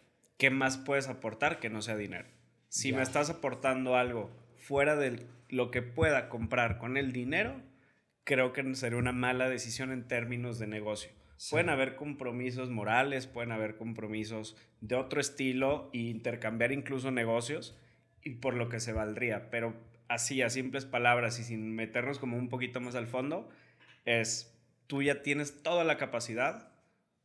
¿qué 0.40 0.48
más 0.48 0.78
puedes 0.78 1.06
aportar 1.06 1.60
que 1.60 1.68
no 1.68 1.82
sea 1.82 1.96
dinero? 1.96 2.26
Si 2.70 2.92
me 2.92 3.02
estás 3.02 3.28
aportando 3.28 3.96
algo 3.96 4.30
fuera 4.56 4.96
de 4.96 5.26
lo 5.50 5.70
que 5.70 5.82
pueda 5.82 6.30
comprar 6.30 6.78
con 6.78 6.96
el 6.96 7.12
dinero, 7.12 7.60
creo 8.30 8.52
que 8.52 8.76
sería 8.76 8.96
una 8.96 9.10
mala 9.10 9.48
decisión 9.48 9.90
en 9.90 10.06
términos 10.06 10.60
de 10.60 10.68
negocio. 10.68 11.10
Pueden 11.50 11.68
haber 11.68 11.96
compromisos 11.96 12.70
morales, 12.70 13.26
pueden 13.26 13.50
haber 13.50 13.74
compromisos 13.74 14.56
de 14.80 14.94
otro 14.94 15.20
estilo 15.20 15.90
e 15.92 15.98
intercambiar 15.98 16.70
incluso 16.70 17.10
negocios 17.10 17.76
y 18.22 18.36
por 18.36 18.54
lo 18.54 18.68
que 18.68 18.78
se 18.78 18.92
valdría, 18.92 19.50
pero 19.50 19.74
así 20.06 20.42
a 20.42 20.48
simples 20.48 20.84
palabras 20.84 21.40
y 21.40 21.42
sin 21.42 21.74
meternos 21.74 22.20
como 22.20 22.36
un 22.36 22.48
poquito 22.48 22.80
más 22.80 22.94
al 22.94 23.08
fondo, 23.08 23.48
es 24.04 24.56
tú 24.86 25.02
ya 25.02 25.22
tienes 25.22 25.64
toda 25.64 25.82
la 25.82 25.96
capacidad 25.96 26.72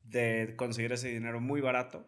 de 0.05 0.55
conseguir 0.55 0.91
ese 0.91 1.09
dinero 1.09 1.39
muy 1.39 1.61
barato 1.61 2.03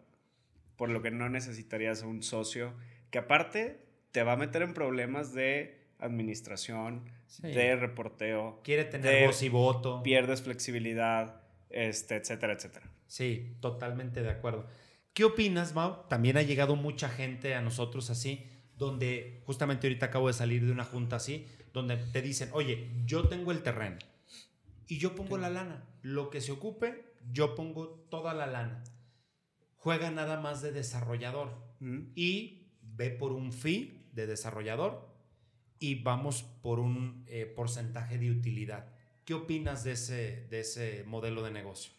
por 0.75 0.89
lo 0.89 1.03
que 1.03 1.11
no 1.11 1.29
necesitarías 1.29 2.01
un 2.01 2.23
socio 2.23 2.73
que 3.11 3.19
aparte 3.19 3.79
te 4.11 4.23
va 4.23 4.31
a 4.31 4.37
meter 4.37 4.63
en 4.63 4.73
problemas 4.73 5.35
de 5.35 5.86
administración, 5.99 7.05
de 7.41 7.75
reporteo. 7.75 8.61
Quiere 8.63 8.85
tener 8.85 9.27
voz 9.27 9.41
y 9.41 9.49
voto. 9.49 10.03
Pierdes 10.03 10.41
flexibilidad, 10.41 11.41
este, 11.69 12.15
etcétera, 12.15 12.53
etcétera. 12.53 12.89
Sí, 13.07 13.57
totalmente 13.61 14.21
de 14.21 14.29
acuerdo. 14.29 14.67
¿Qué 15.13 15.23
opinas, 15.23 15.73
Mau? 15.73 16.07
También 16.07 16.37
ha 16.37 16.41
llegado 16.41 16.75
mucha 16.75 17.09
gente 17.09 17.55
a 17.55 17.61
nosotros 17.61 18.09
así, 18.09 18.45
donde 18.77 19.41
justamente 19.45 19.87
ahorita 19.87 20.07
acabo 20.07 20.27
de 20.27 20.33
salir 20.33 20.65
de 20.65 20.71
una 20.71 20.83
junta 20.83 21.15
así, 21.15 21.47
donde 21.73 21.97
te 21.97 22.21
dicen, 22.21 22.49
oye, 22.53 22.91
yo 23.05 23.27
tengo 23.27 23.51
el 23.51 23.63
terreno 23.63 23.97
y 24.87 24.99
yo 24.99 25.15
pongo 25.15 25.37
la 25.37 25.49
lana. 25.49 25.87
Lo 26.01 26.29
que 26.29 26.41
se 26.41 26.51
ocupe, 26.51 27.05
yo 27.31 27.55
pongo 27.55 28.05
toda 28.09 28.33
la 28.33 28.45
lana 28.45 28.83
juega 29.87 30.11
nada 30.11 30.41
más 30.41 30.61
de 30.61 30.73
desarrollador 30.73 31.49
y 32.13 32.73
ve 32.81 33.09
por 33.09 33.31
un 33.31 33.53
fee 33.53 34.09
de 34.11 34.27
desarrollador 34.27 35.06
y 35.79 35.95
vamos 35.95 36.43
por 36.61 36.79
un 36.79 37.23
eh, 37.27 37.45
porcentaje 37.45 38.17
de 38.17 38.31
utilidad. 38.31 38.87
¿Qué 39.25 39.33
opinas 39.33 39.83
de 39.83 39.93
ese, 39.93 40.47
de 40.49 40.61
ese 40.61 41.03
modelo 41.05 41.43
de 41.43 41.51
negocio? 41.51 41.91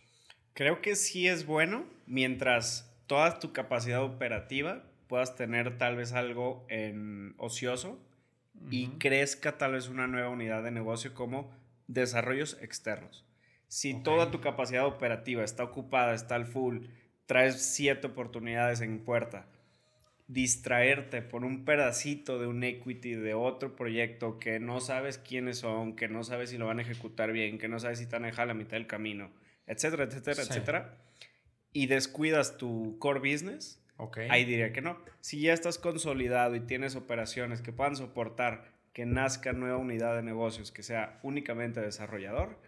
Creo 0.55 0.81
que 0.81 0.97
sí 0.97 1.29
es 1.29 1.47
bueno 1.47 1.85
mientras 2.07 2.91
toda 3.07 3.39
tu 3.39 3.53
capacidad 3.53 4.03
operativa 4.03 4.85
puedas 5.09 5.37
tener 5.37 5.79
tal 5.79 5.97
vez 5.97 6.13
algo 6.13 6.67
en 6.69 7.35
ocioso 7.39 7.99
y 8.71 8.89
crezca 8.99 9.57
tal 9.57 9.73
vez 9.73 9.89
una 9.89 10.07
nueva 10.07 10.29
unidad 10.29 10.63
de 10.63 10.71
negocio 10.71 11.15
como 11.15 11.51
desarrollos 11.87 12.59
externos. 12.61 13.25
Si 13.69 14.03
toda 14.03 14.31
tu 14.31 14.41
capacidad 14.41 14.87
operativa 14.87 15.45
está 15.45 15.65
ocupada, 15.65 16.15
está 16.15 16.35
al 16.35 16.47
full, 16.47 16.87
traes 17.27 17.63
siete 17.63 18.07
oportunidades 18.07 18.81
en 18.81 18.99
puerta. 19.05 19.47
Distraerte 20.29 21.23
por 21.23 21.45
un 21.45 21.65
pedacito 21.65 22.39
de 22.39 22.47
un 22.47 22.63
equity 22.63 23.15
de 23.15 23.35
otro 23.35 23.75
proyecto 23.75 24.39
que 24.39 24.61
no 24.61 24.81
sabes 24.81 25.19
quiénes 25.19 25.59
son, 25.59 25.97
que 25.97 26.09
no 26.09 26.23
sabes 26.23 26.51
si 26.51 26.59
lo 26.59 26.67
van 26.67 26.79
a 26.79 26.83
ejecutar 26.83 27.33
bien, 27.33 27.59
que 27.59 27.67
no 27.67 27.81
sabes 27.81 27.99
si 27.99 28.05
están 28.05 28.25
a 28.25 28.47
la 28.47 28.55
mitad 28.55 28.73
del 28.73 28.87
camino, 28.87 29.31
etcétera, 29.67 30.05
etcétera, 30.05 30.43
etcétera. 30.43 30.99
Y 31.73 31.87
descuidas 31.87 32.59
tu 32.59 32.99
core 32.99 33.21
business, 33.21 33.83
okay. 33.97 34.29
ahí 34.31 34.45
diría 34.45 34.73
que 34.73 34.83
no. 34.83 35.03
Si 35.21 35.41
ya 35.41 35.55
estás 35.55 35.79
consolidado 35.79 36.55
y 36.55 36.61
tienes 36.61 36.95
operaciones 36.95 37.63
que 37.63 37.73
puedan 37.73 37.97
soportar 37.97 38.79
que 38.93 39.07
nazca 39.07 39.53
nueva 39.53 39.79
unidad 39.79 40.17
de 40.17 40.23
negocios 40.23 40.73
que 40.73 40.83
sea 40.83 41.21
únicamente 41.23 41.81
desarrollador, 41.81 42.59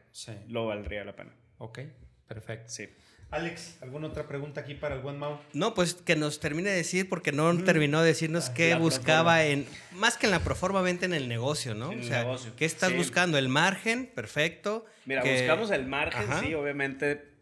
lo 0.48 0.66
valdría 0.66 1.04
la 1.04 1.14
pena. 1.14 1.34
Ok, 1.58 1.80
perfecto. 2.26 2.68
Sí. 2.68 2.88
Alex, 3.30 3.78
¿alguna 3.80 4.08
otra 4.08 4.26
pregunta 4.26 4.60
aquí 4.60 4.74
para 4.74 4.96
el 4.96 5.02
buen 5.02 5.16
Mau? 5.16 5.38
No, 5.52 5.72
pues 5.72 5.94
que 5.94 6.16
nos 6.16 6.40
termine 6.40 6.70
de 6.70 6.76
decir, 6.76 7.08
porque 7.08 7.30
no 7.30 7.56
terminó 7.62 8.00
de 8.00 8.08
decirnos 8.08 8.48
ah, 8.48 8.54
qué 8.54 8.74
buscaba 8.74 9.44
en, 9.44 9.66
más 9.92 10.16
que 10.16 10.26
en 10.26 10.32
la 10.32 10.40
proforma, 10.40 10.88
en 10.88 11.14
el 11.14 11.28
negocio, 11.28 11.74
¿no? 11.74 11.90
o 11.90 12.02
sea, 12.02 12.26
¿qué 12.56 12.64
estás 12.64 12.94
buscando? 12.94 13.38
¿El 13.38 13.48
margen? 13.48 14.10
Perfecto. 14.12 14.84
Mira, 15.06 15.22
buscamos 15.22 15.70
el 15.70 15.86
margen, 15.86 16.26
sí, 16.40 16.54
obviamente 16.54 17.34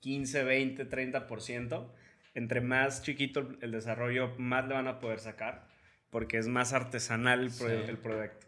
15, 0.00 0.42
20, 0.42 0.90
30%. 0.90 1.88
Entre 2.34 2.60
más 2.60 3.02
chiquito 3.02 3.48
el 3.62 3.72
desarrollo, 3.72 4.34
más 4.38 4.66
le 4.66 4.74
van 4.74 4.88
a 4.88 4.98
poder 4.98 5.20
sacar, 5.20 5.68
porque 6.10 6.38
es 6.38 6.48
más 6.48 6.72
artesanal 6.72 7.44
el, 7.44 7.98
proyecto. 7.98 8.46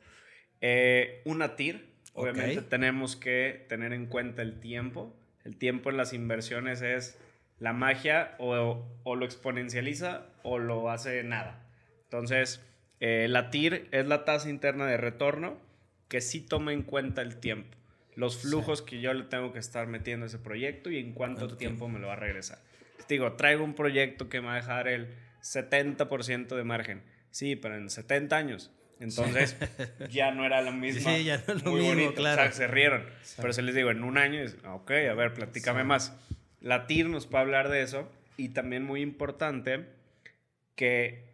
Eh, 0.60 1.22
una 1.24 1.54
TIR, 1.54 1.88
obviamente 2.14 2.62
tenemos 2.62 3.14
que 3.14 3.64
tener 3.68 3.92
en 3.92 4.06
cuenta 4.06 4.42
el 4.42 4.58
tiempo 4.58 5.19
el 5.50 5.56
tiempo 5.56 5.90
en 5.90 5.96
las 5.96 6.12
inversiones 6.12 6.80
es 6.80 7.18
la 7.58 7.72
magia 7.72 8.36
o, 8.38 8.86
lo 9.04 9.24
exponencializa 9.24 10.26
o 10.44 10.58
lo 10.58 10.90
hace 10.90 11.24
nada. 11.24 11.60
Entonces, 12.04 12.64
eh, 13.00 13.26
la 13.28 13.50
TIR 13.50 13.88
es 13.90 14.06
la 14.06 14.24
tasa 14.24 14.48
interna 14.48 14.86
de 14.86 14.96
retorno 14.96 15.58
que 16.08 16.20
sí 16.20 16.40
toma 16.40 16.72
en 16.72 16.82
cuenta 16.82 17.20
el 17.20 17.36
tiempo. 17.36 17.76
Los 18.14 18.42
flujos 18.42 18.80
que 18.80 19.00
yo 19.00 19.12
le 19.12 19.24
tengo 19.24 19.52
que 19.52 19.58
estar 19.58 19.88
metiendo 19.88 20.24
a 20.24 20.28
ese 20.28 20.38
proyecto 20.38 20.90
y 20.90 20.98
en 20.98 21.12
cuánto, 21.12 21.56
tiempo, 21.56 21.88
me 21.88 21.98
lo 21.98 22.06
va 22.06 22.12
a 22.12 22.16
regresar. 22.16 22.58
digo, 23.08 23.32
traigo 23.32 23.64
un 23.64 23.74
proyecto 23.74 24.28
que 24.28 24.40
me 24.40 24.46
va 24.46 24.52
a 24.54 24.56
dejar 24.56 24.86
el 24.86 25.08
70% 25.42 26.54
de 26.54 26.64
margen. 26.64 27.02
Sí, 27.32 27.56
pero 27.56 27.76
en 27.76 27.90
70 27.90 28.36
años. 28.36 28.70
Entonces, 29.00 29.56
ya 30.10 30.30
no 30.30 30.44
era 30.44 30.60
lo 30.62 30.72
mismo. 30.72 31.10
Sí, 31.10 31.24
ya 31.24 31.42
no 31.46 31.54
es 31.54 31.64
lo 31.64 31.72
mismo, 31.72 32.12
claro. 32.14 32.42
O 32.42 32.44
sea, 32.44 32.52
se 32.52 32.66
rieron. 32.66 33.04
Pero 33.36 33.52
se 33.52 33.62
les 33.62 33.74
digo, 33.74 33.90
en 33.90 34.04
un 34.04 34.18
año, 34.18 34.42
ok, 34.66 34.90
a 34.90 35.14
ver, 35.14 35.32
platícame 35.34 35.84
más. 35.84 36.16
La 36.60 36.86
TIR 36.86 37.08
nos 37.08 37.26
puede 37.26 37.42
hablar 37.42 37.70
de 37.70 37.82
eso. 37.82 38.10
Y 38.36 38.50
también 38.50 38.84
muy 38.84 39.00
importante 39.00 39.86
que 40.76 41.30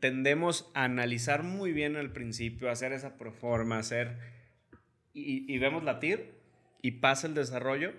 tendemos 0.00 0.70
a 0.74 0.84
analizar 0.84 1.42
muy 1.42 1.72
bien 1.72 1.96
al 1.96 2.10
principio, 2.12 2.70
hacer 2.70 2.92
esa 2.92 3.16
proforma, 3.16 3.78
hacer... 3.78 4.18
Y, 5.12 5.52
y 5.52 5.58
vemos 5.58 5.84
la 5.84 6.00
TIR 6.00 6.34
y 6.82 6.92
pasa 6.92 7.28
el 7.28 7.34
desarrollo 7.34 7.92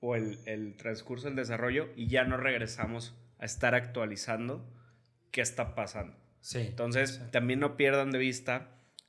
o 0.00 0.14
el, 0.14 0.38
el 0.46 0.76
transcurso 0.76 1.26
del 1.26 1.36
desarrollo 1.36 1.88
y 1.96 2.06
ya 2.06 2.24
no 2.24 2.36
regresamos 2.36 3.14
a 3.38 3.44
estar 3.44 3.74
actualizando 3.74 4.64
qué 5.32 5.40
está 5.40 5.74
pasando. 5.74 6.16
Entonces, 6.54 7.20
también 7.30 7.60
no 7.60 7.76
pierdan 7.76 8.10
de 8.10 8.18
vista 8.18 8.68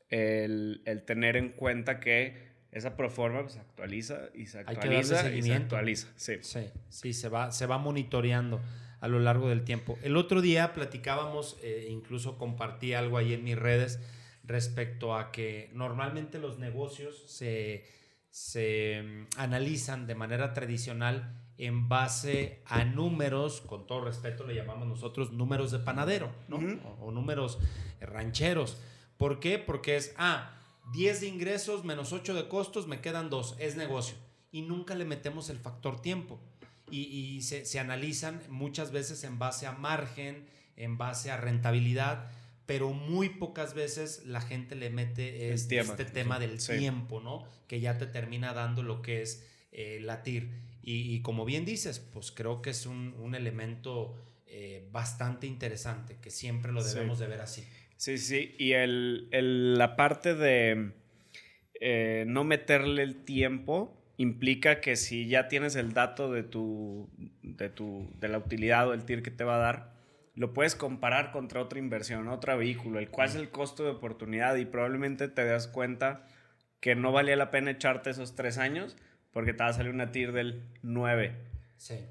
el, 0.09 0.81
tener 1.05 1.37
en 1.37 1.49
cuenta 1.49 1.99
que 1.99 2.47
esa 2.71 2.95
proforma 2.95 3.41
pues, 3.41 3.53
se 3.53 3.59
actualiza 3.59 4.29
y 4.33 4.47
se 4.47 4.59
actualiza 4.59 5.29
y 5.31 5.41
se 5.41 5.53
actualiza. 5.53 6.07
Sí, 6.15 6.33
sí, 6.41 6.69
sí 6.89 7.13
se, 7.13 7.29
va, 7.29 7.51
se 7.51 7.65
va 7.65 7.77
monitoreando 7.77 8.61
a 8.99 9.07
lo 9.07 9.19
largo 9.19 9.49
del 9.49 9.63
tiempo. 9.63 9.97
El 10.01 10.17
otro 10.17 10.41
día 10.41 10.73
platicábamos, 10.73 11.57
eh, 11.61 11.87
incluso 11.89 12.37
compartí 12.37 12.93
algo 12.93 13.17
ahí 13.17 13.33
en 13.33 13.43
mis 13.43 13.57
redes, 13.57 13.99
respecto 14.43 15.15
a 15.15 15.31
que 15.31 15.69
normalmente 15.73 16.39
los 16.39 16.57
negocios 16.57 17.23
se, 17.27 17.85
se 18.29 19.03
mm, 19.03 19.39
analizan 19.39 20.07
de 20.07 20.15
manera 20.15 20.53
tradicional 20.53 21.35
en 21.57 21.89
base 21.89 22.61
a 22.65 22.83
números, 22.85 23.61
con 23.61 23.87
todo 23.87 24.01
respeto 24.01 24.45
le 24.45 24.55
llamamos 24.55 24.87
nosotros 24.87 25.31
números 25.31 25.71
de 25.71 25.79
panadero, 25.79 26.31
¿no? 26.47 26.57
o, 26.57 27.07
o, 27.07 27.11
números 27.11 27.59
rancheros. 27.99 28.77
¿Por 29.17 29.39
qué? 29.39 29.57
Porque 29.57 29.95
es, 29.95 30.13
ah, 30.17 30.53
10 30.93 31.21
de 31.21 31.27
ingresos 31.27 31.83
menos 31.83 32.13
8 32.13 32.33
de 32.33 32.47
costos, 32.47 32.87
me 32.87 33.01
quedan 33.01 33.29
2, 33.29 33.55
es 33.59 33.75
negocio. 33.75 34.15
Y 34.51 34.61
nunca 34.61 34.95
le 34.95 35.05
metemos 35.05 35.49
el 35.49 35.57
factor 35.57 36.01
tiempo. 36.01 36.39
Y, 36.89 37.01
y 37.01 37.41
se, 37.41 37.65
se 37.65 37.79
analizan 37.79 38.41
muchas 38.49 38.91
veces 38.91 39.23
en 39.23 39.39
base 39.39 39.67
a 39.67 39.73
margen, 39.73 40.47
en 40.75 40.97
base 40.97 41.31
a 41.31 41.37
rentabilidad 41.37 42.29
pero 42.67 42.91
muy 42.91 43.29
pocas 43.29 43.73
veces 43.73 44.23
la 44.25 44.41
gente 44.41 44.75
le 44.75 44.89
mete 44.89 45.53
este, 45.53 45.79
este 45.79 46.03
tema 46.03 46.37
del 46.37 46.63
tiempo, 46.63 47.21
¿no? 47.21 47.47
Que 47.65 47.79
ya 47.79 47.97
te 47.97 48.05
termina 48.05 48.53
dando 48.53 48.83
lo 48.83 49.01
que 49.01 49.21
es 49.21 49.47
eh, 49.71 49.99
latir. 50.01 50.51
Y, 50.89 51.21
como 51.21 51.43
bien 51.43 51.65
dices, 51.65 51.99
pues 51.99 52.31
creo 52.31 52.61
que 52.61 52.69
es 52.69 52.85
un, 52.85 53.13
un 53.19 53.35
elemento 53.35 54.15
eh, 54.45 54.87
bastante 54.89 55.45
interesante, 55.45 56.15
que 56.21 56.29
siempre 56.29 56.71
lo 56.71 56.81
debemos 56.81 57.19
de 57.19 57.27
ver 57.27 57.41
así. 57.41 57.67
Sí, 57.97 58.17
sí, 58.17 58.55
y 58.57 58.71
el, 58.71 59.27
el, 59.31 59.77
la 59.77 59.97
parte 59.97 60.33
de 60.33 60.93
eh, 61.81 62.23
no 62.25 62.45
meterle 62.45 63.03
el 63.03 63.25
tiempo 63.25 64.01
implica 64.15 64.79
que 64.79 64.95
si 64.95 65.27
ya 65.27 65.49
tienes 65.49 65.75
el 65.75 65.91
dato 65.91 66.31
de, 66.31 66.43
tu, 66.43 67.09
de, 67.41 67.67
tu, 67.67 68.09
de 68.17 68.29
la 68.29 68.37
utilidad 68.37 68.87
o 68.87 68.93
el 68.93 69.03
TIR 69.03 69.23
que 69.23 69.31
te 69.31 69.43
va 69.43 69.55
a 69.55 69.59
dar, 69.59 69.93
lo 70.35 70.53
puedes 70.53 70.77
comparar 70.77 71.33
contra 71.33 71.61
otra 71.61 71.79
inversión, 71.79 72.29
otro 72.29 72.57
vehículo, 72.57 72.99
el 72.99 73.09
cual 73.09 73.27
es 73.27 73.35
el 73.35 73.49
costo 73.49 73.83
de 73.83 73.89
oportunidad 73.89 74.55
y 74.55 74.63
probablemente 74.63 75.27
te 75.27 75.43
das 75.43 75.67
cuenta 75.67 76.25
que 76.79 76.95
no 76.95 77.11
valía 77.11 77.35
la 77.35 77.51
pena 77.51 77.71
echarte 77.71 78.09
esos 78.09 78.35
tres 78.35 78.57
años 78.57 78.95
porque 79.37 79.53
te 79.53 79.63
va 79.63 79.69
a 79.69 79.73
salir 79.73 79.93
una 79.93 80.11
TIR 80.11 80.31
del 80.31 80.63
9. 80.81 81.31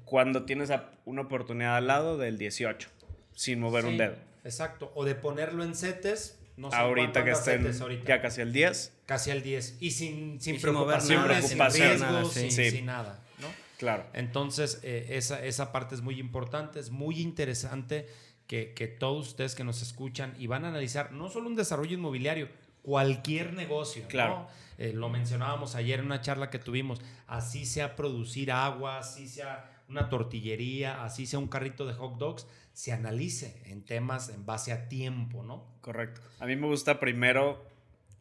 Cuando 0.05 0.45
tienes 0.45 0.71
una 1.03 1.23
oportunidad 1.23 1.75
al 1.75 1.87
lado 1.87 2.17
del 2.17 2.37
18, 2.37 2.87
sin 3.35 3.59
mover 3.59 3.83
un 3.83 3.97
dedo. 3.97 4.15
Exacto. 4.45 4.93
O 4.95 5.03
de 5.03 5.13
ponerlo 5.13 5.65
en 5.65 5.75
CETES. 5.75 6.39
No 6.55 6.71
sé 6.71 6.77
ahorita 6.77 7.25
que 7.25 7.31
estén 7.31 7.69
ya 8.05 8.21
casi 8.21 8.39
al 8.39 8.53
10. 8.53 8.93
Casi 9.05 9.31
al 9.31 9.43
10. 9.43 9.75
Y 9.81 9.91
sin, 9.91 10.39
sin, 10.39 10.61
preocupaciones, 10.61 11.49
sin, 11.49 11.59
riesgos, 11.59 12.31
sin, 12.31 12.85
nada. 12.85 13.21
¿no? 13.41 13.49
Claro. 13.77 14.05
Entonces, 14.13 14.79
eh, 14.83 15.07
esa, 15.09 15.43
esa 15.43 15.73
parte 15.73 15.95
es 15.95 16.01
muy 16.01 16.21
importante, 16.21 16.79
es 16.79 16.91
muy 16.91 17.19
interesante 17.19 18.07
que, 18.47 18.73
que 18.73 18.87
todos 18.87 19.27
ustedes 19.27 19.53
que 19.53 19.65
nos 19.65 19.81
escuchan 19.81 20.33
y 20.39 20.47
van 20.47 20.63
a 20.63 20.69
analizar 20.69 21.11
no 21.11 21.29
solo 21.29 21.49
un 21.49 21.57
desarrollo 21.57 21.93
inmobiliario, 21.93 22.47
cualquier 22.87 23.53
negocio. 23.53 24.05
Claro. 24.07 24.47
Eh, 24.77 24.93
lo 24.93 25.09
mencionábamos 25.09 25.75
ayer 25.75 25.99
en 25.99 26.05
una 26.05 26.21
charla 26.21 26.49
que 26.49 26.57
tuvimos, 26.57 27.01
así 27.27 27.65
sea 27.65 27.97
producir 27.97 28.49
agua, 28.49 28.99
así 28.99 29.27
sea 29.27 29.69
una 29.89 30.07
tortillería, 30.07 31.03
así 31.03 31.25
sea 31.25 31.37
un 31.39 31.49
carrito 31.49 31.85
de 31.85 31.93
hot 31.95 32.17
dogs, 32.17 32.47
se 32.71 32.93
analice 32.93 33.61
en 33.65 33.83
temas 33.83 34.29
en 34.29 34.45
base 34.45 34.71
a 34.71 34.87
tiempo, 34.87 35.43
¿no? 35.43 35.65
Correcto. 35.81 36.21
A 36.39 36.45
mí 36.45 36.55
me 36.55 36.67
gusta 36.67 36.97
primero 36.97 37.61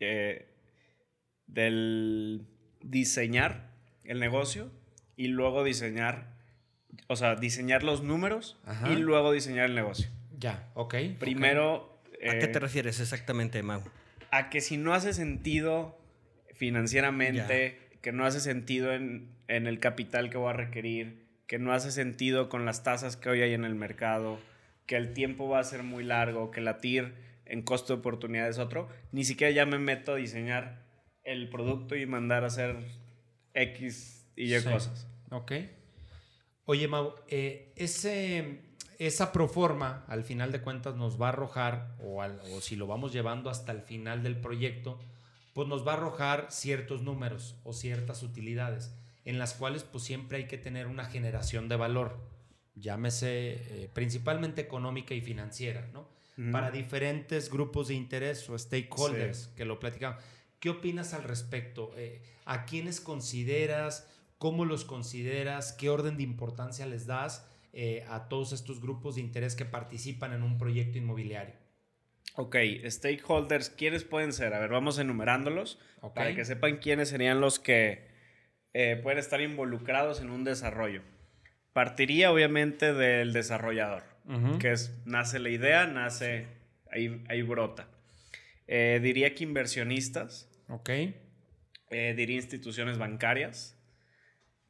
eh, 0.00 0.48
del 1.46 2.44
diseñar 2.80 3.70
el 4.02 4.18
negocio 4.18 4.72
y 5.16 5.28
luego 5.28 5.62
diseñar, 5.62 6.34
o 7.06 7.14
sea, 7.14 7.36
diseñar 7.36 7.84
los 7.84 8.02
números 8.02 8.58
y 8.90 8.96
luego 8.96 9.30
diseñar 9.30 9.66
el 9.66 9.76
negocio. 9.76 10.08
Ya, 10.36 10.72
ok. 10.74 10.96
Primero... 11.20 12.00
¿A 12.14 12.32
qué 12.38 12.48
te 12.48 12.56
eh, 12.56 12.60
refieres 12.60 12.98
exactamente, 12.98 13.62
Mau? 13.62 13.82
A 14.30 14.50
que 14.50 14.60
si 14.60 14.76
no 14.76 14.94
hace 14.94 15.12
sentido 15.12 15.98
financieramente, 16.54 17.78
que 18.02 18.12
no 18.12 18.24
hace 18.24 18.40
sentido 18.40 18.92
en, 18.92 19.34
en, 19.48 19.66
el 19.66 19.78
capital 19.78 20.30
que 20.30 20.38
voy 20.38 20.50
a 20.50 20.54
requerir, 20.54 21.26
que 21.46 21.58
no 21.58 21.72
hace 21.72 21.90
sentido 21.90 22.48
con 22.48 22.64
las 22.64 22.82
tasas 22.82 23.16
que 23.16 23.28
hoy 23.28 23.42
hay 23.42 23.52
en 23.52 23.64
el 23.64 23.74
mercado, 23.74 24.38
que 24.86 24.96
el 24.96 25.12
tiempo 25.12 25.48
va 25.48 25.58
a 25.58 25.64
ser 25.64 25.82
muy 25.82 26.04
largo, 26.04 26.50
que 26.50 26.60
la 26.60 26.80
TIR 26.80 27.14
en 27.44 27.62
costo 27.62 27.94
de 27.94 28.00
oportunidad 28.00 28.48
es 28.48 28.58
otro, 28.58 28.88
ni 29.12 29.24
siquiera 29.24 29.52
ya 29.52 29.66
me 29.66 29.78
meto 29.78 30.12
a 30.14 30.16
diseñar 30.16 30.84
el 31.24 31.48
producto 31.48 31.96
y 31.96 32.06
mandar 32.06 32.44
a 32.44 32.48
hacer 32.48 32.76
X 33.54 34.28
y 34.36 34.54
Y 34.54 34.62
cosas. 34.62 35.08
Ok. 35.30 35.52
Oye, 36.64 36.88
Mau, 36.88 37.14
eh, 37.28 37.72
ese, 37.76 38.60
esa 38.98 39.32
proforma 39.32 40.04
al 40.08 40.24
final 40.24 40.52
de 40.52 40.60
cuentas 40.60 40.96
nos 40.96 41.20
va 41.20 41.26
a 41.26 41.30
arrojar, 41.30 41.96
o, 42.02 42.22
o 42.22 42.60
si 42.60 42.76
lo 42.76 42.86
vamos 42.86 43.12
llevando 43.12 43.50
hasta 43.50 43.72
el 43.72 43.82
final 43.82 44.22
del 44.22 44.40
proyecto, 44.40 44.98
pues 45.54 45.68
nos 45.68 45.86
va 45.86 45.92
a 45.92 45.96
arrojar 45.96 46.46
ciertos 46.50 47.02
números 47.02 47.56
o 47.64 47.72
ciertas 47.72 48.22
utilidades 48.22 48.92
en 49.26 49.38
las 49.38 49.54
cuales 49.54 49.82
pues 49.82 50.04
siempre 50.04 50.38
hay 50.38 50.46
que 50.46 50.56
tener 50.56 50.86
una 50.86 51.04
generación 51.04 51.68
de 51.68 51.76
valor, 51.76 52.16
llámese 52.76 53.54
eh, 53.54 53.90
principalmente 53.92 54.62
económica 54.62 55.14
y 55.14 55.20
financiera, 55.20 55.86
¿no? 55.92 56.08
Para 56.52 56.70
diferentes 56.70 57.50
grupos 57.50 57.88
de 57.88 57.94
interés 57.94 58.46
o 58.50 58.58
stakeholders 58.58 59.46
que 59.56 59.64
lo 59.64 59.80
platicamos. 59.80 60.22
¿Qué 60.60 60.68
opinas 60.68 61.14
al 61.14 61.22
respecto? 61.22 61.92
Eh, 61.96 62.20
¿A 62.44 62.66
quiénes 62.66 63.00
consideras? 63.00 64.06
¿Cómo 64.36 64.66
los 64.66 64.84
consideras? 64.84 65.72
¿Qué 65.72 65.88
orden 65.88 66.18
de 66.18 66.24
importancia 66.24 66.84
les 66.84 67.06
das 67.06 67.46
eh, 67.78 68.06
a 68.08 68.28
todos 68.28 68.52
estos 68.52 68.80
grupos 68.80 69.16
de 69.16 69.20
interés 69.20 69.54
que 69.54 69.66
participan 69.66 70.32
en 70.32 70.42
un 70.42 70.56
proyecto 70.56 70.96
inmobiliario? 70.96 71.54
Ok, 72.34 72.56
stakeholders, 72.86 73.68
¿quiénes 73.68 74.02
pueden 74.02 74.32
ser? 74.32 74.54
A 74.54 74.58
ver, 74.58 74.70
vamos 74.70 74.98
enumerándolos 74.98 75.78
para 76.14 76.34
que 76.34 76.46
sepan 76.46 76.78
quiénes 76.78 77.10
serían 77.10 77.40
los 77.40 77.58
que 77.58 78.08
eh, 78.72 78.98
pueden 79.02 79.18
estar 79.18 79.42
involucrados 79.42 80.22
en 80.22 80.30
un 80.30 80.42
desarrollo. 80.42 81.02
Partiría 81.74 82.32
obviamente 82.32 82.94
del 82.94 83.34
desarrollador, 83.34 84.04
que 84.58 84.72
es, 84.72 85.02
nace 85.04 85.38
la 85.38 85.50
idea, 85.50 85.86
nace, 85.86 86.46
ahí, 86.90 87.22
ahí 87.28 87.42
brota. 87.42 87.88
Eh, 88.66 89.00
diría 89.02 89.34
que 89.34 89.44
inversionistas. 89.44 90.50
Ok. 90.68 90.88
Eh, 91.90 92.14
diría 92.16 92.36
instituciones 92.36 92.96
bancarias. 92.96 93.78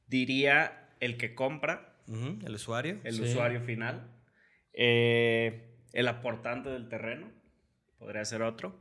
Diría 0.09 0.90
el 0.99 1.16
que 1.16 1.37
compra. 1.37 1.95
El 2.09 2.55
usuario. 2.55 3.01
El 3.05 3.21
usuario 3.21 3.61
final. 3.61 4.11
el 4.73 6.09
aportante 6.09 6.69
del 6.69 6.88
terreno 6.88 7.31
podría 7.99 8.25
ser 8.25 8.42
otro. 8.42 8.79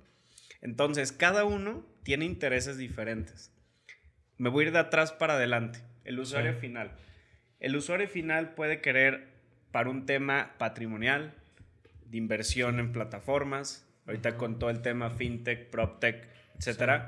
Entonces, 0.61 1.11
cada 1.11 1.45
uno 1.45 1.85
tiene 2.03 2.25
intereses 2.25 2.77
diferentes. 2.77 3.51
Me 4.37 4.49
voy 4.49 4.65
a 4.65 4.67
ir 4.67 4.73
de 4.73 4.79
atrás 4.79 5.11
para 5.11 5.35
adelante. 5.35 5.79
El 6.03 6.19
usuario 6.19 6.53
final. 6.53 6.91
El 7.59 7.75
usuario 7.75 8.07
final 8.07 8.53
puede 8.53 8.81
querer 8.81 9.35
para 9.71 9.89
un 9.89 10.05
tema 10.05 10.55
patrimonial, 10.57 11.33
de 12.05 12.17
inversión 12.17 12.79
en 12.79 12.91
plataformas, 12.91 13.87
ahorita 14.05 14.37
con 14.37 14.59
todo 14.59 14.69
el 14.69 14.81
tema 14.81 15.09
fintech, 15.09 15.69
proptech, 15.69 16.27
etc. 16.55 17.05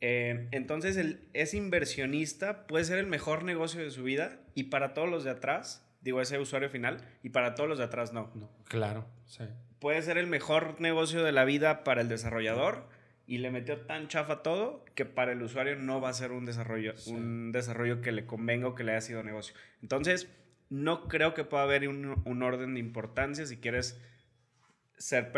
Eh, 0.00 0.48
entonces, 0.50 0.96
el, 0.96 1.28
ese 1.34 1.56
inversionista 1.56 2.66
puede 2.66 2.84
ser 2.84 2.98
el 2.98 3.06
mejor 3.06 3.44
negocio 3.44 3.82
de 3.82 3.90
su 3.90 4.02
vida 4.02 4.40
y 4.54 4.64
para 4.64 4.94
todos 4.94 5.08
los 5.08 5.24
de 5.24 5.30
atrás, 5.30 5.86
digo 6.00 6.20
ese 6.20 6.38
usuario 6.38 6.70
final, 6.70 7.06
y 7.22 7.30
para 7.30 7.54
todos 7.54 7.68
los 7.68 7.78
de 7.78 7.84
atrás 7.84 8.12
no. 8.12 8.30
no 8.34 8.50
claro, 8.64 9.06
sí 9.26 9.44
puede 9.80 10.02
ser 10.02 10.18
el 10.18 10.26
mejor 10.26 10.80
negocio 10.80 11.24
de 11.24 11.32
la 11.32 11.44
vida 11.44 11.82
para 11.82 12.02
el 12.02 12.08
desarrollador 12.08 12.86
y 13.26 13.38
le 13.38 13.50
metió 13.50 13.78
tan 13.78 14.08
chafa 14.08 14.42
todo 14.42 14.84
que 14.94 15.04
para 15.04 15.32
el 15.32 15.42
usuario 15.42 15.76
no 15.76 16.00
va 16.00 16.10
a 16.10 16.12
ser 16.12 16.32
un 16.32 16.44
desarrollo, 16.44 16.94
un 17.06 17.52
desarrollo 17.52 18.00
que 18.00 18.12
le 18.12 18.26
convenga 18.26 18.68
o 18.68 18.74
que 18.74 18.84
le 18.84 18.92
haya 18.92 19.00
sido 19.00 19.22
negocio. 19.22 19.54
Entonces, 19.82 20.28
no 20.68 21.08
creo 21.08 21.32
que 21.34 21.44
pueda 21.44 21.62
haber 21.62 21.88
un, 21.88 22.42
orden 22.42 22.74
de 22.74 22.80
importancia 22.80 23.46
si 23.46 23.56
quieres 23.56 24.00
ser 24.98 25.32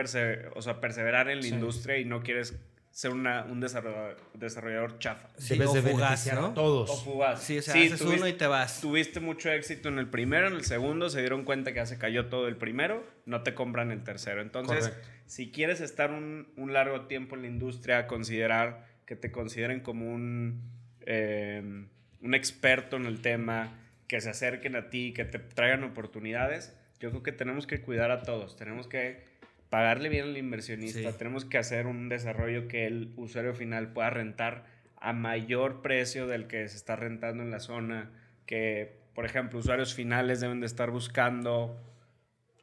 o 0.54 0.62
sea, 0.62 0.80
perseverar 0.80 1.30
en 1.30 1.40
la 1.40 1.46
industria 1.46 1.98
y 1.98 2.04
no 2.04 2.22
quieres 2.22 2.58
ser 2.92 3.10
una, 3.10 3.44
un 3.44 3.58
desarrollador, 3.58 4.18
desarrollador 4.34 4.98
chafa. 4.98 5.28
Sí, 5.38 5.54
Debes 5.54 5.72
de 5.72 5.80
beneficiar 5.80 6.38
a 6.38 6.54
todos. 6.54 6.90
O 6.90 6.96
fugaz. 6.96 7.42
Sí, 7.42 7.58
o 7.58 7.62
sea, 7.62 7.74
haces 7.74 7.98
tuviste, 7.98 8.16
uno 8.18 8.28
y 8.28 8.34
te 8.34 8.46
vas. 8.46 8.82
Tuviste 8.82 9.18
mucho 9.18 9.50
éxito 9.50 9.88
en 9.88 9.98
el 9.98 10.08
primero, 10.08 10.46
en 10.46 10.54
el 10.54 10.64
segundo 10.64 11.08
se 11.08 11.20
dieron 11.20 11.44
cuenta 11.44 11.72
que 11.72 11.76
ya 11.76 11.86
se 11.86 11.96
cayó 11.96 12.26
todo 12.26 12.48
el 12.48 12.56
primero, 12.56 13.02
no 13.24 13.42
te 13.42 13.54
compran 13.54 13.90
el 13.90 14.04
tercero. 14.04 14.42
Entonces, 14.42 14.92
si 15.24 15.50
quieres 15.50 15.80
estar 15.80 16.10
un, 16.10 16.52
un, 16.56 16.74
largo 16.74 17.06
tiempo 17.06 17.34
en 17.34 17.42
la 17.42 17.48
industria, 17.48 18.06
considerar 18.06 18.86
que 19.06 19.16
te 19.16 19.32
consideren 19.32 19.80
como 19.80 20.12
un, 20.12 20.60
em, 21.06 21.88
un 22.20 22.34
experto 22.34 22.96
en 22.96 23.06
el 23.06 23.22
tema, 23.22 23.78
que 24.06 24.20
se 24.20 24.28
acerquen 24.28 24.76
a 24.76 24.90
ti, 24.90 25.14
que 25.14 25.24
te 25.24 25.38
traigan 25.38 25.82
oportunidades, 25.84 26.76
yo 27.00 27.08
creo 27.08 27.22
que 27.22 27.32
tenemos 27.32 27.66
que 27.66 27.80
cuidar 27.80 28.10
a 28.10 28.22
todos. 28.22 28.54
Tenemos 28.56 28.86
que 28.86 29.31
pagarle 29.72 30.10
bien 30.10 30.24
al 30.26 30.36
inversionista, 30.36 31.16
tenemos 31.16 31.46
que 31.46 31.56
hacer 31.56 31.86
un 31.86 32.10
desarrollo 32.10 32.68
que 32.68 32.84
el 32.86 33.10
usuario 33.16 33.54
final 33.54 33.90
pueda 33.94 34.10
rentar 34.10 34.66
a 34.98 35.14
mayor 35.14 35.80
precio 35.80 36.26
del 36.26 36.46
que 36.46 36.68
se 36.68 36.76
está 36.76 36.94
rentando 36.94 37.42
en 37.42 37.50
la 37.50 37.58
zona, 37.58 38.10
que 38.44 38.98
por 39.14 39.24
ejemplo 39.24 39.58
usuarios 39.58 39.94
finales 39.94 40.40
deben 40.40 40.60
de 40.60 40.66
estar 40.66 40.90
buscando 40.90 41.80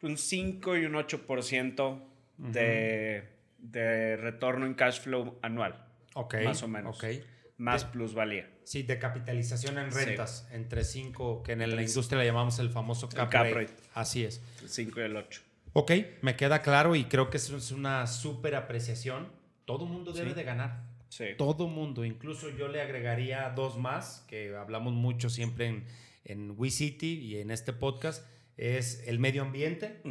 un 0.04 0.20
5 0.20 0.78
y 0.78 0.86
un 0.86 0.94
8% 0.94 2.00
de, 2.38 3.24
de 3.58 4.16
retorno 4.16 4.68
en 4.68 4.76
cash 4.76 5.02
flow 5.02 5.40
anual. 5.42 5.84
Ok. 6.14 6.36
Más 6.44 6.62
o 6.62 6.68
menos. 6.68 7.02
Más 7.58 7.86
plusvalía. 7.86 8.48
Sí, 8.66 8.84
de 8.84 9.00
capitalización 9.00 9.80
en 9.80 9.92
Sí. 9.92 10.06
rentas, 10.06 10.48
entre 10.52 10.84
5, 10.84 11.42
que 11.42 11.54
en 11.54 11.76
la 11.76 11.82
industria 11.82 12.20
le 12.20 12.26
llamamos 12.28 12.60
el 12.60 12.70
famoso 12.70 13.10
cap, 13.10 13.32
cap 13.32 13.46
rate. 13.46 13.54
rate. 13.56 13.74
Así 13.96 14.24
es. 14.24 14.44
El 14.62 14.70
5 14.70 15.00
y 15.00 15.04
el 15.06 15.18
8. 15.18 15.42
Ok, 15.74 15.92
me 16.22 16.36
queda 16.36 16.62
claro 16.62 16.96
y 16.96 17.06
creo 17.06 17.30
que 17.30 17.38
eso 17.38 17.56
es 17.58 17.72
una 17.72 18.08
súper 18.08 18.56
apreciación. 18.56 19.28
Todo 19.66 19.86
mundo 19.86 20.12
debe 20.14 20.30
Sí. 20.32 20.36
de 20.36 20.44
ganar. 20.44 20.84
Sí. 21.10 21.26
Todo 21.38 21.68
mundo. 21.68 22.06
Incluso 22.06 22.50
yo 22.50 22.68
le 22.68 22.82
agregaría 22.82 23.50
dos 23.56 23.78
más, 23.78 24.26
que 24.28 24.56
hablamos 24.56 24.94
mucho 24.94 25.30
siempre 25.30 25.68
en, 25.68 25.86
en 26.26 26.54
WeCity 26.58 27.20
y 27.20 27.38
en 27.38 27.52
este 27.52 27.74
podcast, 27.74 28.26
es 28.58 29.04
el 29.08 29.20
medio 29.20 29.42
ambiente 29.44 30.02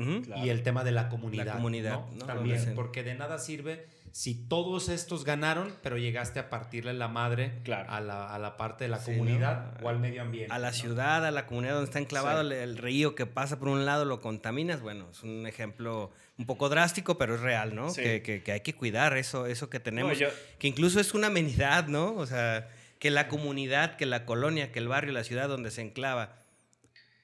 y 0.43 0.49
el 0.49 0.63
tema 0.63 0.83
de 0.85 0.93
la 0.93 1.09
comunidad. 1.09 1.47
La 1.47 1.53
comunidad, 1.55 1.93
¿no? 2.07 2.11
¿no? 2.17 2.25
También, 2.27 2.73
porque 2.75 3.03
de 3.03 3.15
nada 3.15 3.39
sirve 3.39 3.87
si 4.13 4.35
todos 4.49 4.89
estos 4.89 5.25
ganaron, 5.25 5.75
pero 5.83 5.97
llegaste 5.99 6.39
a 6.41 6.51
partirle 6.51 6.93
la 6.95 7.09
madre 7.09 7.61
Claro. 7.65 7.91
a, 7.91 8.01
la, 8.01 8.35
a 8.35 8.39
la 8.39 8.57
parte 8.57 8.85
de 8.85 8.89
la 8.91 8.99
Sí, 8.99 9.13
comunidad 9.13 9.79
¿no? 9.81 9.87
o 9.87 9.89
al 9.89 9.99
medio 9.99 10.23
ambiente. 10.23 10.53
A 10.53 10.59
la 10.59 10.69
¿no? 10.69 10.75
ciudad, 10.77 11.25
a 11.27 11.31
la 11.31 11.47
comunidad 11.47 11.75
donde 11.75 11.87
está 11.87 11.99
enclavado 11.99 12.41
Sí. 12.43 12.47
el, 12.47 12.53
el 12.53 12.79
río 12.79 13.15
que 13.15 13.27
pasa 13.27 13.59
por 13.59 13.69
un 13.69 13.85
lado, 13.87 14.05
lo 14.05 14.21
contaminas. 14.21 14.81
Bueno, 14.81 15.09
es 15.11 15.23
un 15.23 15.47
ejemplo 15.47 16.11
un 16.37 16.47
poco 16.47 16.69
drástico, 16.69 17.19
pero 17.19 17.35
es 17.35 17.41
real, 17.41 17.75
¿no? 17.75 17.91
Sí. 17.91 18.03
Que, 18.03 18.23
que- 18.23 18.43
que 18.43 18.53
hay 18.53 18.61
que 18.61 18.75
cuidar 18.75 19.17
eso, 19.17 19.47
eso 19.47 19.69
que 19.71 19.81
tenemos. 19.81 20.13
No, 20.13 20.19
yo- 20.19 20.29
Que 20.59 20.69
incluso 20.69 21.01
es 21.01 21.15
una 21.15 21.27
amenidad, 21.29 21.87
¿no? 21.89 22.15
O 22.15 22.27
sea, 22.27 22.69
que 22.99 23.11
la 23.11 23.29
comunidad, 23.29 23.97
que 23.97 24.07
la 24.07 24.25
colonia, 24.25 24.73
que 24.73 24.79
el 24.81 24.89
barrio, 24.89 25.13
la 25.13 25.25
ciudad 25.25 25.49
donde 25.49 25.71
se 25.71 25.83
enclava 25.83 26.35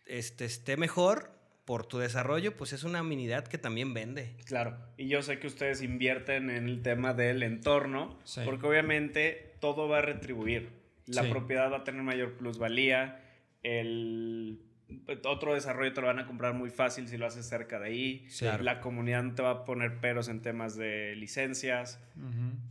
este, 0.07 0.44
esté 0.44 0.77
mejor 0.77 1.31
por 1.64 1.87
tu 1.87 1.98
desarrollo, 1.98 2.57
pues 2.57 2.72
es 2.72 2.85
una 2.85 2.98
amenidad 3.00 3.46
que 3.46 3.57
también 3.59 3.94
vende. 3.94 4.37
Claro, 4.44 4.77
y 4.98 5.09
yo 5.09 5.22
sé 5.22 5.38
que 5.38 5.46
ustedes 5.46 5.81
invierten 5.83 6.50
en 6.50 6.68
el 6.68 6.83
tema 6.83 7.14
del 7.14 7.42
entorno, 7.42 8.18
Sí. 8.24 8.42
porque 8.44 8.66
obviamente 8.66 9.55
todo 9.61 9.88
va 9.88 9.98
a 9.98 10.03
retribuir. 10.03 10.70
La 11.07 11.22
Sí. 11.22 11.31
propiedad 11.31 11.70
va 11.72 11.79
a 11.79 11.85
tener 11.85 12.03
mayor 12.03 12.35
plusvalía, 12.37 13.20
el 13.62 14.61
otro 15.24 15.55
desarrollo 15.55 15.92
te 15.94 16.00
lo 16.03 16.07
van 16.09 16.18
a 16.18 16.27
comprar 16.27 16.53
muy 16.55 16.68
fácil 16.70 17.09
si 17.09 17.16
lo 17.16 17.27
haces 17.27 17.46
cerca 17.48 17.79
de 17.81 17.87
ahí. 17.87 18.27
Sí. 18.29 18.44
La 18.61 18.81
comunidad 18.81 19.22
no 19.22 19.35
te 19.35 19.42
va 19.42 19.50
a 19.50 19.64
poner 19.64 20.00
peros 20.00 20.29
en 20.29 20.42
temas 20.42 20.77
de 20.77 21.16
licencias, 21.16 21.98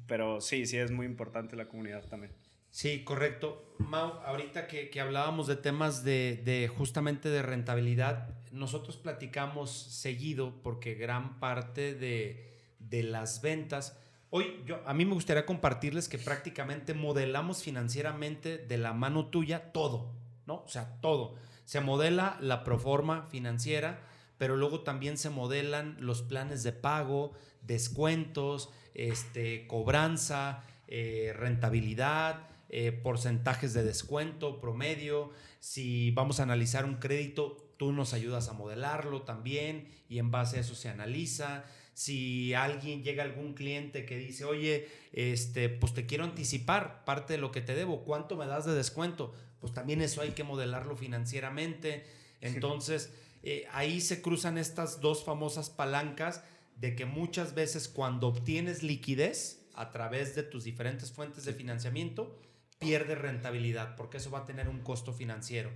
pero 0.08 0.39
sí, 0.39 0.65
sí 0.67 0.77
es 0.77 0.91
muy 0.91 1.06
importante 1.08 1.56
la 1.56 1.65
comunidad 1.65 2.03
también. 2.08 2.32
Sí, 2.74 3.04
correcto. 3.04 3.64
Mau, 3.78 4.14
ahorita 4.26 4.66
que, 4.66 4.90
que 4.90 5.00
hablábamos 5.00 5.46
de 5.46 5.56
temas 5.56 6.04
de, 6.04 6.42
de 6.44 6.68
justamente 6.68 7.30
de 7.30 7.44
rentabilidad, 7.44 8.30
nosotros 8.52 8.98
platicamos 8.98 9.70
seguido 9.70 10.60
porque 10.64 10.96
gran 10.96 11.40
parte 11.40 11.94
de, 11.94 12.52
de 12.80 13.04
las 13.04 13.44
ventas, 13.44 13.96
hoy 14.32 14.64
yo, 14.66 14.82
a 14.88 14.96
mí 14.96 15.06
me 15.06 15.14
gustaría 15.14 15.46
compartirles 15.46 16.10
que 16.10 16.18
prácticamente 16.18 16.96
modelamos 16.96 17.62
financieramente 17.62 18.58
de 18.58 18.78
la 18.80 18.92
mano 18.94 19.28
tuya 19.28 19.72
todo, 19.72 20.12
¿no? 20.48 20.64
O 20.66 20.68
sea, 20.68 21.00
todo. 21.00 21.36
Se 21.66 21.80
modela 21.80 22.38
la 22.42 22.64
proforma 22.64 23.28
financiera, 23.28 24.00
pero 24.40 24.58
luego 24.58 24.82
también 24.82 25.20
se 25.20 25.30
modelan 25.30 25.96
los 26.00 26.24
planes 26.24 26.64
de 26.64 26.72
pago, 26.72 27.34
descuentos, 27.62 28.72
este, 28.96 29.68
cobranza, 29.68 30.64
eh, 30.88 31.34
rentabilidad, 31.38 32.50
eh, 32.76 32.92
porcentajes 32.92 33.76
de 33.76 33.84
descuento 33.84 34.60
promedio. 34.60 35.30
Si 35.60 36.10
vamos 36.10 36.40
a 36.40 36.44
analizar 36.44 36.86
un 36.86 36.96
crédito, 36.96 37.72
tú 37.78 37.92
nos 37.92 38.16
ayudas 38.16 38.50
a 38.50 38.54
modelarlo 38.54 39.22
también 39.22 39.88
y 40.10 40.18
en 40.18 40.32
base 40.32 40.58
a 40.58 40.62
eso 40.62 40.74
se 40.74 40.90
analiza. 40.90 41.66
Si 41.94 42.56
alguien 42.56 43.04
llega 43.04 43.22
algún 43.22 43.54
cliente 43.54 44.08
que 44.08 44.18
dice, 44.18 44.46
oye, 44.46 44.88
este, 45.12 45.70
pues 45.70 45.94
te 45.94 46.08
quiero 46.08 46.24
anticipar 46.24 47.06
parte 47.06 47.34
de 47.34 47.40
lo 47.40 47.52
que 47.52 47.62
te 47.62 47.76
debo, 47.76 48.04
¿cuánto 48.06 48.36
me 48.38 48.48
das 48.48 48.66
de 48.66 48.74
descuento? 48.74 49.36
Pues 49.60 49.72
también 49.72 50.02
eso 50.02 50.22
hay 50.22 50.32
que 50.32 50.44
modelarlo 50.44 50.98
financieramente. 50.98 52.08
Entonces, 52.42 53.14
eh, 53.44 53.68
ahí 53.72 54.02
se 54.02 54.24
cruzan 54.24 54.58
estas 54.58 55.00
dos 55.00 55.24
famosas 55.24 55.70
palancas 55.70 56.44
de 56.78 56.96
que 56.96 57.06
muchas 57.06 57.54
veces 57.54 57.88
cuando 57.88 58.30
obtienes 58.30 58.82
liquidez 58.82 59.64
a 59.76 59.92
través 59.92 60.34
de 60.34 60.42
tus 60.42 60.64
diferentes 60.64 61.12
fuentes 61.12 61.46
de 61.46 61.54
financiamiento, 61.54 62.36
pierdes 62.84 63.17
rentabilidad 63.17 63.96
porque 63.96 64.17
eso 64.17 64.32
va 64.32 64.39
a 64.39 64.46
tener 64.46 64.67
un 64.69 64.80
costo 64.82 65.13
financiero. 65.13 65.72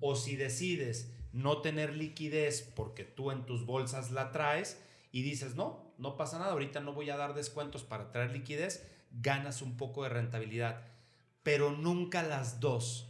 O 0.00 0.16
si 0.16 0.36
decides 0.36 1.12
no 1.32 1.60
tener 1.60 1.94
liquidez 1.94 2.62
porque 2.74 3.04
tú 3.04 3.30
en 3.30 3.44
tus 3.44 3.66
bolsas 3.66 4.10
la 4.10 4.32
traes 4.32 4.82
y 5.12 5.22
dices, 5.22 5.54
no, 5.54 5.92
no 5.98 6.16
pasa 6.16 6.38
nada, 6.38 6.52
ahorita 6.52 6.80
no 6.80 6.92
voy 6.92 7.10
a 7.10 7.16
dar 7.16 7.34
descuentos 7.34 7.84
para 7.84 8.10
traer 8.10 8.32
liquidez, 8.32 8.90
ganas 9.12 9.62
un 9.62 9.76
poco 9.76 10.02
de 10.02 10.10
rentabilidad. 10.10 10.84
Pero 11.42 11.70
nunca 11.70 12.22
las 12.22 12.60
dos, 12.60 13.08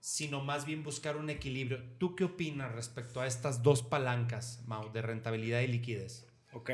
sino 0.00 0.42
más 0.42 0.64
bien 0.66 0.82
buscar 0.82 1.16
un 1.16 1.30
equilibrio. 1.30 1.82
¿Tú 1.98 2.14
qué 2.14 2.24
opinas 2.24 2.72
respecto 2.72 3.20
a 3.20 3.26
estas 3.26 3.62
dos 3.62 3.82
palancas, 3.82 4.62
Mau, 4.66 4.92
de 4.92 5.02
rentabilidad 5.02 5.60
y 5.60 5.68
liquidez? 5.68 6.26
Ok, 6.52 6.70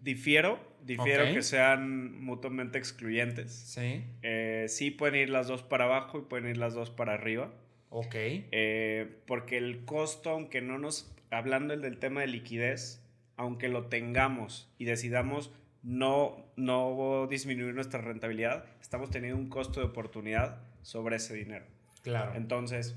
difiero, 0.00 0.58
difiero 0.84 1.24
Ok. 1.24 1.34
que 1.34 1.42
sean 1.42 2.20
mutuamente 2.22 2.78
excluyentes. 2.78 3.52
Sí, 3.52 4.04
Eh, 4.22 4.66
sí 4.68 4.90
pueden 4.90 5.14
ir 5.20 5.30
las 5.30 5.46
dos 5.48 5.62
para 5.62 5.84
abajo 5.84 6.18
y 6.18 6.22
pueden 6.22 6.48
ir 6.48 6.56
las 6.56 6.74
dos 6.74 6.90
para 6.90 7.14
arriba. 7.14 7.52
ok. 7.90 8.14
Eh, 8.14 9.18
porque 9.26 9.56
el 9.58 9.84
costo, 9.84 10.30
aunque 10.30 10.60
no 10.60 10.78
nos, 10.78 11.14
hablando 11.30 11.76
del 11.76 11.98
tema 11.98 12.20
de 12.22 12.26
liquidez, 12.28 13.00
aunque 13.36 13.68
lo 13.68 13.86
tengamos 13.86 14.70
y 14.78 14.84
decidamos 14.84 15.50
no, 15.82 16.44
no 16.56 17.26
disminuir 17.28 17.74
nuestra 17.74 18.00
rentabilidad, 18.00 18.64
estamos 18.80 19.10
teniendo 19.10 19.38
un 19.38 19.48
costo 19.48 19.80
de 19.80 19.86
oportunidad 19.86 20.60
sobre 20.82 21.16
ese 21.16 21.34
dinero. 21.34 21.64
Claro. 22.02 22.34
Entonces, 22.34 22.96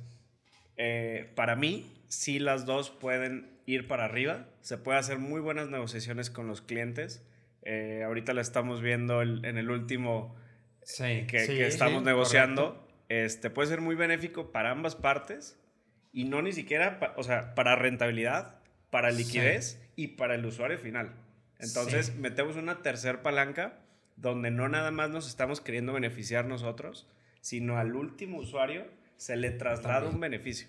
eh, 0.77 1.31
para 1.35 1.55
mí, 1.55 1.91
sí 2.07 2.39
las 2.39 2.65
dos 2.65 2.89
pueden 2.89 3.49
ir 3.65 3.87
para 3.87 4.05
arriba. 4.05 4.45
Se 4.61 4.77
puede 4.77 4.99
hacer 4.99 5.17
muy 5.19 5.41
buenas 5.41 5.69
negociaciones 5.69 6.29
con 6.29 6.47
los 6.47 6.61
clientes. 6.61 7.25
Eh, 7.65 8.03
ahorita 8.05 8.33
la 8.33 8.41
estamos 8.41 8.81
viendo 8.81 9.21
el- 9.21 9.43
en 9.43 9.57
el 9.57 9.69
último 9.69 10.35
Sí, 10.83 11.25
que, 11.27 11.39
sí, 11.41 11.55
que 11.55 11.67
estamos 11.67 12.01
sí, 12.01 12.05
negociando, 12.05 12.75
correcto. 12.75 12.95
este, 13.09 13.49
puede 13.49 13.67
ser 13.69 13.81
muy 13.81 13.95
benéfico 13.95 14.51
para 14.51 14.71
ambas 14.71 14.95
partes 14.95 15.59
y 16.13 16.25
no 16.25 16.41
ni 16.41 16.53
siquiera, 16.53 16.99
pa- 16.99 17.13
o 17.17 17.23
sea, 17.23 17.55
para 17.55 17.75
rentabilidad, 17.75 18.59
para 18.91 19.09
liquidez 19.11 19.81
y 19.95 20.09
para 20.09 20.35
el 20.35 20.45
usuario 20.45 20.77
final. 20.77 21.13
Entonces, 21.59 22.15
metemos 22.15 22.55
una 22.55 22.81
tercer 22.83 23.21
palanca 23.21 23.79
donde 24.15 24.51
no 24.51 24.69
nada 24.69 24.91
más 24.91 25.09
nos 25.09 25.27
estamos 25.27 25.59
queriendo 25.59 25.91
beneficiar 25.93 26.45
nosotros, 26.45 27.07
sino 27.41 27.77
al 27.77 27.95
último 27.95 28.37
usuario 28.37 28.85
se 29.17 29.35
le 29.37 29.49
traslada 29.51 29.95
También. 30.01 30.15
un 30.15 30.21
beneficio. 30.21 30.67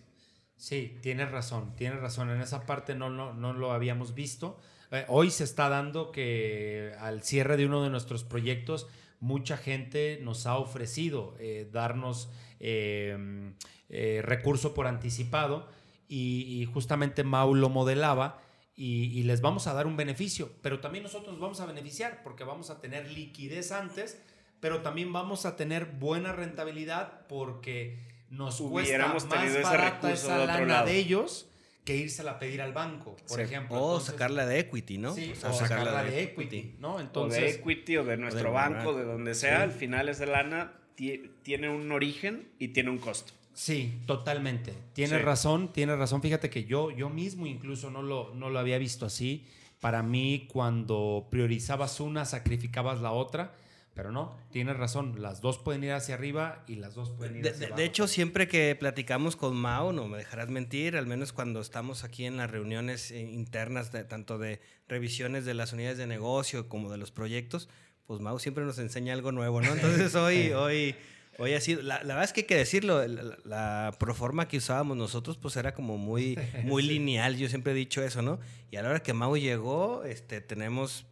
Sí, 0.57 0.97
tienes 1.03 1.31
razón, 1.31 1.77
tienes 1.77 2.01
razón. 2.01 2.31
En 2.31 2.41
esa 2.41 2.65
parte 2.65 2.95
no, 2.95 3.11
no, 3.11 3.35
no 3.35 3.53
lo 3.53 3.73
habíamos 3.73 4.15
visto. 4.15 4.59
Eh, 4.91 5.05
hoy 5.09 5.31
se 5.31 5.45
está 5.45 5.69
dando 5.69 6.13
que 6.13 6.93
al 6.99 7.23
cierre 7.23 7.57
de 7.57 7.67
uno 7.67 7.83
de 7.83 7.91
nuestros 7.91 8.25
proyectos, 8.25 8.87
mucha 9.21 9.57
gente 9.57 10.19
nos 10.23 10.47
ha 10.47 10.57
ofrecido 10.59 11.35
eh, 11.39 11.69
darnos 11.73 12.29
eh, 12.61 13.53
eh, 13.89 14.21
recurso 14.23 14.75
por 14.75 14.87
anticipado 14.87 15.69
y, 16.09 16.61
y 16.61 16.65
justamente 16.67 17.25
Mau 17.25 17.55
lo 17.55 17.69
modelaba 17.69 18.41
y, 18.75 19.05
y 19.19 19.23
les 19.23 19.41
vamos 19.41 19.67
a 19.67 19.73
dar 19.73 19.87
un 19.87 19.97
beneficio, 19.97 20.51
pero 20.63 20.81
también 20.81 21.03
nosotros 21.05 21.33
nos 21.33 21.41
vamos 21.41 21.61
a 21.61 21.67
beneficiar 21.67 22.23
porque 22.23 22.45
vamos 22.45 22.69
a 22.71 22.81
tener 22.81 23.11
liquidez 23.11 23.73
antes, 23.73 24.21
pero 24.61 24.83
también 24.83 25.13
vamos 25.13 25.47
a 25.47 25.57
tener 25.57 25.87
buena 25.87 26.33
rentabilidad 26.33 27.27
porque 27.27 27.99
nos 28.29 28.61
cuesta 28.61 28.91
Hubiéramos 28.91 29.25
más 29.27 29.35
tenido 29.35 29.55
ese 29.55 29.63
barata 29.63 30.09
recurso 30.09 30.27
esa 30.27 30.39
de 30.39 30.45
otro 30.45 30.55
lana 30.61 30.67
lado. 30.67 30.87
de 30.87 30.97
ellos 30.97 31.49
que 31.87 31.97
írsela 31.97 32.33
a 32.33 32.39
pedir 32.39 32.61
al 32.61 32.73
banco, 32.75 33.17
por 33.29 33.39
Sí. 33.39 33.45
ejemplo. 33.45 33.77
O 33.79 33.87
Entonces, 33.93 34.13
sacarla 34.13 34.45
de 34.45 34.59
equity, 34.59 34.99
¿no? 34.99 35.15
Sí, 35.15 35.33
sea, 35.35 35.51
o 35.51 35.53
sacarla 35.55 36.03
de 36.03 36.23
equity, 36.25 36.75
¿no? 36.81 36.95
o 36.95 36.99
de 36.99 37.05
Entonces, 37.05 37.55
equity 37.57 37.97
o 37.97 38.05
de 38.05 38.17
nuestro 38.19 38.49
de 38.49 38.51
banco, 38.55 38.93
de 38.93 39.05
donde 39.05 39.35
sea, 39.35 39.57
Sí. 39.59 39.63
al 39.63 39.73
final 39.73 40.09
esa 40.11 40.27
lana 40.27 40.73
ti- 40.97 41.31
tiene 41.43 41.69
un 41.71 41.91
origen 41.93 42.49
y 42.59 42.69
tiene 42.69 42.91
un 42.91 42.99
costo. 42.99 43.33
Sí, 43.55 44.01
totalmente. 44.07 44.75
Tienes 44.93 45.23
razón, 45.23 45.73
tienes 45.73 45.97
razón. 45.97 46.21
Fíjate 46.21 46.51
que 46.51 46.65
yo, 46.65 46.91
yo 46.91 47.09
mismo 47.09 47.47
incluso 47.47 47.91
no 47.91 48.03
lo, 48.03 48.35
no 48.35 48.51
lo 48.51 48.59
había 48.59 48.77
visto 48.77 49.07
así. 49.07 49.47
Para 49.81 50.03
mí, 50.03 50.47
cuando 50.53 51.29
priorizabas 51.31 52.01
una, 52.01 52.25
sacrificabas 52.25 53.01
la 53.01 53.13
otra. 53.13 53.55
Pero 53.97 54.13
no, 54.13 54.37
tienes 54.53 54.77
razón. 54.77 55.21
Las 55.23 55.41
dos 55.41 55.59
pueden 55.59 55.83
ir 55.83 55.93
hacia 55.93 56.15
arriba 56.15 56.63
y 56.69 56.77
las 56.77 56.95
dos 56.95 57.11
pueden 57.11 57.37
ir 57.39 57.43
De, 57.43 57.49
hacia 57.49 57.59
de- 57.61 57.67
abajo. 57.67 57.81
de 57.81 57.85
hecho, 57.87 58.07
siempre 58.07 58.47
que 58.47 58.77
platicamos 58.79 59.35
con 59.37 59.57
Mao, 59.57 59.93
no 59.93 60.07
me 60.07 60.19
dejarás 60.19 60.51
mentir, 60.51 60.97
al 60.97 61.07
menos 61.07 61.33
cuando 61.33 61.61
estamos 61.63 62.05
aquí 62.05 62.27
en 62.27 62.37
las 62.37 62.51
reuniones 62.51 63.11
eh, 63.11 63.21
internas, 63.23 63.91
de, 63.93 64.05
tanto 64.05 64.37
de 64.39 64.61
revisiones 64.87 65.45
de 65.47 65.55
las 65.55 65.73
unidades 65.73 65.97
de 65.99 66.07
negocio 66.07 66.69
como 66.69 66.93
de 66.93 66.99
los 66.99 67.11
proyectos, 67.11 67.69
pues 68.07 68.21
Mao 68.21 68.39
siempre 68.39 68.65
nos 68.65 68.79
enseña 68.79 69.15
algo 69.15 69.33
nuevo, 69.33 69.63
¿no? 69.63 69.73
Entonces 69.73 70.15
hoy, 70.15 70.51
hoy, 70.53 70.95
hoy 71.39 71.55
ha 71.55 71.61
sido, 71.63 71.81
la, 71.81 71.97
la 72.05 72.15
verdad 72.17 72.25
es 72.25 72.33
que 72.35 72.43
hay 72.43 72.47
que 72.47 72.57
decirlo, 72.57 73.05
la, 73.09 73.39
la 73.47 73.93
proforma 73.99 74.47
que 74.47 74.59
usábamos 74.59 74.99
nosotros 74.99 75.39
pues 75.39 75.57
era 75.57 75.73
como 75.73 75.97
muy, 75.97 76.39
muy 76.65 76.83
lineal, 76.83 77.37
yo 77.39 77.49
siempre 77.49 77.73
he 77.73 77.75
dicho 77.75 78.03
eso, 78.03 78.21
¿no? 78.21 78.39
Y 78.71 78.77
a 78.77 78.83
la 78.83 78.91
hora 78.91 79.01
que 79.03 79.15
Mao 79.15 79.39
llegó, 79.39 80.05
este, 80.05 80.43
tenemos 80.43 81.07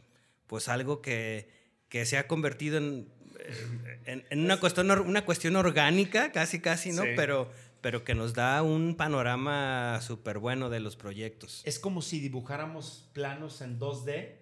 pues 0.46 0.68
algo 0.68 1.00
que, 1.00 1.63
que 1.94 2.04
se 2.06 2.18
ha 2.18 2.26
convertido 2.26 2.78
en, 2.78 3.06
en, 4.04 4.40
una, 4.40 4.58
cuestión, 4.58 4.90
una 4.90 5.24
cuestión 5.24 5.54
orgánica, 5.54 6.32
casi, 6.32 6.60
casi, 6.60 6.90
¿no? 6.90 7.04
Pero, 7.14 7.52
pero 7.82 8.02
que 8.02 8.16
nos 8.16 8.34
da 8.34 8.64
un 8.64 8.96
panorama 8.96 10.00
súper 10.02 10.40
bueno 10.40 10.70
de 10.70 10.80
los 10.80 10.96
proyectos. 10.96 11.62
Es 11.64 11.78
como 11.78 12.02
si 12.02 12.18
dibujáramos 12.18 13.08
planos 13.12 13.60
en 13.60 13.78
2D 13.78 14.32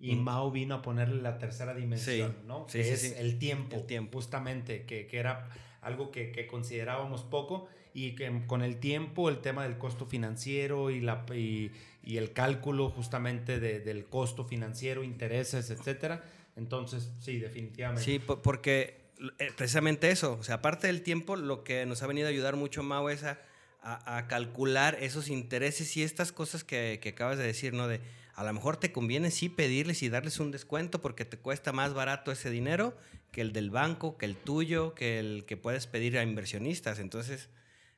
y 0.00 0.16
Mao 0.16 0.50
vino 0.50 0.76
a 0.76 0.80
ponerle 0.80 1.20
la 1.20 1.36
tercera 1.36 1.74
dimensión, 1.74 2.34
¿no? 2.46 2.64
Sí, 2.70 2.82
sí, 2.82 2.88
es 2.88 3.00
sí. 3.02 3.12
El, 3.18 3.38
tiempo, 3.38 3.76
el 3.76 3.84
tiempo, 3.84 4.16
justamente, 4.16 4.86
que, 4.86 5.06
que 5.06 5.18
era 5.18 5.50
algo 5.82 6.10
que, 6.10 6.32
que, 6.32 6.46
considerábamos 6.46 7.24
poco 7.24 7.68
y 7.92 8.14
que 8.14 8.46
con 8.46 8.62
el 8.62 8.80
tiempo 8.80 9.28
el 9.28 9.42
tema 9.42 9.64
del 9.64 9.76
costo 9.76 10.06
financiero 10.06 10.88
y, 10.88 11.02
la, 11.02 11.26
y, 11.34 11.72
y 12.02 12.16
el 12.16 12.32
cálculo 12.32 12.90
justamente 12.90 13.60
de, 13.60 13.80
del 13.80 14.06
costo 14.06 14.44
financiero, 14.44 15.04
intereses, 15.04 15.70
etcétera. 15.70 16.24
Entonces, 16.56 17.10
sí, 17.20 17.38
definitivamente. 17.38 18.02
Sí, 18.02 18.18
porque 18.18 19.00
eh, 19.38 19.50
precisamente 19.56 20.10
eso, 20.10 20.36
o 20.38 20.42
sea, 20.42 20.56
aparte 20.56 20.86
del 20.88 21.02
tiempo, 21.02 21.36
lo 21.36 21.64
que 21.64 21.86
nos 21.86 22.02
ha 22.02 22.06
venido 22.06 22.26
a 22.26 22.30
ayudar 22.30 22.56
mucho 22.56 22.82
Mao 22.82 23.08
es 23.08 23.24
a, 23.24 23.38
a, 23.80 24.18
a 24.18 24.26
calcular 24.28 24.98
esos 25.00 25.28
intereses 25.28 25.96
y 25.96 26.02
estas 26.02 26.32
cosas 26.32 26.64
que, 26.64 26.98
que 27.00 27.10
acabas 27.10 27.38
de 27.38 27.44
decir, 27.44 27.72
¿no? 27.72 27.88
De, 27.88 28.00
a 28.34 28.44
lo 28.44 28.52
mejor 28.52 28.76
te 28.76 28.92
conviene 28.92 29.30
sí 29.30 29.48
pedirles 29.48 30.02
y 30.02 30.08
darles 30.08 30.40
un 30.40 30.50
descuento 30.50 31.00
porque 31.00 31.24
te 31.24 31.38
cuesta 31.38 31.72
más 31.72 31.94
barato 31.94 32.32
ese 32.32 32.50
dinero 32.50 32.96
que 33.30 33.40
el 33.40 33.52
del 33.52 33.70
banco, 33.70 34.16
que 34.16 34.26
el 34.26 34.36
tuyo, 34.36 34.94
que 34.94 35.18
el 35.18 35.44
que 35.46 35.56
puedes 35.56 35.86
pedir 35.86 36.18
a 36.18 36.22
inversionistas. 36.22 36.98
Entonces, 36.98 37.48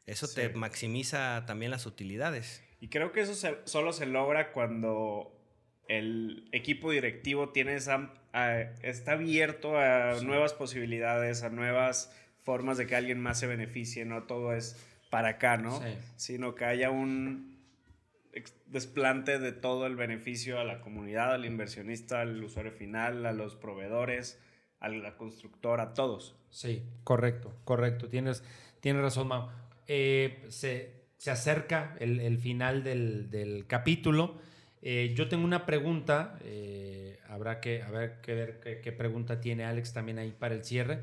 eso 0.07 0.27
sí. 0.27 0.37
te 0.37 0.49
maximiza 0.51 1.45
también 1.47 1.71
las 1.71 1.87
utilidades. 1.87 2.63
Y 2.85 2.89
creo 2.89 3.13
que 3.13 3.23
eso 3.23 3.35
se, 3.35 3.57
solo 3.65 3.95
se 3.95 4.05
logra 4.05 4.53
cuando 4.53 5.33
el 5.89 6.51
equipo 6.53 6.91
directivo 6.91 7.49
tiene 7.49 7.77
esa, 7.77 8.13
a, 8.35 8.61
está 8.83 9.13
abierto 9.13 9.79
a 9.79 10.19
sí. 10.19 10.27
nuevas 10.27 10.53
posibilidades, 10.53 11.45
a 11.45 11.49
nuevas 11.49 12.15
formas 12.43 12.77
de 12.77 12.87
que 12.87 12.95
alguien 12.95 13.19
más 13.23 13.39
se 13.39 13.47
beneficie, 13.47 14.05
no 14.05 14.25
todo 14.25 14.53
es 14.53 14.77
para 15.09 15.31
acá, 15.31 15.57
¿no? 15.57 15.81
Sí. 15.81 15.97
Sino 16.17 16.55
que 16.55 16.67
haya 16.67 16.91
un 16.91 17.59
desplante 18.67 19.39
de 19.39 19.53
todo 19.53 19.87
el 19.87 19.97
beneficio 19.97 20.61
a 20.61 20.65
la 20.65 20.83
comunidad, 20.83 21.33
al 21.33 21.47
inversionista, 21.47 22.21
al 22.21 22.45
usuario 22.45 22.73
final, 22.73 23.25
a 23.25 23.33
los 23.33 23.57
proveedores, 23.57 24.39
a 24.79 24.91
la 24.91 25.17
constructora, 25.17 25.85
a 25.85 25.95
todos. 25.95 26.37
Sí, 26.51 26.83
correcto, 27.03 27.57
correcto. 27.65 28.11
Tienes, 28.11 28.45
tienes 28.81 29.01
razón, 29.01 29.29
Mau. 29.29 29.49
Eh, 29.87 30.45
se, 30.49 31.04
se, 31.25 31.31
acerca 31.31 31.97
el, 32.01 32.37
final 32.37 32.85
del, 32.85 33.65
capítulo. 33.67 34.37
Eh, 34.83 35.15
yo 35.17 35.27
tengo 35.27 35.43
una 35.43 35.65
pregunta, 35.65 36.39
eh, 36.43 37.19
habrá 37.27 37.63
que, 37.63 37.83
ver, 37.91 38.21
que 38.21 38.35
ver 38.35 38.61
qué, 38.83 38.93
pregunta 38.93 39.41
tiene 39.41 39.65
Alex 39.65 39.95
también 39.95 40.19
ahí 40.19 40.33
para 40.33 40.55
el 40.55 40.65
cierre. 40.67 41.01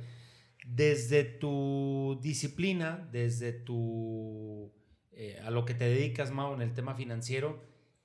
Desde 0.64 1.24
tu 1.24 2.20
disciplina, 2.22 3.10
desde 3.12 3.52
tu, 3.52 4.72
eh, 5.12 5.40
a 5.44 5.50
lo 5.50 5.66
que 5.66 5.74
te 5.74 5.86
dedicas, 5.86 6.30
Mau, 6.30 6.54
en 6.54 6.62
el 6.62 6.76
tema 6.76 6.94
financiero, 6.94 7.60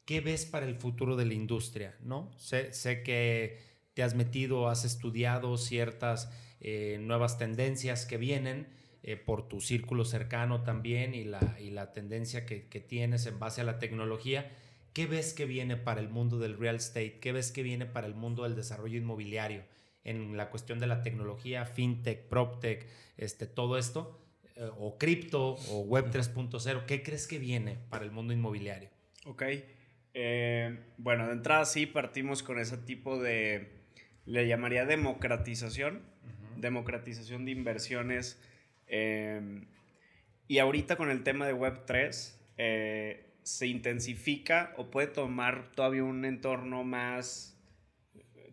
¿qué 0.07 0.23
ves 0.23 0.47
para 0.47 0.65
el 0.65 0.77
futuro 0.77 1.17
de 1.17 1.27
la 1.27 1.35
industria? 1.35 1.97
¿no? 2.01 2.33
Sé, 2.39 2.73
sé 2.73 3.03
que 3.03 3.59
te 3.93 4.03
has 4.03 4.15
metido, 4.15 4.71
has 4.71 4.87
estudiado 4.87 5.59
ciertas 5.59 6.31
nuevas 6.99 7.37
tendencias 7.37 8.07
que 8.07 8.17
vienen 8.17 8.69
eh, 9.03 9.17
por 9.17 9.49
tu 9.49 9.61
círculo 9.61 10.05
cercano 10.05 10.63
también 10.63 11.15
y 11.15 11.25
la, 11.25 11.57
y 11.61 11.71
la 11.71 11.93
tendencia 11.93 12.47
que, 12.47 12.69
que 12.69 12.81
tienes 12.81 13.27
en 13.27 13.39
base 13.39 13.61
a 13.61 13.65
la 13.65 13.79
tecnología. 13.79 14.51
¿Qué 14.93 15.07
ves 15.07 15.35
que 15.35 15.45
viene 15.45 15.77
para 15.77 16.01
el 16.01 16.09
mundo 16.09 16.39
del 16.39 16.57
real 16.57 16.77
estate? 16.77 17.19
¿Qué 17.21 17.33
ves 17.33 17.53
que 17.53 17.63
viene 17.63 17.85
para 17.85 18.07
el 18.07 18.15
mundo 18.15 18.45
del 18.45 18.57
desarrollo 18.57 18.97
inmobiliario? 18.97 19.63
En 20.05 20.37
la 20.37 20.49
cuestión 20.49 20.79
de 20.81 20.87
la 20.87 21.03
tecnología, 21.03 21.67
fintech, 21.67 22.29
proptech, 22.29 22.87
este, 23.19 23.47
todo 23.47 23.77
esto, 23.77 24.19
eh, 24.57 24.71
o 24.79 24.97
cripto, 24.97 25.57
o 25.69 25.81
web 25.83 26.11
3.0, 26.11 26.87
¿qué 26.87 27.03
crees 27.03 27.27
que 27.27 27.39
viene 27.39 27.79
para 27.91 28.05
el 28.05 28.11
mundo 28.11 28.33
inmobiliario? 28.33 28.89
Ok. 29.27 29.43
Eh, 30.15 30.79
bueno, 30.97 31.27
de 31.27 31.33
entrada 31.33 31.67
sí 31.67 31.85
partimos 31.85 32.43
con 32.43 32.59
ese 32.59 32.79
tipo 32.79 33.19
de, 33.21 33.69
le 34.25 34.49
llamaría 34.49 34.87
democratización, 34.87 35.97
uh 35.97 36.57
-huh. 36.57 36.61
democratización 36.61 37.45
de 37.45 37.51
inversiones. 37.51 38.41
Eh, 38.87 39.65
y 40.49 40.59
ahorita 40.59 40.97
con 40.97 41.11
el 41.11 41.23
tema 41.23 41.47
de 41.47 41.53
web 41.53 41.85
3, 41.87 42.33
se 43.43 43.67
intensifica 43.67 44.73
o 44.77 44.91
puede 44.91 45.09
tomar 45.09 45.71
todavía 45.73 46.05
un 46.05 46.25
entorno 46.25 46.85
más 46.85 47.57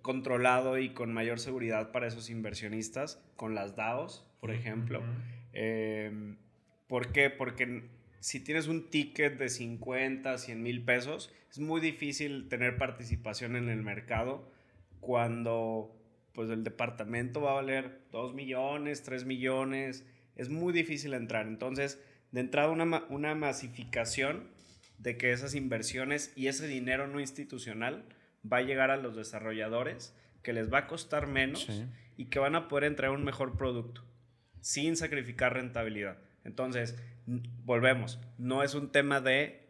controlado 0.04 0.78
y 0.78 0.90
con 0.90 1.12
mayor 1.14 1.40
seguridad 1.40 1.92
para 1.92 2.08
esos 2.08 2.30
inversionistas, 2.30 3.24
con 3.36 3.56
las 3.56 3.76
DAOs, 3.76 4.28
por 4.40 4.52
ejemplo. 4.52 5.00
Uh 5.00 5.04
-huh. 5.04 5.16
eh, 5.54 6.36
¿Por 6.88 7.12
qué? 7.12 7.32
Porque 7.32 7.90
si 8.20 8.40
tienes 8.40 8.68
un 8.68 8.90
ticket 8.90 9.40
de 9.40 9.50
50, 9.50 10.38
100 10.38 10.62
mil 10.62 10.84
pesos, 10.84 11.34
es 11.50 11.60
muy 11.60 11.82
difícil 11.82 12.48
tener 12.50 12.78
participación 12.78 13.56
en 13.56 13.70
el 13.70 13.82
mercado 13.82 14.52
cuando 15.00 16.00
pues 16.34 16.50
el 16.50 16.64
departamento 16.64 17.42
va 17.42 17.52
a 17.52 17.56
valer 17.56 18.02
2 18.12 18.34
millones, 18.34 19.04
3 19.04 19.26
millones, 19.26 20.06
es 20.36 20.50
muy 20.50 20.74
difícil 20.74 21.14
entrar. 21.14 21.48
Entonces, 21.48 22.02
de 22.32 22.42
entrada 22.42 22.70
una, 22.70 23.04
una 23.10 23.36
masificación 23.36 24.48
de 24.98 25.18
que 25.18 25.32
esas 25.32 25.56
inversiones 25.56 26.32
y 26.36 26.48
ese 26.48 26.68
dinero 26.68 27.08
no 27.08 27.20
institucional 27.20 28.06
va 28.52 28.58
a 28.58 28.62
llegar 28.62 28.92
a 28.92 28.98
los 28.98 29.16
desarrolladores, 29.16 30.16
que 30.42 30.54
les 30.54 30.72
va 30.72 30.80
a 30.80 30.88
costar 30.88 31.28
menos 31.28 31.66
sí. 31.66 31.86
y 32.18 32.26
que 32.26 32.40
van 32.40 32.56
a 32.56 32.68
poder 32.68 32.86
entregar 32.86 33.16
un 33.16 33.24
mejor 33.24 33.58
producto 33.58 34.04
sin 34.62 34.96
sacrificar 34.96 35.54
rentabilidad. 35.54 36.18
Entonces, 36.44 36.98
volvemos, 37.26 38.20
no 38.38 38.64
es 38.64 38.76
un 38.76 38.92
tema 38.92 39.22
de 39.22 39.64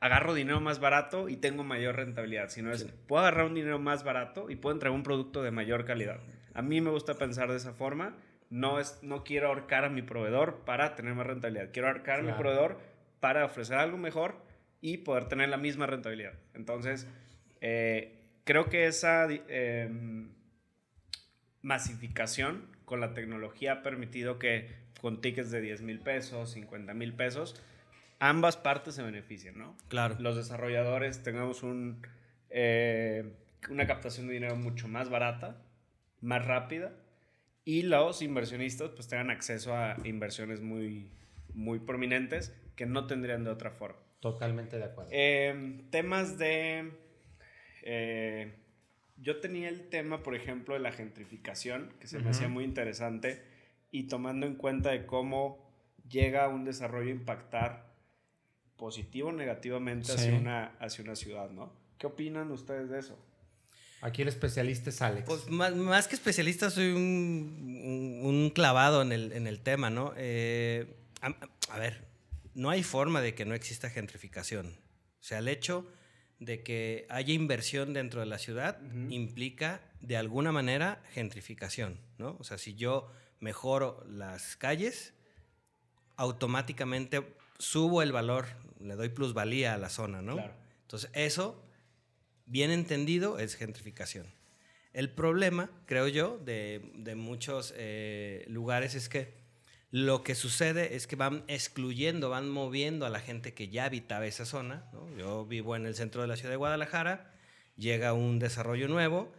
agarro 0.00 0.34
dinero 0.34 0.60
más 0.60 0.80
barato 0.80 1.28
y 1.28 1.36
tengo 1.36 1.64
mayor 1.64 1.96
rentabilidad, 1.96 2.48
sino 2.48 2.72
es, 2.72 2.80
sí. 2.80 2.90
puedo 3.06 3.22
agarrar 3.22 3.46
un 3.46 3.54
dinero 3.54 3.78
más 3.78 4.04
barato 4.04 4.50
y 4.50 4.56
puedo 4.56 4.74
entregar 4.74 4.96
un 4.96 5.04
producto 5.04 5.42
de 5.42 5.50
mayor 5.50 5.84
calidad. 5.84 6.18
A 6.54 6.62
mí 6.62 6.80
me 6.80 6.90
gusta 6.90 7.14
pensar 7.14 7.50
de 7.50 7.56
esa 7.56 7.72
forma, 7.72 8.16
no, 8.52 8.78
es, 8.78 8.98
no 9.02 9.24
quiero 9.24 9.48
ahorcar 9.48 9.86
a 9.86 9.88
mi 9.88 10.02
proveedor 10.02 10.60
para 10.66 10.94
tener 10.94 11.14
más 11.14 11.26
rentabilidad, 11.26 11.70
quiero 11.72 11.88
ahorcar 11.88 12.20
claro. 12.20 12.28
a 12.28 12.32
mi 12.32 12.38
proveedor 12.38 12.78
para 13.18 13.46
ofrecer 13.46 13.78
algo 13.78 13.96
mejor 13.96 14.44
y 14.82 14.98
poder 14.98 15.24
tener 15.24 15.48
la 15.48 15.56
misma 15.56 15.86
rentabilidad. 15.86 16.34
Entonces, 16.52 17.08
eh, 17.62 18.20
creo 18.44 18.68
que 18.68 18.86
esa 18.86 19.26
eh, 19.30 19.88
masificación 21.62 22.66
con 22.84 23.00
la 23.00 23.14
tecnología 23.14 23.72
ha 23.72 23.82
permitido 23.82 24.38
que 24.38 24.68
con 25.00 25.22
tickets 25.22 25.50
de 25.50 25.62
10 25.62 25.80
mil 25.80 26.00
pesos, 26.00 26.50
50 26.52 26.92
mil 26.92 27.14
pesos, 27.14 27.58
ambas 28.18 28.58
partes 28.58 28.96
se 28.96 29.02
benefician, 29.02 29.56
¿no? 29.56 29.78
Claro. 29.88 30.16
Los 30.18 30.36
desarrolladores 30.36 31.22
tengamos 31.22 31.62
un, 31.62 32.06
eh, 32.50 33.32
una 33.70 33.86
captación 33.86 34.26
de 34.26 34.34
dinero 34.34 34.56
mucho 34.56 34.88
más 34.88 35.08
barata, 35.08 35.56
más 36.20 36.44
rápida, 36.44 36.92
y 37.64 37.82
los 37.82 38.22
inversionistas 38.22 38.90
pues 38.90 39.08
tengan 39.08 39.30
acceso 39.30 39.74
a 39.76 39.96
inversiones 40.04 40.60
muy, 40.60 41.10
muy 41.54 41.78
prominentes 41.78 42.54
que 42.76 42.86
no 42.86 43.06
tendrían 43.06 43.44
de 43.44 43.50
otra 43.50 43.70
forma. 43.70 44.00
Totalmente 44.20 44.78
de 44.78 44.84
acuerdo. 44.84 45.10
Eh, 45.12 45.84
temas 45.90 46.38
de... 46.38 46.92
Eh, 47.82 48.54
yo 49.16 49.40
tenía 49.40 49.68
el 49.68 49.88
tema, 49.88 50.22
por 50.22 50.34
ejemplo, 50.34 50.74
de 50.74 50.80
la 50.80 50.92
gentrificación, 50.92 51.92
que 52.00 52.06
se 52.06 52.16
uh 52.16 52.20
-huh. 52.20 52.24
me 52.24 52.30
hacía 52.30 52.48
muy 52.48 52.64
interesante, 52.64 53.42
y 53.90 54.04
tomando 54.04 54.46
en 54.46 54.54
cuenta 54.56 54.90
de 54.90 55.06
cómo 55.06 55.70
llega 56.08 56.48
un 56.48 56.64
desarrollo 56.64 57.08
a 57.08 57.12
impactar 57.12 57.92
positivo 58.76 59.28
o 59.28 59.32
negativamente 59.32 60.06
sí. 60.06 60.14
hacia, 60.14 60.38
una, 60.38 60.64
hacia 60.80 61.04
una 61.04 61.14
ciudad, 61.14 61.50
¿no? 61.50 61.72
¿Qué 61.98 62.06
opinan 62.06 62.50
ustedes 62.50 62.90
de 62.90 62.98
eso? 62.98 63.18
Aquí 64.02 64.22
el 64.22 64.28
especialista 64.28 64.90
es 64.90 65.00
Alex. 65.00 65.24
Pues 65.26 65.48
más, 65.48 65.74
más 65.76 66.08
que 66.08 66.16
especialista 66.16 66.70
soy 66.70 66.90
un, 66.90 68.20
un, 68.22 68.26
un, 68.26 68.50
clavado 68.50 69.00
en 69.00 69.12
el, 69.12 69.32
en 69.32 69.46
el 69.46 69.60
tema, 69.60 69.90
¿no? 69.90 70.12
Eh, 70.16 70.86
a, 71.20 71.34
a 71.70 71.78
ver, 71.78 72.04
no 72.54 72.68
hay 72.68 72.82
forma 72.82 73.20
de 73.20 73.34
que 73.34 73.44
no 73.44 73.54
exista 73.54 73.88
gentrificación. 73.90 74.66
O 75.20 75.22
sea, 75.22 75.38
el 75.38 75.46
hecho 75.46 75.86
de 76.40 76.64
que 76.64 77.06
haya 77.10 77.32
inversión 77.32 77.92
dentro 77.92 78.18
de 78.18 78.26
la 78.26 78.38
ciudad 78.38 78.80
uh 78.82 78.86
-huh. 78.86 79.12
implica 79.12 79.80
de 80.00 80.16
alguna 80.16 80.50
manera 80.50 81.00
gentrificación, 81.12 82.00
¿no? 82.18 82.36
O 82.40 82.44
sea, 82.44 82.58
si 82.58 82.74
yo 82.74 83.08
mejoro 83.38 84.04
las 84.08 84.56
calles, 84.56 85.14
automáticamente 86.16 87.22
subo 87.58 88.02
el 88.02 88.10
valor, 88.10 88.46
le 88.80 88.96
doy 88.96 89.10
plusvalía 89.10 89.74
a 89.74 89.78
la 89.78 89.88
zona, 89.88 90.22
¿no? 90.22 90.34
Claro. 90.34 90.54
Entonces, 90.82 91.10
eso, 91.14 91.62
bien 92.46 92.70
entendido, 92.70 93.38
es 93.38 93.54
gentrificación. 93.54 94.26
El 94.92 95.10
problema, 95.10 95.70
creo 95.86 96.08
yo, 96.08 96.38
de, 96.38 96.92
de 96.94 97.14
muchos 97.14 97.72
eh, 97.76 98.44
lugares 98.48 98.94
es 98.94 99.08
que 99.08 99.40
lo 99.90 100.22
que 100.22 100.34
sucede 100.34 100.96
es 100.96 101.06
que 101.06 101.16
van 101.16 101.44
excluyendo, 101.48 102.30
van 102.30 102.50
moviendo 102.50 103.06
a 103.06 103.10
la 103.10 103.20
gente 103.20 103.54
que 103.54 103.68
ya 103.68 103.86
habitaba 103.86 104.26
esa 104.26 104.44
zona. 104.44 104.88
¿no? 104.92 105.14
Yo 105.16 105.46
vivo 105.46 105.76
en 105.76 105.86
el 105.86 105.94
centro 105.94 106.22
de 106.22 106.28
la 106.28 106.36
ciudad 106.36 106.50
de 106.50 106.56
Guadalajara, 106.56 107.34
llega 107.76 108.12
un 108.12 108.38
desarrollo 108.38 108.88
nuevo 108.88 109.32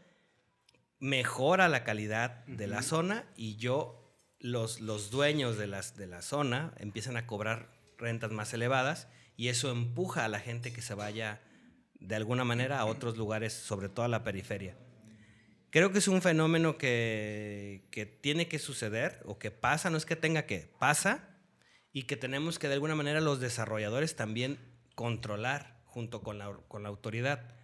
mejora 1.04 1.68
la 1.68 1.84
calidad 1.84 2.45
de 2.45 2.66
la 2.66 2.82
zona 2.82 3.26
y 3.36 3.58
yo, 3.58 3.99
los, 4.39 4.80
los 4.80 5.12
dueños 5.12 5.58
de, 5.58 5.68
las, 5.68 5.97
de 5.97 6.08
la 6.08 6.22
zona 6.22 6.74
empiezan 6.78 7.18
a 7.18 7.28
cobrar 7.28 7.74
rentas 7.97 8.32
más 8.32 8.54
elevadas 8.54 9.10
y 9.36 9.49
eso 9.49 9.70
empuja 9.70 10.24
a 10.24 10.30
la 10.30 10.39
gente 10.39 10.72
que 10.72 10.82
se 10.82 10.93
vaya 10.93 11.41
de 12.04 12.16
alguna 12.16 12.43
manera 12.43 12.80
a 12.80 12.86
otros 12.86 13.18
lugares, 13.18 13.54
sobre 13.54 13.89
todo 13.89 14.06
a 14.06 14.10
la 14.10 14.24
periferia. 14.24 14.76
Creo 15.70 15.91
que 15.91 15.99
es 15.99 16.08
un 16.08 16.22
fenómeno 16.22 16.78
que, 16.78 17.88
que 17.89 18.06
tiene 18.06 18.47
que 18.47 18.60
suceder 18.60 19.22
o 19.26 19.39
que 19.39 19.49
pasa, 19.49 19.89
no 19.89 19.97
es 19.97 20.06
que 20.06 20.16
tenga 20.16 20.45
que, 20.45 20.70
pasa 20.80 21.30
y 21.91 22.04
que 22.04 22.18
tenemos 22.18 22.60
que 22.60 22.68
de 22.68 22.76
alguna 22.76 22.95
manera 22.95 23.22
los 23.22 23.39
desarrolladores 23.39 24.16
también 24.16 24.60
controlar 24.95 25.82
junto 25.86 26.22
con 26.22 26.38
la, 26.38 26.51
con 26.68 26.84
la 26.84 26.89
autoridad. 26.89 27.56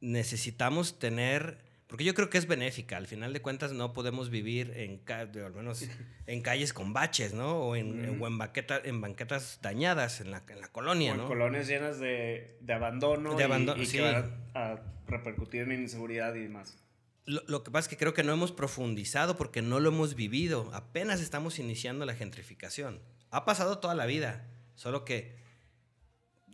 Necesitamos 0.00 0.98
tener 0.98 1.69
porque 1.90 2.04
yo 2.04 2.14
creo 2.14 2.30
que 2.30 2.38
es 2.38 2.46
benéfica. 2.46 2.96
Al 2.96 3.08
final 3.08 3.32
de 3.32 3.42
cuentas 3.42 3.72
no 3.72 3.92
podemos 3.92 4.30
vivir 4.30 4.72
en, 4.76 5.02
al 5.08 5.52
menos 5.52 5.84
en 6.26 6.40
calles 6.40 6.72
con 6.72 6.92
baches, 6.92 7.34
¿no? 7.34 7.58
O 7.58 7.76
en, 7.76 8.04
en, 8.04 8.22
en 8.22 9.00
banquetas 9.00 9.58
dañadas 9.60 10.20
en 10.20 10.30
la, 10.30 10.44
en 10.48 10.60
la 10.60 10.68
colonia, 10.68 11.12
o 11.12 11.20
en 11.20 11.26
colonias 11.26 11.66
llenas 11.66 11.98
de, 11.98 12.56
de 12.60 12.72
abandono, 12.72 13.34
de 13.34 13.42
abandono 13.42 13.82
y, 13.82 13.88
que 13.88 14.00
van 14.00 14.32
a, 14.54 14.80
repercutir 15.08 15.62
en 15.62 15.72
inseguridad 15.72 16.32
y 16.36 16.44
demás. 16.44 16.78
Lo, 17.24 17.42
lo, 17.48 17.64
que 17.64 17.72
pasa 17.72 17.86
es 17.86 17.88
que 17.88 17.96
creo 17.96 18.14
que 18.14 18.22
no 18.22 18.32
hemos 18.32 18.52
profundizado 18.52 19.36
porque 19.36 19.60
no 19.60 19.80
lo 19.80 19.88
hemos 19.88 20.14
vivido. 20.14 20.70
Apenas 20.72 21.20
estamos 21.20 21.58
iniciando 21.58 22.06
la 22.06 22.14
gentrificación. 22.14 23.00
Ha 23.32 23.44
pasado 23.44 23.78
toda 23.78 23.96
la 23.96 24.06
vida, 24.06 24.46
solo 24.76 25.04
que 25.04 25.39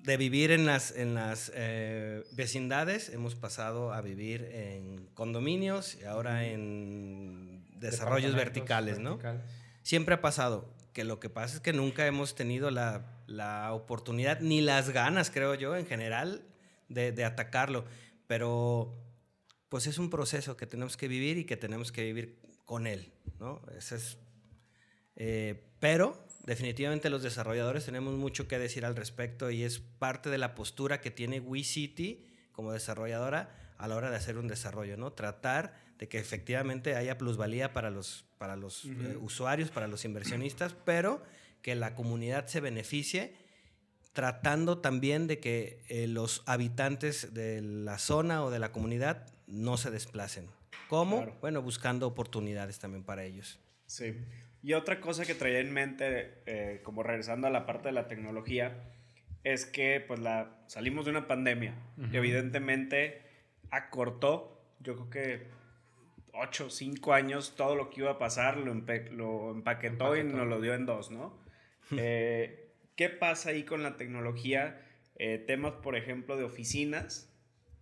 de 0.07 0.17
vivir 0.17 0.53
en 0.53 0.67
las, 0.67 0.93
en 0.97 1.15
las 1.15 1.51
eh, 1.53 2.23
vecindades, 2.31 3.09
hemos 3.09 3.35
pasado 3.35 3.93
a 3.93 4.01
vivir 4.01 4.49
en 4.53 5.09
condominios 5.15 5.97
y 6.01 6.05
ahora 6.05 6.47
en 6.47 7.67
desarrollos 7.81 8.37
verticales, 8.37 9.01
¿no? 9.01 9.19
Siempre 9.83 10.15
ha 10.15 10.21
pasado, 10.21 10.73
que 10.93 11.03
lo 11.03 11.19
que 11.19 11.29
pasa 11.29 11.57
es 11.57 11.61
que 11.61 11.73
nunca 11.73 12.07
hemos 12.07 12.37
tenido 12.37 12.71
la, 12.71 13.05
la 13.27 13.73
oportunidad 13.73 14.39
ni 14.39 14.61
las 14.61 14.91
ganas, 14.91 15.33
creo 15.33 15.57
yo, 15.57 15.75
en 15.75 15.87
general, 15.87 16.45
de, 16.89 17.11
de, 17.11 17.25
atacarlo. 17.25 17.85
Pero 18.29 18.97
pues 19.69 19.89
es 19.89 19.99
un 19.99 20.09
proceso 20.09 20.57
que 20.57 20.67
tenemos 20.67 20.97
que 20.97 21.09
vivir 21.09 21.37
y 21.37 21.45
que 21.45 21.57
tenemos 21.57 21.91
que 21.91 22.05
vivir 22.05 22.39
con 22.65 22.87
él, 22.87 23.13
¿no? 23.41 23.61
Ese 23.77 23.97
es, 23.97 24.19
eh, 25.17 25.65
pero 25.81 26.26
definitivamente 26.47 27.11
los 27.11 27.23
desarrolladores 27.23 27.85
tenemos 27.85 28.15
mucho 28.15 28.49
que 28.49 28.59
decir 28.59 28.85
al 28.85 28.97
respecto 28.97 29.51
y 29.51 29.65
es 29.65 29.81
parte 29.81 30.31
de 30.31 30.39
la 30.39 30.55
postura 30.55 31.01
que 31.01 31.11
tiene 31.11 31.41
WeCity 31.41 32.25
como 32.53 32.73
desarrolladora 32.73 33.75
a 33.77 33.89
la 33.89 33.97
hora 33.97 34.11
de 34.11 34.17
hacer 34.17 34.39
un 34.39 34.49
desarrollo, 34.49 34.97
¿no? 34.97 35.13
Tratar 35.13 35.75
de 35.99 36.09
que 36.09 36.19
efectivamente 36.19 36.95
haya 36.95 37.19
plusvalía 37.19 37.73
para 37.73 37.91
los, 37.91 38.25
para 38.39 38.57
los 38.57 38.85
uh 38.85 38.89
-huh. 38.89 39.13
eh, 39.13 39.17
usuarios, 39.17 39.71
para 39.71 39.89
los 39.89 40.05
inversionistas, 40.05 40.75
pero 40.85 41.23
que 41.63 41.75
la 41.75 41.95
comunidad 41.95 42.47
se 42.47 42.61
beneficie 42.61 43.35
tratando 44.17 44.79
también 44.79 45.27
de 45.27 45.41
que 45.41 45.85
eh, 45.89 46.07
los 46.07 46.43
habitantes 46.47 47.35
de 47.35 47.61
la 47.61 47.99
zona 47.99 48.43
o 48.45 48.51
de 48.51 48.59
la 48.59 48.73
comunidad 48.73 49.27
no 49.47 49.77
se 49.77 49.91
desplacen. 49.91 50.49
¿Cómo? 50.89 51.19
Claro. 51.19 51.37
Bueno, 51.43 51.61
buscando 51.61 52.07
oportunidades 52.07 52.79
también 52.79 53.05
para 53.05 53.25
ellos. 53.25 53.59
Sí. 53.85 54.17
Y 54.67 54.75
otra 54.75 55.01
cosa 55.01 55.25
que 55.25 55.37
traía 55.37 55.61
en 55.61 55.73
mente, 55.73 56.43
eh, 56.45 56.81
como 56.83 57.05
regresando 57.05 57.47
a 57.47 57.51
la 57.51 57.67
parte 57.67 57.87
de 57.87 57.93
la 57.93 58.09
tecnología, 58.09 58.83
es 59.45 59.65
que 59.65 60.05
pues 60.05 60.19
la, 60.19 60.59
salimos 60.67 61.05
de 61.05 61.13
una 61.13 61.29
pandemia 61.29 61.77
uh 61.97 62.01
-huh. 62.01 62.11
que 62.11 62.17
evidentemente 62.17 63.23
acortó, 63.71 64.61
yo 64.81 64.97
creo 64.97 65.11
que 65.11 65.47
8, 66.33 66.69
5 66.69 67.13
años, 67.13 67.55
todo 67.55 67.77
lo 67.77 67.91
que 67.91 68.01
iba 68.01 68.11
a 68.11 68.19
pasar 68.19 68.57
lo, 68.57 68.73
empe 68.73 69.09
lo 69.13 69.53
empaquetó, 69.53 70.17
empaquetó, 70.17 70.17
y 70.17 70.25
nos 70.25 70.49
lo 70.49 70.61
dio 70.61 70.75
en 70.75 70.85
dos, 70.85 71.13
¿no? 71.13 71.41
eh, 71.97 72.73
¿Qué 72.97 73.09
pasa 73.09 73.51
ahí 73.51 73.63
con 73.63 73.85
la 73.85 73.97
tecnología? 73.97 74.85
Eh, 75.15 75.39
temas, 75.39 75.75
por 75.75 75.95
ejemplo, 75.95 76.37
de 76.37 76.43
oficinas. 76.43 77.33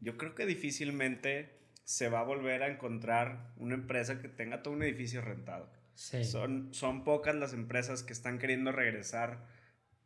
Yo 0.03 0.19
creo 0.19 0.35
que 0.35 0.45
difícilmente 0.45 1.49
se 1.85 2.11
va 2.11 2.21
a 2.21 2.25
volver 2.25 2.63
a 2.63 2.69
encontrar 2.69 3.55
una 3.57 3.75
empresa 3.75 4.21
que 4.21 4.29
tenga 4.29 4.63
todo 4.63 4.75
un 4.75 4.83
edificio 4.83 5.23
rentado. 5.23 5.73
Sí. 5.95 6.25
Son, 6.25 6.73
son 6.75 7.05
pocas 7.05 7.35
las 7.35 7.53
empresas 7.53 8.03
que 8.03 8.13
están 8.13 8.39
queriendo 8.39 8.73
regresar 8.73 9.47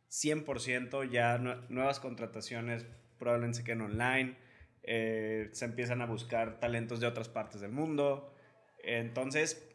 100%, 0.09 1.09
ya 1.09 1.37
no, 1.37 1.55
nuevas 1.69 1.99
contrataciones 1.99 2.85
probablemente 3.17 3.59
se 3.59 3.63
queden 3.63 3.81
online, 3.81 4.37
eh, 4.83 5.49
se 5.51 5.65
empiezan 5.65 6.01
a 6.01 6.05
buscar 6.05 6.59
talentos 6.59 6.99
de 6.99 7.07
otras 7.07 7.29
partes 7.29 7.61
del 7.61 7.71
mundo. 7.71 8.33
Entonces, 8.83 9.67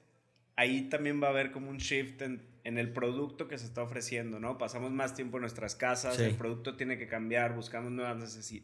ahí 0.57 0.89
también 0.89 1.23
va 1.23 1.29
a 1.29 1.31
haber 1.31 1.53
como 1.53 1.71
un 1.71 1.77
shift 1.77 2.23
en, 2.23 2.55
en 2.65 2.79
el 2.79 2.93
producto 2.93 3.47
que 3.47 3.59
se 3.59 3.67
está 3.67 3.83
ofreciendo, 3.83 4.41
¿no? 4.41 4.59
Pasamos 4.59 4.91
más 4.91 5.15
tiempo 5.15 5.37
en 5.37 5.43
nuestras 5.43 5.77
casas, 5.77 6.17
sí. 6.17 6.23
el 6.25 6.37
producto 6.37 6.77
tiene 6.77 6.99
que 6.99 7.07
cambiar, 7.07 7.55
buscamos 7.55 7.93
nuevas 7.93 8.17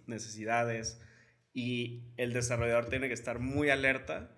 necesidades 0.06 1.00
y 1.52 2.04
el 2.16 2.32
desarrollador 2.32 2.88
tiene 2.88 3.08
que 3.08 3.14
estar 3.14 3.38
muy 3.38 3.68
alerta 3.68 4.36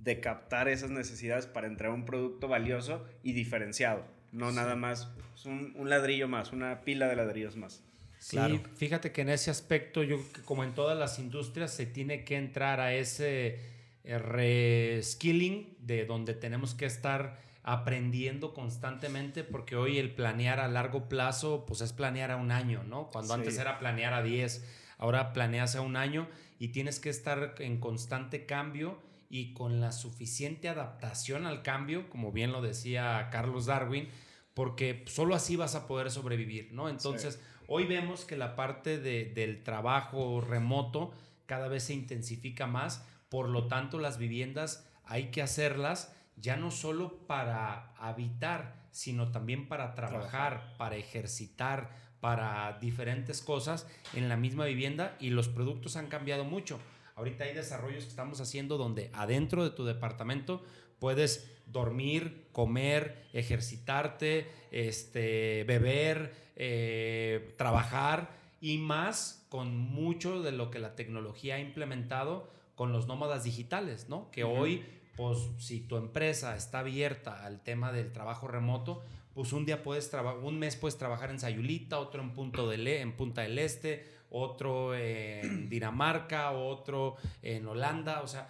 de 0.00 0.20
captar 0.20 0.68
esas 0.68 0.90
necesidades 0.90 1.46
para 1.46 1.66
entregar 1.66 1.94
un 1.94 2.04
producto 2.04 2.48
valioso 2.48 3.04
y 3.22 3.32
diferenciado. 3.32 4.04
No 4.32 4.50
sí. 4.50 4.56
nada 4.56 4.76
más 4.76 5.10
un, 5.44 5.72
un, 5.76 5.88
ladrillo 5.88 6.28
más, 6.28 6.52
una 6.52 6.82
pila 6.82 7.08
de 7.08 7.16
ladrillos 7.16 7.56
más. 7.56 7.82
Sí, 8.18 8.36
claro. 8.36 8.60
fíjate 8.76 9.12
que 9.12 9.22
en 9.22 9.28
ese 9.28 9.50
aspecto, 9.50 10.02
yo 10.02 10.18
como 10.44 10.64
en 10.64 10.74
todas 10.74 10.98
las 10.98 11.18
industrias, 11.18 11.72
se 11.72 11.86
tiene 11.86 12.24
que 12.24 12.36
entrar 12.36 12.80
a 12.80 12.92
ese 12.92 13.60
eh, 14.04 14.18
reskilling 14.18 15.76
de 15.80 16.04
donde 16.04 16.34
tenemos 16.34 16.74
que 16.74 16.86
estar 16.86 17.38
aprendiendo 17.62 18.54
constantemente 18.54 19.44
porque 19.44 19.76
hoy 19.76 19.98
el 19.98 20.14
planear 20.14 20.58
a 20.58 20.68
largo 20.68 21.08
plazo 21.08 21.66
pues 21.66 21.82
es 21.82 21.92
planear 21.92 22.30
a 22.30 22.36
un 22.36 22.50
año, 22.50 22.82
¿no? 22.82 23.10
Cuando 23.10 23.34
sí. 23.34 23.40
antes 23.40 23.58
era 23.58 23.78
planear 23.78 24.14
a 24.14 24.22
10, 24.22 24.64
ahora 24.96 25.32
planeas 25.32 25.76
a 25.76 25.82
un 25.82 25.96
año 25.96 26.28
y 26.58 26.68
tienes 26.68 26.98
que 26.98 27.10
estar 27.10 27.54
en 27.58 27.78
constante 27.78 28.46
cambio 28.46 28.98
y 29.28 29.52
con 29.52 29.80
la 29.80 29.92
suficiente 29.92 30.68
adaptación 30.68 31.46
al 31.46 31.62
cambio, 31.62 32.08
como 32.08 32.32
bien 32.32 32.52
lo 32.52 32.62
decía 32.62 33.28
Carlos 33.30 33.66
Darwin, 33.66 34.08
porque 34.54 35.04
solo 35.06 35.34
así 35.34 35.56
vas 35.56 35.74
a 35.74 35.86
poder 35.86 36.10
sobrevivir, 36.10 36.72
¿no? 36.72 36.88
Entonces, 36.88 37.34
sí. 37.34 37.64
hoy 37.68 37.86
vemos 37.86 38.24
que 38.24 38.36
la 38.36 38.56
parte 38.56 38.98
de, 38.98 39.26
del 39.26 39.62
trabajo 39.62 40.40
remoto 40.40 41.12
cada 41.46 41.68
vez 41.68 41.84
se 41.84 41.94
intensifica 41.94 42.66
más, 42.66 43.04
por 43.28 43.48
lo 43.48 43.68
tanto, 43.68 43.98
las 43.98 44.18
viviendas 44.18 44.88
hay 45.04 45.30
que 45.30 45.42
hacerlas 45.42 46.14
ya 46.36 46.56
no 46.56 46.70
solo 46.70 47.26
para 47.26 47.92
habitar, 47.96 48.76
sino 48.90 49.30
también 49.30 49.68
para 49.68 49.94
trabajar, 49.94 50.30
trabajar, 50.30 50.76
para 50.78 50.96
ejercitar, 50.96 51.90
para 52.20 52.78
diferentes 52.80 53.42
cosas 53.42 53.86
en 54.14 54.28
la 54.28 54.36
misma 54.36 54.64
vivienda 54.64 55.16
y 55.20 55.30
los 55.30 55.48
productos 55.48 55.96
han 55.96 56.08
cambiado 56.08 56.44
mucho. 56.44 56.78
Ahorita 57.18 57.42
hay 57.42 57.52
desarrollos 57.52 58.04
que 58.04 58.10
estamos 58.10 58.40
haciendo 58.40 58.78
donde 58.78 59.10
adentro 59.12 59.64
de 59.64 59.70
tu 59.70 59.84
departamento 59.84 60.62
puedes 61.00 61.50
dormir, 61.66 62.46
comer, 62.52 63.26
ejercitarte, 63.32 64.46
este, 64.70 65.64
beber, 65.64 66.32
eh, 66.54 67.54
trabajar 67.58 68.30
y 68.60 68.78
más 68.78 69.44
con 69.48 69.76
mucho 69.76 70.42
de 70.44 70.52
lo 70.52 70.70
que 70.70 70.78
la 70.78 70.94
tecnología 70.94 71.56
ha 71.56 71.58
implementado 71.58 72.48
con 72.76 72.92
los 72.92 73.08
nómadas 73.08 73.42
digitales, 73.42 74.08
¿no? 74.08 74.30
Que 74.30 74.44
uh 74.44 74.48
-huh. 74.48 74.58
hoy, 74.60 74.84
pues, 75.16 75.38
si 75.58 75.80
tu 75.80 75.96
empresa 75.96 76.54
está 76.54 76.78
abierta 76.78 77.44
al 77.44 77.64
tema 77.64 77.90
del 77.90 78.12
trabajo 78.12 78.46
remoto, 78.46 79.02
pues 79.34 79.52
un 79.52 79.66
día 79.66 79.82
puedes 79.82 80.08
trabajar, 80.08 80.38
un 80.44 80.58
mes 80.60 80.76
puedes 80.76 80.98
trabajar 80.98 81.30
en 81.30 81.40
Sayulita, 81.40 81.98
otro 81.98 82.22
en, 82.22 82.32
Punto 82.32 82.68
del 82.68 82.86
e 82.86 83.00
en 83.00 83.16
Punta 83.16 83.42
del 83.42 83.58
Este, 83.58 84.06
otro 84.30 84.94
en 84.94 85.68
Dinamarca, 85.70 86.52
otro 86.52 87.16
en 87.42 87.66
Holanda, 87.66 88.22
o 88.22 88.28
sea, 88.28 88.48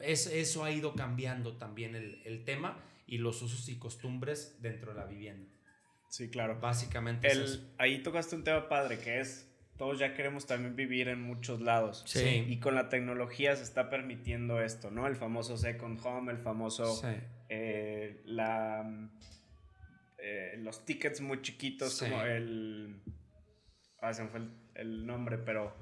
es, 0.00 0.26
eso 0.26 0.64
ha 0.64 0.70
ido 0.70 0.94
cambiando 0.94 1.56
también 1.56 1.94
el, 1.94 2.20
el, 2.24 2.44
tema 2.44 2.78
y 3.06 3.18
los 3.18 3.42
usos 3.42 3.68
y 3.68 3.78
costumbres 3.78 4.58
dentro 4.60 4.92
de 4.92 4.98
la 4.98 5.06
vivienda. 5.06 5.48
Sí, 6.08 6.30
claro. 6.30 6.58
Básicamente 6.60 7.28
el, 7.28 7.42
es 7.42 7.62
Ahí 7.78 8.02
tocaste 8.02 8.34
un 8.34 8.44
tema 8.44 8.68
padre 8.68 8.98
que 8.98 9.20
es, 9.20 9.48
todos 9.76 9.98
ya 9.98 10.14
queremos 10.14 10.46
también 10.46 10.74
vivir 10.74 11.08
en 11.08 11.22
muchos 11.22 11.60
lados. 11.60 12.02
Sí. 12.06 12.44
Y 12.48 12.58
con 12.58 12.74
la 12.74 12.88
tecnología 12.88 13.54
se 13.54 13.62
está 13.62 13.90
permitiendo 13.90 14.60
esto, 14.60 14.90
¿no? 14.90 15.06
El 15.06 15.16
famoso 15.16 15.56
second 15.56 16.00
home, 16.04 16.32
el 16.32 16.38
famoso... 16.38 16.96
Sí. 16.96 17.08
Eh, 17.50 18.20
la, 18.26 19.08
eh, 20.18 20.56
los 20.58 20.84
tickets 20.84 21.20
muy 21.20 21.40
chiquitos, 21.40 21.96
sí. 21.96 22.04
como 22.04 22.22
el... 22.22 23.00
Ah, 24.00 24.12
se 24.12 24.22
me 24.22 24.28
fue 24.28 24.40
el 24.40 24.50
el 24.78 25.06
nombre, 25.06 25.38
pero 25.38 25.74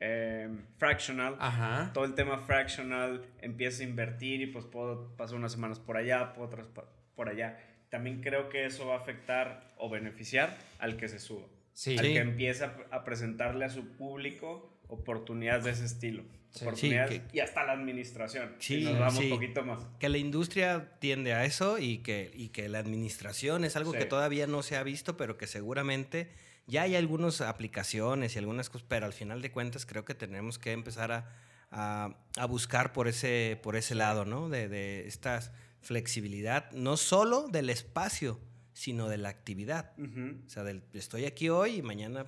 eh, 0.00 0.48
fractional. 0.78 1.36
Ajá. 1.38 1.90
Todo 1.92 2.04
el 2.04 2.14
tema 2.14 2.38
fractional, 2.38 3.24
empieza 3.40 3.82
a 3.82 3.86
invertir 3.86 4.40
y 4.40 4.46
pues 4.46 4.64
puedo 4.64 5.16
pasar 5.16 5.36
unas 5.36 5.52
semanas 5.52 5.78
por 5.78 5.96
allá, 5.96 6.32
puedo 6.32 6.48
otras 6.48 6.68
por 7.14 7.28
allá. 7.28 7.58
También 7.90 8.20
creo 8.20 8.48
que 8.48 8.66
eso 8.66 8.86
va 8.86 8.94
a 8.94 8.98
afectar 8.98 9.74
o 9.76 9.88
beneficiar 9.88 10.56
al 10.78 10.96
que 10.96 11.08
se 11.08 11.18
suba. 11.18 11.46
Sí. 11.72 11.96
Al 11.98 12.04
que 12.04 12.18
empieza 12.18 12.74
a 12.90 13.04
presentarle 13.04 13.64
a 13.64 13.68
su 13.68 13.96
público 13.96 14.80
oportunidades 14.88 15.64
de 15.64 15.70
ese 15.72 15.84
estilo. 15.84 16.24
Sí. 16.50 16.64
Oportunidades 16.64 17.22
Sí, 17.22 17.22
y 17.32 17.40
hasta 17.40 17.64
la 17.64 17.72
administración. 17.72 18.54
Sí, 18.58 18.82
nos 18.82 18.98
vamos 18.98 19.18
sí. 19.18 19.24
un 19.24 19.30
poquito 19.30 19.62
más. 19.64 19.86
Que 19.98 20.08
la 20.08 20.18
industria 20.18 20.92
tiende 21.00 21.34
a 21.34 21.44
eso 21.44 21.78
y 21.78 21.98
que, 21.98 22.30
y 22.34 22.48
que 22.48 22.68
la 22.68 22.78
administración 22.78 23.64
es 23.64 23.76
algo 23.76 23.92
que 23.92 24.06
todavía 24.06 24.46
no 24.46 24.62
se 24.62 24.76
ha 24.76 24.82
visto, 24.82 25.16
pero 25.16 25.36
que 25.36 25.46
seguramente 25.46 26.28
ya 26.66 26.82
hay 26.82 26.96
algunas 26.96 27.40
aplicaciones 27.40 28.34
y 28.34 28.38
algunas 28.38 28.70
cosas, 28.70 28.86
pero 28.88 29.06
al 29.06 29.12
final 29.12 29.42
de 29.42 29.50
cuentas 29.52 29.86
creo 29.86 30.04
que 30.04 30.14
tenemos 30.14 30.58
que 30.58 30.72
empezar 30.72 31.12
a, 31.12 31.30
a- 31.70 32.16
a 32.36 32.46
buscar 32.46 32.92
por 32.92 33.08
ese, 33.08 33.58
por 33.62 33.76
ese 33.76 33.94
lado, 33.94 34.24
¿no? 34.24 34.48
De, 34.48 34.68
de 34.68 35.06
esta 35.06 35.40
flexibilidad, 35.80 36.70
no 36.72 36.96
solo 36.96 37.48
del 37.48 37.70
espacio, 37.70 38.40
sino 38.72 39.08
de 39.08 39.18
la 39.18 39.28
actividad. 39.28 39.92
O 39.98 40.48
sea, 40.48 40.64
del, 40.64 40.82
estoy 40.92 41.24
aquí 41.24 41.48
hoy 41.48 41.76
y 41.76 41.82
mañana, 41.82 42.26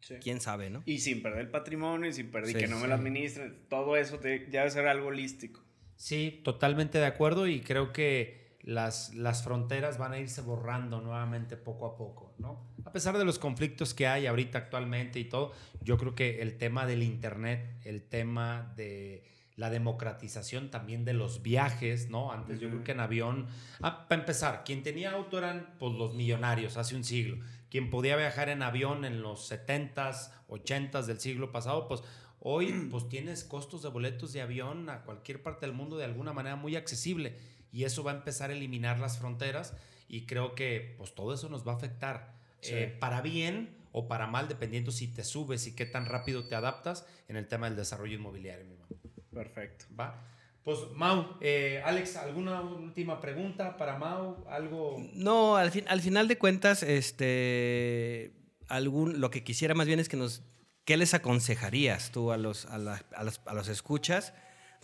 Sí. 0.00 0.14
quién 0.22 0.40
sabe, 0.40 0.70
¿no? 0.70 0.82
Y 0.86 0.98
sin 1.00 1.20
perder 1.22 1.40
el 1.40 1.50
patrimonio 1.50 2.08
y 2.08 2.12
sin 2.12 2.30
perder 2.30 2.52
Sí, 2.52 2.58
que 2.58 2.68
no 2.68 2.78
me 2.78 2.86
lo 2.86 2.94
administren. 2.94 3.66
Todo 3.68 3.96
eso 3.96 4.18
te- 4.20 4.46
ya 4.50 4.60
debe 4.60 4.70
ser 4.70 4.86
algo 4.86 5.08
holístico. 5.08 5.64
Sí, 5.96 6.42
totalmente 6.44 6.98
de 6.98 7.06
acuerdo 7.06 7.48
y 7.48 7.60
creo 7.60 7.92
que 7.92 8.45
las, 8.66 9.14
las 9.14 9.44
fronteras 9.44 9.96
van 9.96 10.12
a 10.12 10.18
irse 10.18 10.42
borrando 10.42 11.00
nuevamente 11.00 11.56
poco 11.56 11.86
a 11.86 11.96
poco, 11.96 12.34
¿no? 12.38 12.66
A 12.84 12.90
pesar 12.90 13.16
de 13.16 13.24
los 13.24 13.38
conflictos 13.38 13.94
que 13.94 14.08
hay 14.08 14.26
ahorita 14.26 14.58
actualmente 14.58 15.20
y 15.20 15.24
todo, 15.24 15.52
yo 15.82 15.96
creo 15.96 16.16
que 16.16 16.42
el 16.42 16.58
tema 16.58 16.84
del 16.84 17.04
Internet, 17.04 17.80
el 17.84 18.02
tema 18.02 18.72
de 18.76 19.24
la 19.54 19.70
democratización 19.70 20.70
también 20.70 21.04
de 21.04 21.12
los 21.12 21.42
viajes, 21.42 22.10
¿no? 22.10 22.32
Antes 22.32 22.58
yo 22.58 22.68
creo 22.68 22.82
que 22.82 22.90
en 22.90 23.00
avión, 23.00 23.46
ah, 23.82 24.08
para 24.08 24.20
empezar, 24.20 24.64
quien 24.64 24.82
tenía 24.82 25.12
auto 25.12 25.38
eran 25.38 25.76
pues, 25.78 25.94
los 25.94 26.14
millonarios 26.14 26.76
hace 26.76 26.96
un 26.96 27.04
siglo. 27.04 27.38
Quien 27.70 27.88
podía 27.88 28.16
viajar 28.16 28.48
en 28.48 28.62
avión 28.62 29.04
en 29.04 29.22
los 29.22 29.50
70s, 29.50 30.32
80s 30.48 31.04
del 31.06 31.20
siglo 31.20 31.52
pasado, 31.52 31.86
pues 31.86 32.02
hoy 32.40 32.88
pues 32.90 33.08
tienes 33.08 33.44
costos 33.44 33.82
de 33.82 33.90
boletos 33.90 34.32
de 34.32 34.42
avión 34.42 34.90
a 34.90 35.02
cualquier 35.02 35.40
parte 35.40 35.66
del 35.66 35.74
mundo 35.74 35.96
de 35.96 36.04
alguna 36.04 36.32
manera 36.32 36.56
muy 36.56 36.74
accesible 36.74 37.38
y 37.76 37.84
eso 37.84 38.02
va 38.02 38.12
a 38.12 38.14
empezar 38.14 38.50
a 38.50 38.54
eliminar 38.54 38.98
las 38.98 39.18
fronteras 39.18 39.74
y 40.08 40.24
creo 40.26 40.54
que 40.54 40.94
pues 40.98 41.14
todo 41.14 41.34
eso 41.34 41.48
nos 41.48 41.66
va 41.66 41.72
a 41.72 41.76
afectar 41.76 42.34
Sí. 42.60 42.72
eh, 42.74 42.96
para 42.98 43.20
bien 43.20 43.76
o 43.92 44.08
para 44.08 44.26
mal 44.26 44.48
dependiendo 44.48 44.90
si 44.90 45.08
te 45.08 45.22
subes 45.24 45.66
y 45.66 45.74
qué 45.76 45.84
tan 45.86 46.06
rápido 46.06 46.46
te 46.48 46.54
adaptas 46.54 47.06
en 47.28 47.36
el 47.36 47.46
tema 47.48 47.66
del 47.68 47.76
desarrollo 47.76 48.14
inmobiliario. 48.14 48.64
mi 48.64 48.72
hermano. 48.72 48.96
Perfecto. 49.32 49.84
¿Va? 49.98 50.22
Pues 50.64 50.78
Mau, 50.94 51.36
eh, 51.40 51.82
Alex, 51.84 52.16
¿alguna 52.16 52.60
última 52.62 53.20
pregunta 53.20 53.76
para 53.76 53.98
Mau? 53.98 54.44
¿Algo? 54.48 54.96
No, 55.12 55.56
al, 55.56 55.70
fin, 55.70 55.84
al 55.88 56.00
final 56.00 56.26
de 56.28 56.38
cuentas, 56.38 56.82
este, 56.82 58.32
algún, 58.68 59.20
lo 59.20 59.30
que 59.30 59.44
quisiera 59.44 59.74
más 59.74 59.86
bien 59.86 60.00
es 60.00 60.08
que 60.08 60.16
nos, 60.16 60.42
¿qué 60.84 60.96
les 60.96 61.14
aconsejarías 61.14 62.10
tú 62.10 62.32
a 62.32 62.36
los, 62.36 62.66
a, 62.66 62.78
la- 62.78 63.04
a 63.14 63.22
las- 63.22 63.40
a 63.46 63.54
los 63.54 63.68
escuchas 63.68 64.32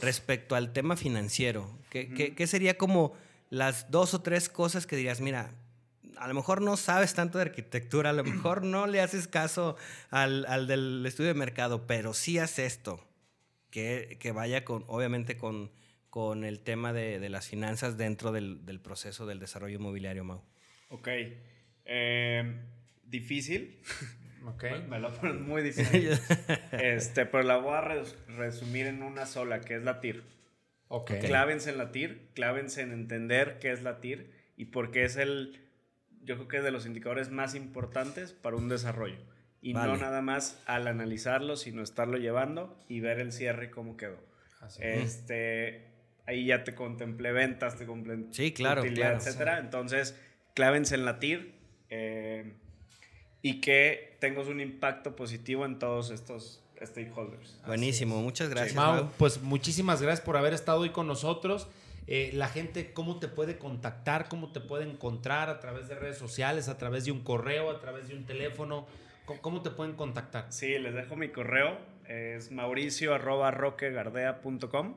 respecto 0.03 0.55
al 0.55 0.73
tema 0.73 0.97
financiero? 0.97 1.71
¿Qué, 1.91 2.13
qué- 2.13 2.35
qué 2.35 2.47
sería 2.47 2.77
como 2.77 3.15
las 3.49 3.91
dos 3.91 4.13
o 4.15 4.21
tres 4.23 4.49
cosas 4.49 4.87
que 4.87 4.97
dirías, 4.97 5.21
mira, 5.21 5.55
a 6.17 6.29
lo 6.29 6.35
mejor 6.35 6.61
no 6.61 6.77
sabes 6.77 7.15
tanto 7.15 7.39
de 7.39 7.43
arquitectura, 7.45 8.11
a 8.11 8.13
lo 8.13 8.25
mejor 8.25 8.63
no 8.65 8.87
le 8.87 9.01
haces 9.01 9.29
caso 9.29 9.77
al, 10.11 10.45
al 10.47 10.67
del 10.67 11.05
estudio 11.07 11.29
de 11.29 11.35
mercado, 11.39 11.87
pero 11.87 12.13
sí 12.15 12.39
haz 12.39 12.59
esto, 12.59 13.03
que, 13.71 14.17
que 14.21 14.33
vaya 14.33 14.65
con, 14.65 14.85
obviamente 14.89 15.37
con, 15.37 15.71
con 16.11 16.45
el 16.45 16.61
tema 16.61 16.93
de, 16.93 17.19
de 17.21 17.29
las 17.31 17.47
finanzas 17.49 17.97
dentro 17.97 18.33
del, 18.33 18.65
del 18.67 18.81
proceso 18.81 19.25
del 19.27 19.39
desarrollo 19.41 19.77
inmobiliario, 19.77 20.25
Mau. 20.25 20.43
Ok. 20.91 21.09
Eh, 21.85 22.61
difícil. 23.05 23.81
Ok. 24.45 24.63
Me- 24.65 24.79
Me 24.89 24.99
lo 24.99 25.13
pones 25.21 25.41
muy 25.41 25.63
difícil. 25.63 26.11
este, 26.73 27.27
pero 27.27 27.43
la 27.45 27.57
voy 27.57 27.75
a 27.75 27.81
res- 27.81 28.17
resumir 28.37 28.87
en 28.87 29.03
una 29.03 29.27
sola, 29.27 29.61
que 29.61 29.77
es 29.77 29.83
la 29.83 30.01
TIR. 30.01 30.23
Ok. 30.89 31.13
Clávense 31.25 31.71
en 31.71 31.79
la 31.79 31.91
TIR, 31.93 32.29
clávense 32.35 32.83
en 32.83 32.93
entender 32.93 33.59
qué 33.61 33.73
es 33.73 33.83
la 33.83 34.01
TIR 34.01 34.31
y 34.57 34.67
por 34.67 34.91
qué 34.91 35.05
es 35.05 35.17
el, 35.17 35.61
yo 36.23 36.35
creo 36.37 36.49
que 36.49 36.57
es 36.59 36.65
de 36.65 36.71
los 36.71 36.85
indicadores 36.87 37.31
más 37.31 37.55
importantes 37.55 38.33
para 38.33 38.57
un 38.57 38.69
desarrollo. 38.69 39.17
Y 39.63 39.75
no 39.75 39.81
Vale. 39.81 39.99
nada 39.99 40.21
más 40.23 40.61
al 40.67 40.89
analizarlo, 40.89 41.57
sino 41.57 41.83
estarlo 41.83 42.19
llevando 42.19 42.79
y 42.89 43.01
ver 43.01 43.21
el 43.21 43.33
cierre 43.33 43.71
cómo 43.71 43.97
quedó. 43.97 44.19
Así. 44.61 44.81
Este, 44.83 45.87
ahí 46.27 46.47
ya 46.47 46.65
te 46.65 46.75
contemplé 46.75 47.31
ventas, 47.33 47.79
te 47.79 47.87
contemplé 47.87 48.33
Sí, 48.33 48.53
claro, 48.53 48.83
utilidad, 48.83 49.11
claro. 49.13 49.19
etcétera. 49.19 49.59
Entonces, 49.61 50.21
clávense 50.55 50.97
en 50.97 51.05
la 51.05 51.21
TIR 51.21 51.55
eh, 51.91 52.53
y 53.43 53.61
que 53.61 54.17
tengas 54.21 54.47
un 54.47 54.61
impacto 54.61 55.17
positivo 55.17 55.65
en 55.67 55.79
todos 55.79 56.11
estos 56.11 56.63
stakeholders. 56.81 57.61
Buenísimo, 57.67 58.21
muchas 58.23 58.49
gracias. 58.49 58.75
Mau, 58.75 58.95
Mau. 58.95 59.11
pues 59.19 59.43
muchísimas 59.43 60.01
gracias 60.01 60.25
por 60.25 60.37
haber 60.37 60.55
estado 60.55 60.81
hoy 60.81 60.91
con 60.91 61.07
nosotros. 61.07 61.69
Eh, 62.07 62.31
la 62.35 62.49
gente, 62.49 62.93
¿cómo 62.93 63.19
te 63.19 63.29
puede 63.29 63.59
contactar? 63.59 64.29
¿Cómo 64.29 64.51
te 64.53 64.61
puede 64.61 64.89
encontrar? 64.89 65.49
¿A 65.49 65.61
través 65.61 65.89
de 65.89 65.95
redes 65.95 66.19
sociales? 66.19 66.69
¿A 66.69 66.79
través 66.79 67.05
de 67.05 67.13
un 67.13 67.21
correo? 67.21 67.71
¿A 67.71 67.81
través 67.81 68.09
de 68.09 68.17
un 68.17 68.25
teléfono? 68.25 68.87
¿Cómo, 69.25 69.41
cómo 69.41 69.63
te 69.63 69.71
pueden 69.71 69.95
contactar? 69.95 70.47
Sí, 70.51 70.79
les 70.79 70.95
dejo 70.95 71.17
mi 71.17 71.29
correo. 71.29 71.79
Es 72.09 72.51
mauricio 72.51 73.15
arroba 73.15 73.51
roquegardea.com. 73.51 74.97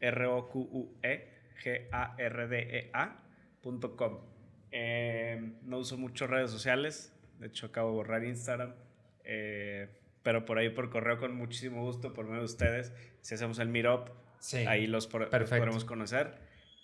R-O-Q-U-E 0.00 1.36
G-A-R-D-E-A 1.62 3.16
punto 3.62 3.96
com. 3.96 4.18
Eh, 4.70 5.54
no 5.62 5.78
uso 5.78 5.96
mucho 5.96 6.26
redes 6.26 6.50
sociales. 6.50 7.12
De 7.38 7.46
hecho, 7.48 7.66
acabo 7.66 7.90
de 7.90 7.94
borrar 7.96 8.24
Instagram. 8.24 8.74
Eh, 9.24 9.88
pero 10.22 10.44
por 10.44 10.58
ahí 10.58 10.70
por 10.70 10.90
correo 10.90 11.18
con 11.18 11.34
muchísimo 11.36 11.82
gusto, 11.82 12.12
por 12.12 12.24
medio 12.26 12.38
de 12.40 12.44
ustedes. 12.46 12.92
Si 13.20 13.34
hacemos 13.34 13.58
el 13.58 13.68
meetup, 13.68 14.08
Sí. 14.38 14.58
ahí 14.58 14.86
los, 14.86 15.06
por- 15.06 15.22
los 15.32 15.50
podremos 15.50 15.84
conocer. 15.84 16.34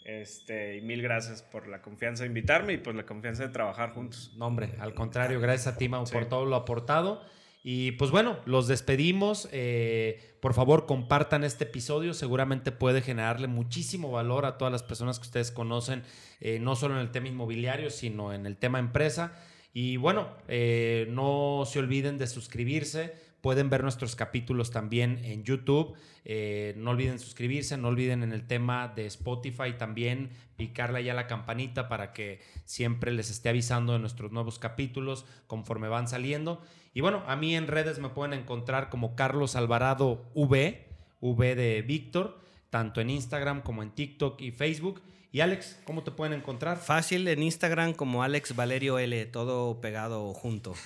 Este, 0.05 0.79
y 0.79 0.81
mil 0.81 1.01
gracias 1.03 1.43
por 1.43 1.69
la 1.69 1.81
confianza 1.81 2.25
de 2.25 2.29
invitarme 2.29 2.73
y 2.73 2.79
por 2.79 2.95
la 2.95 3.07
confianza 3.07 3.45
de 3.45 3.51
trabajar 3.51 3.93
juntos. 3.93 4.33
No, 4.37 4.47
hombre, 4.47 4.71
al 4.81 4.95
contrario, 4.95 5.41
gracias 5.41 5.75
a 5.75 5.79
ti, 5.79 5.89
Mau, 5.89 6.07
Sí. 6.07 6.13
por 6.13 6.27
todo 6.27 6.45
lo 6.45 6.57
aportado. 6.57 7.23
Y 7.65 7.93
pues 7.93 8.11
bueno, 8.11 8.39
los 8.45 8.67
despedimos. 8.67 9.49
Eh, 9.53 10.35
por 10.41 10.55
favor, 10.55 10.87
compartan 10.87 11.45
este 11.45 11.63
episodio. 11.65 12.13
Seguramente 12.15 12.73
puede 12.73 13.01
generarle 13.03 13.47
muchísimo 13.47 14.11
valor 14.11 14.45
a 14.47 14.59
todas 14.59 14.73
las 14.73 14.83
personas 14.83 15.21
que 15.21 15.27
ustedes 15.27 15.53
conocen, 15.53 16.03
eh, 16.41 16.59
no 16.59 16.75
solo 16.75 16.95
en 16.95 17.01
el 17.01 17.13
tema 17.13 17.29
inmobiliario, 17.29 17.91
sino 17.91 18.33
en 18.33 18.47
el 18.47 18.57
tema 18.57 18.81
empresa. 18.81 19.33
Y 19.73 19.97
bueno, 19.97 20.29
eh, 20.49 21.07
no 21.11 21.65
se 21.67 21.79
olviden 21.79 22.19
de 22.19 22.27
suscribirse. 22.27 23.15
Pueden 23.41 23.71
ver 23.71 23.83
nuestros 23.83 24.15
capítulos 24.15 24.71
también 24.71 25.21
en 25.25 25.43
YouTube. 25.43 25.95
Eh, 26.25 26.75
no 26.77 26.91
olviden 26.91 27.19
suscribirse, 27.19 27.77
no 27.77 27.89
olviden 27.89 28.23
en 28.23 28.33
el 28.33 28.47
tema 28.47 28.87
de 28.87 29.07
Spotify 29.07 29.73
también 29.77 30.31
picarle 30.57 31.01
ahí 31.01 31.09
a 31.09 31.15
la 31.15 31.27
campanita 31.27 31.89
para 31.89 32.13
que 32.13 32.41
siempre 32.65 33.11
les 33.11 33.31
esté 33.31 33.49
avisando 33.49 33.95
de 33.95 33.99
nuestros 33.99 34.31
nuevos 34.31 34.61
capítulos 34.61 35.25
conforme 35.49 35.89
van 35.89 36.07
saliendo. 36.07 36.63
Y 36.95 37.01
bueno, 37.01 37.25
a 37.27 37.35
mí 37.35 37.57
en 37.57 37.67
redes 37.67 37.99
me 37.99 38.11
pueden 38.11 38.39
encontrar 38.39 38.91
como 38.91 39.17
Carlos 39.17 39.57
Alvarado 39.57 40.31
V, 40.35 40.87
V 41.21 41.55
de 41.57 41.83
Víctor, 41.83 42.39
tanto 42.71 43.01
en 43.01 43.11
Instagram 43.11 43.63
como 43.63 43.83
en 43.83 43.91
TikTok 43.91 44.41
y 44.41 44.53
Facebook. 44.53 45.03
Y 45.33 45.41
Alex, 45.41 45.79
¿cómo 45.85 46.05
te 46.05 46.11
pueden 46.11 46.35
encontrar? 46.35 46.77
Fácil 46.79 47.27
en 47.27 47.43
Instagram 47.43 47.95
como 47.95 48.23
Alex 48.23 48.55
Valerio 48.55 48.99
L, 48.99 49.25
todo 49.27 49.81
pegado 49.81 50.33
junto. 50.35 50.75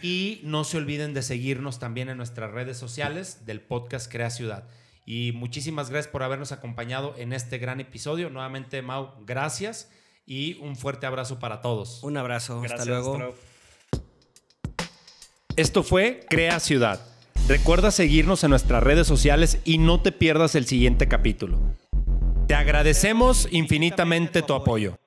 Y 0.00 0.40
no 0.44 0.62
se 0.62 0.76
olviden 0.76 1.12
de 1.12 1.22
seguirnos 1.22 1.80
también 1.80 2.08
en 2.08 2.16
nuestras 2.18 2.52
redes 2.52 2.78
sociales 2.78 3.46
del 3.46 3.60
podcast 3.60 4.08
Crea 4.08 4.30
Ciudad. 4.30 4.68
Y 5.06 5.32
muchísimas 5.32 5.90
gracias 5.90 6.12
por 6.12 6.22
habernos 6.22 6.52
acompañado 6.52 7.16
en 7.18 7.32
este 7.32 7.58
gran 7.58 7.80
episodio. 7.80 8.30
Nuevamente, 8.30 8.80
Mau, 8.80 9.14
gracias 9.26 9.90
y 10.24 10.54
un 10.60 10.76
fuerte 10.76 11.06
abrazo 11.06 11.40
para 11.40 11.62
todos. 11.62 12.00
Un 12.04 12.16
abrazo, 12.16 12.60
Gracias, 12.60 12.78
hasta 12.78 12.92
luego. 12.92 13.18
luego. 13.18 13.34
Esto 15.56 15.82
fue 15.82 16.20
Crea 16.30 16.60
Ciudad. 16.60 17.04
Recuerda 17.48 17.90
seguirnos 17.90 18.44
en 18.44 18.50
nuestras 18.50 18.84
redes 18.84 19.08
sociales 19.08 19.58
y 19.64 19.78
no 19.78 20.00
te 20.00 20.12
pierdas 20.12 20.54
el 20.54 20.66
siguiente 20.66 21.08
capítulo. 21.08 21.58
Te 22.48 22.54
agradecemos 22.54 23.46
infinitamente 23.50 24.40
tu 24.40 24.54
apoyo. 24.54 24.98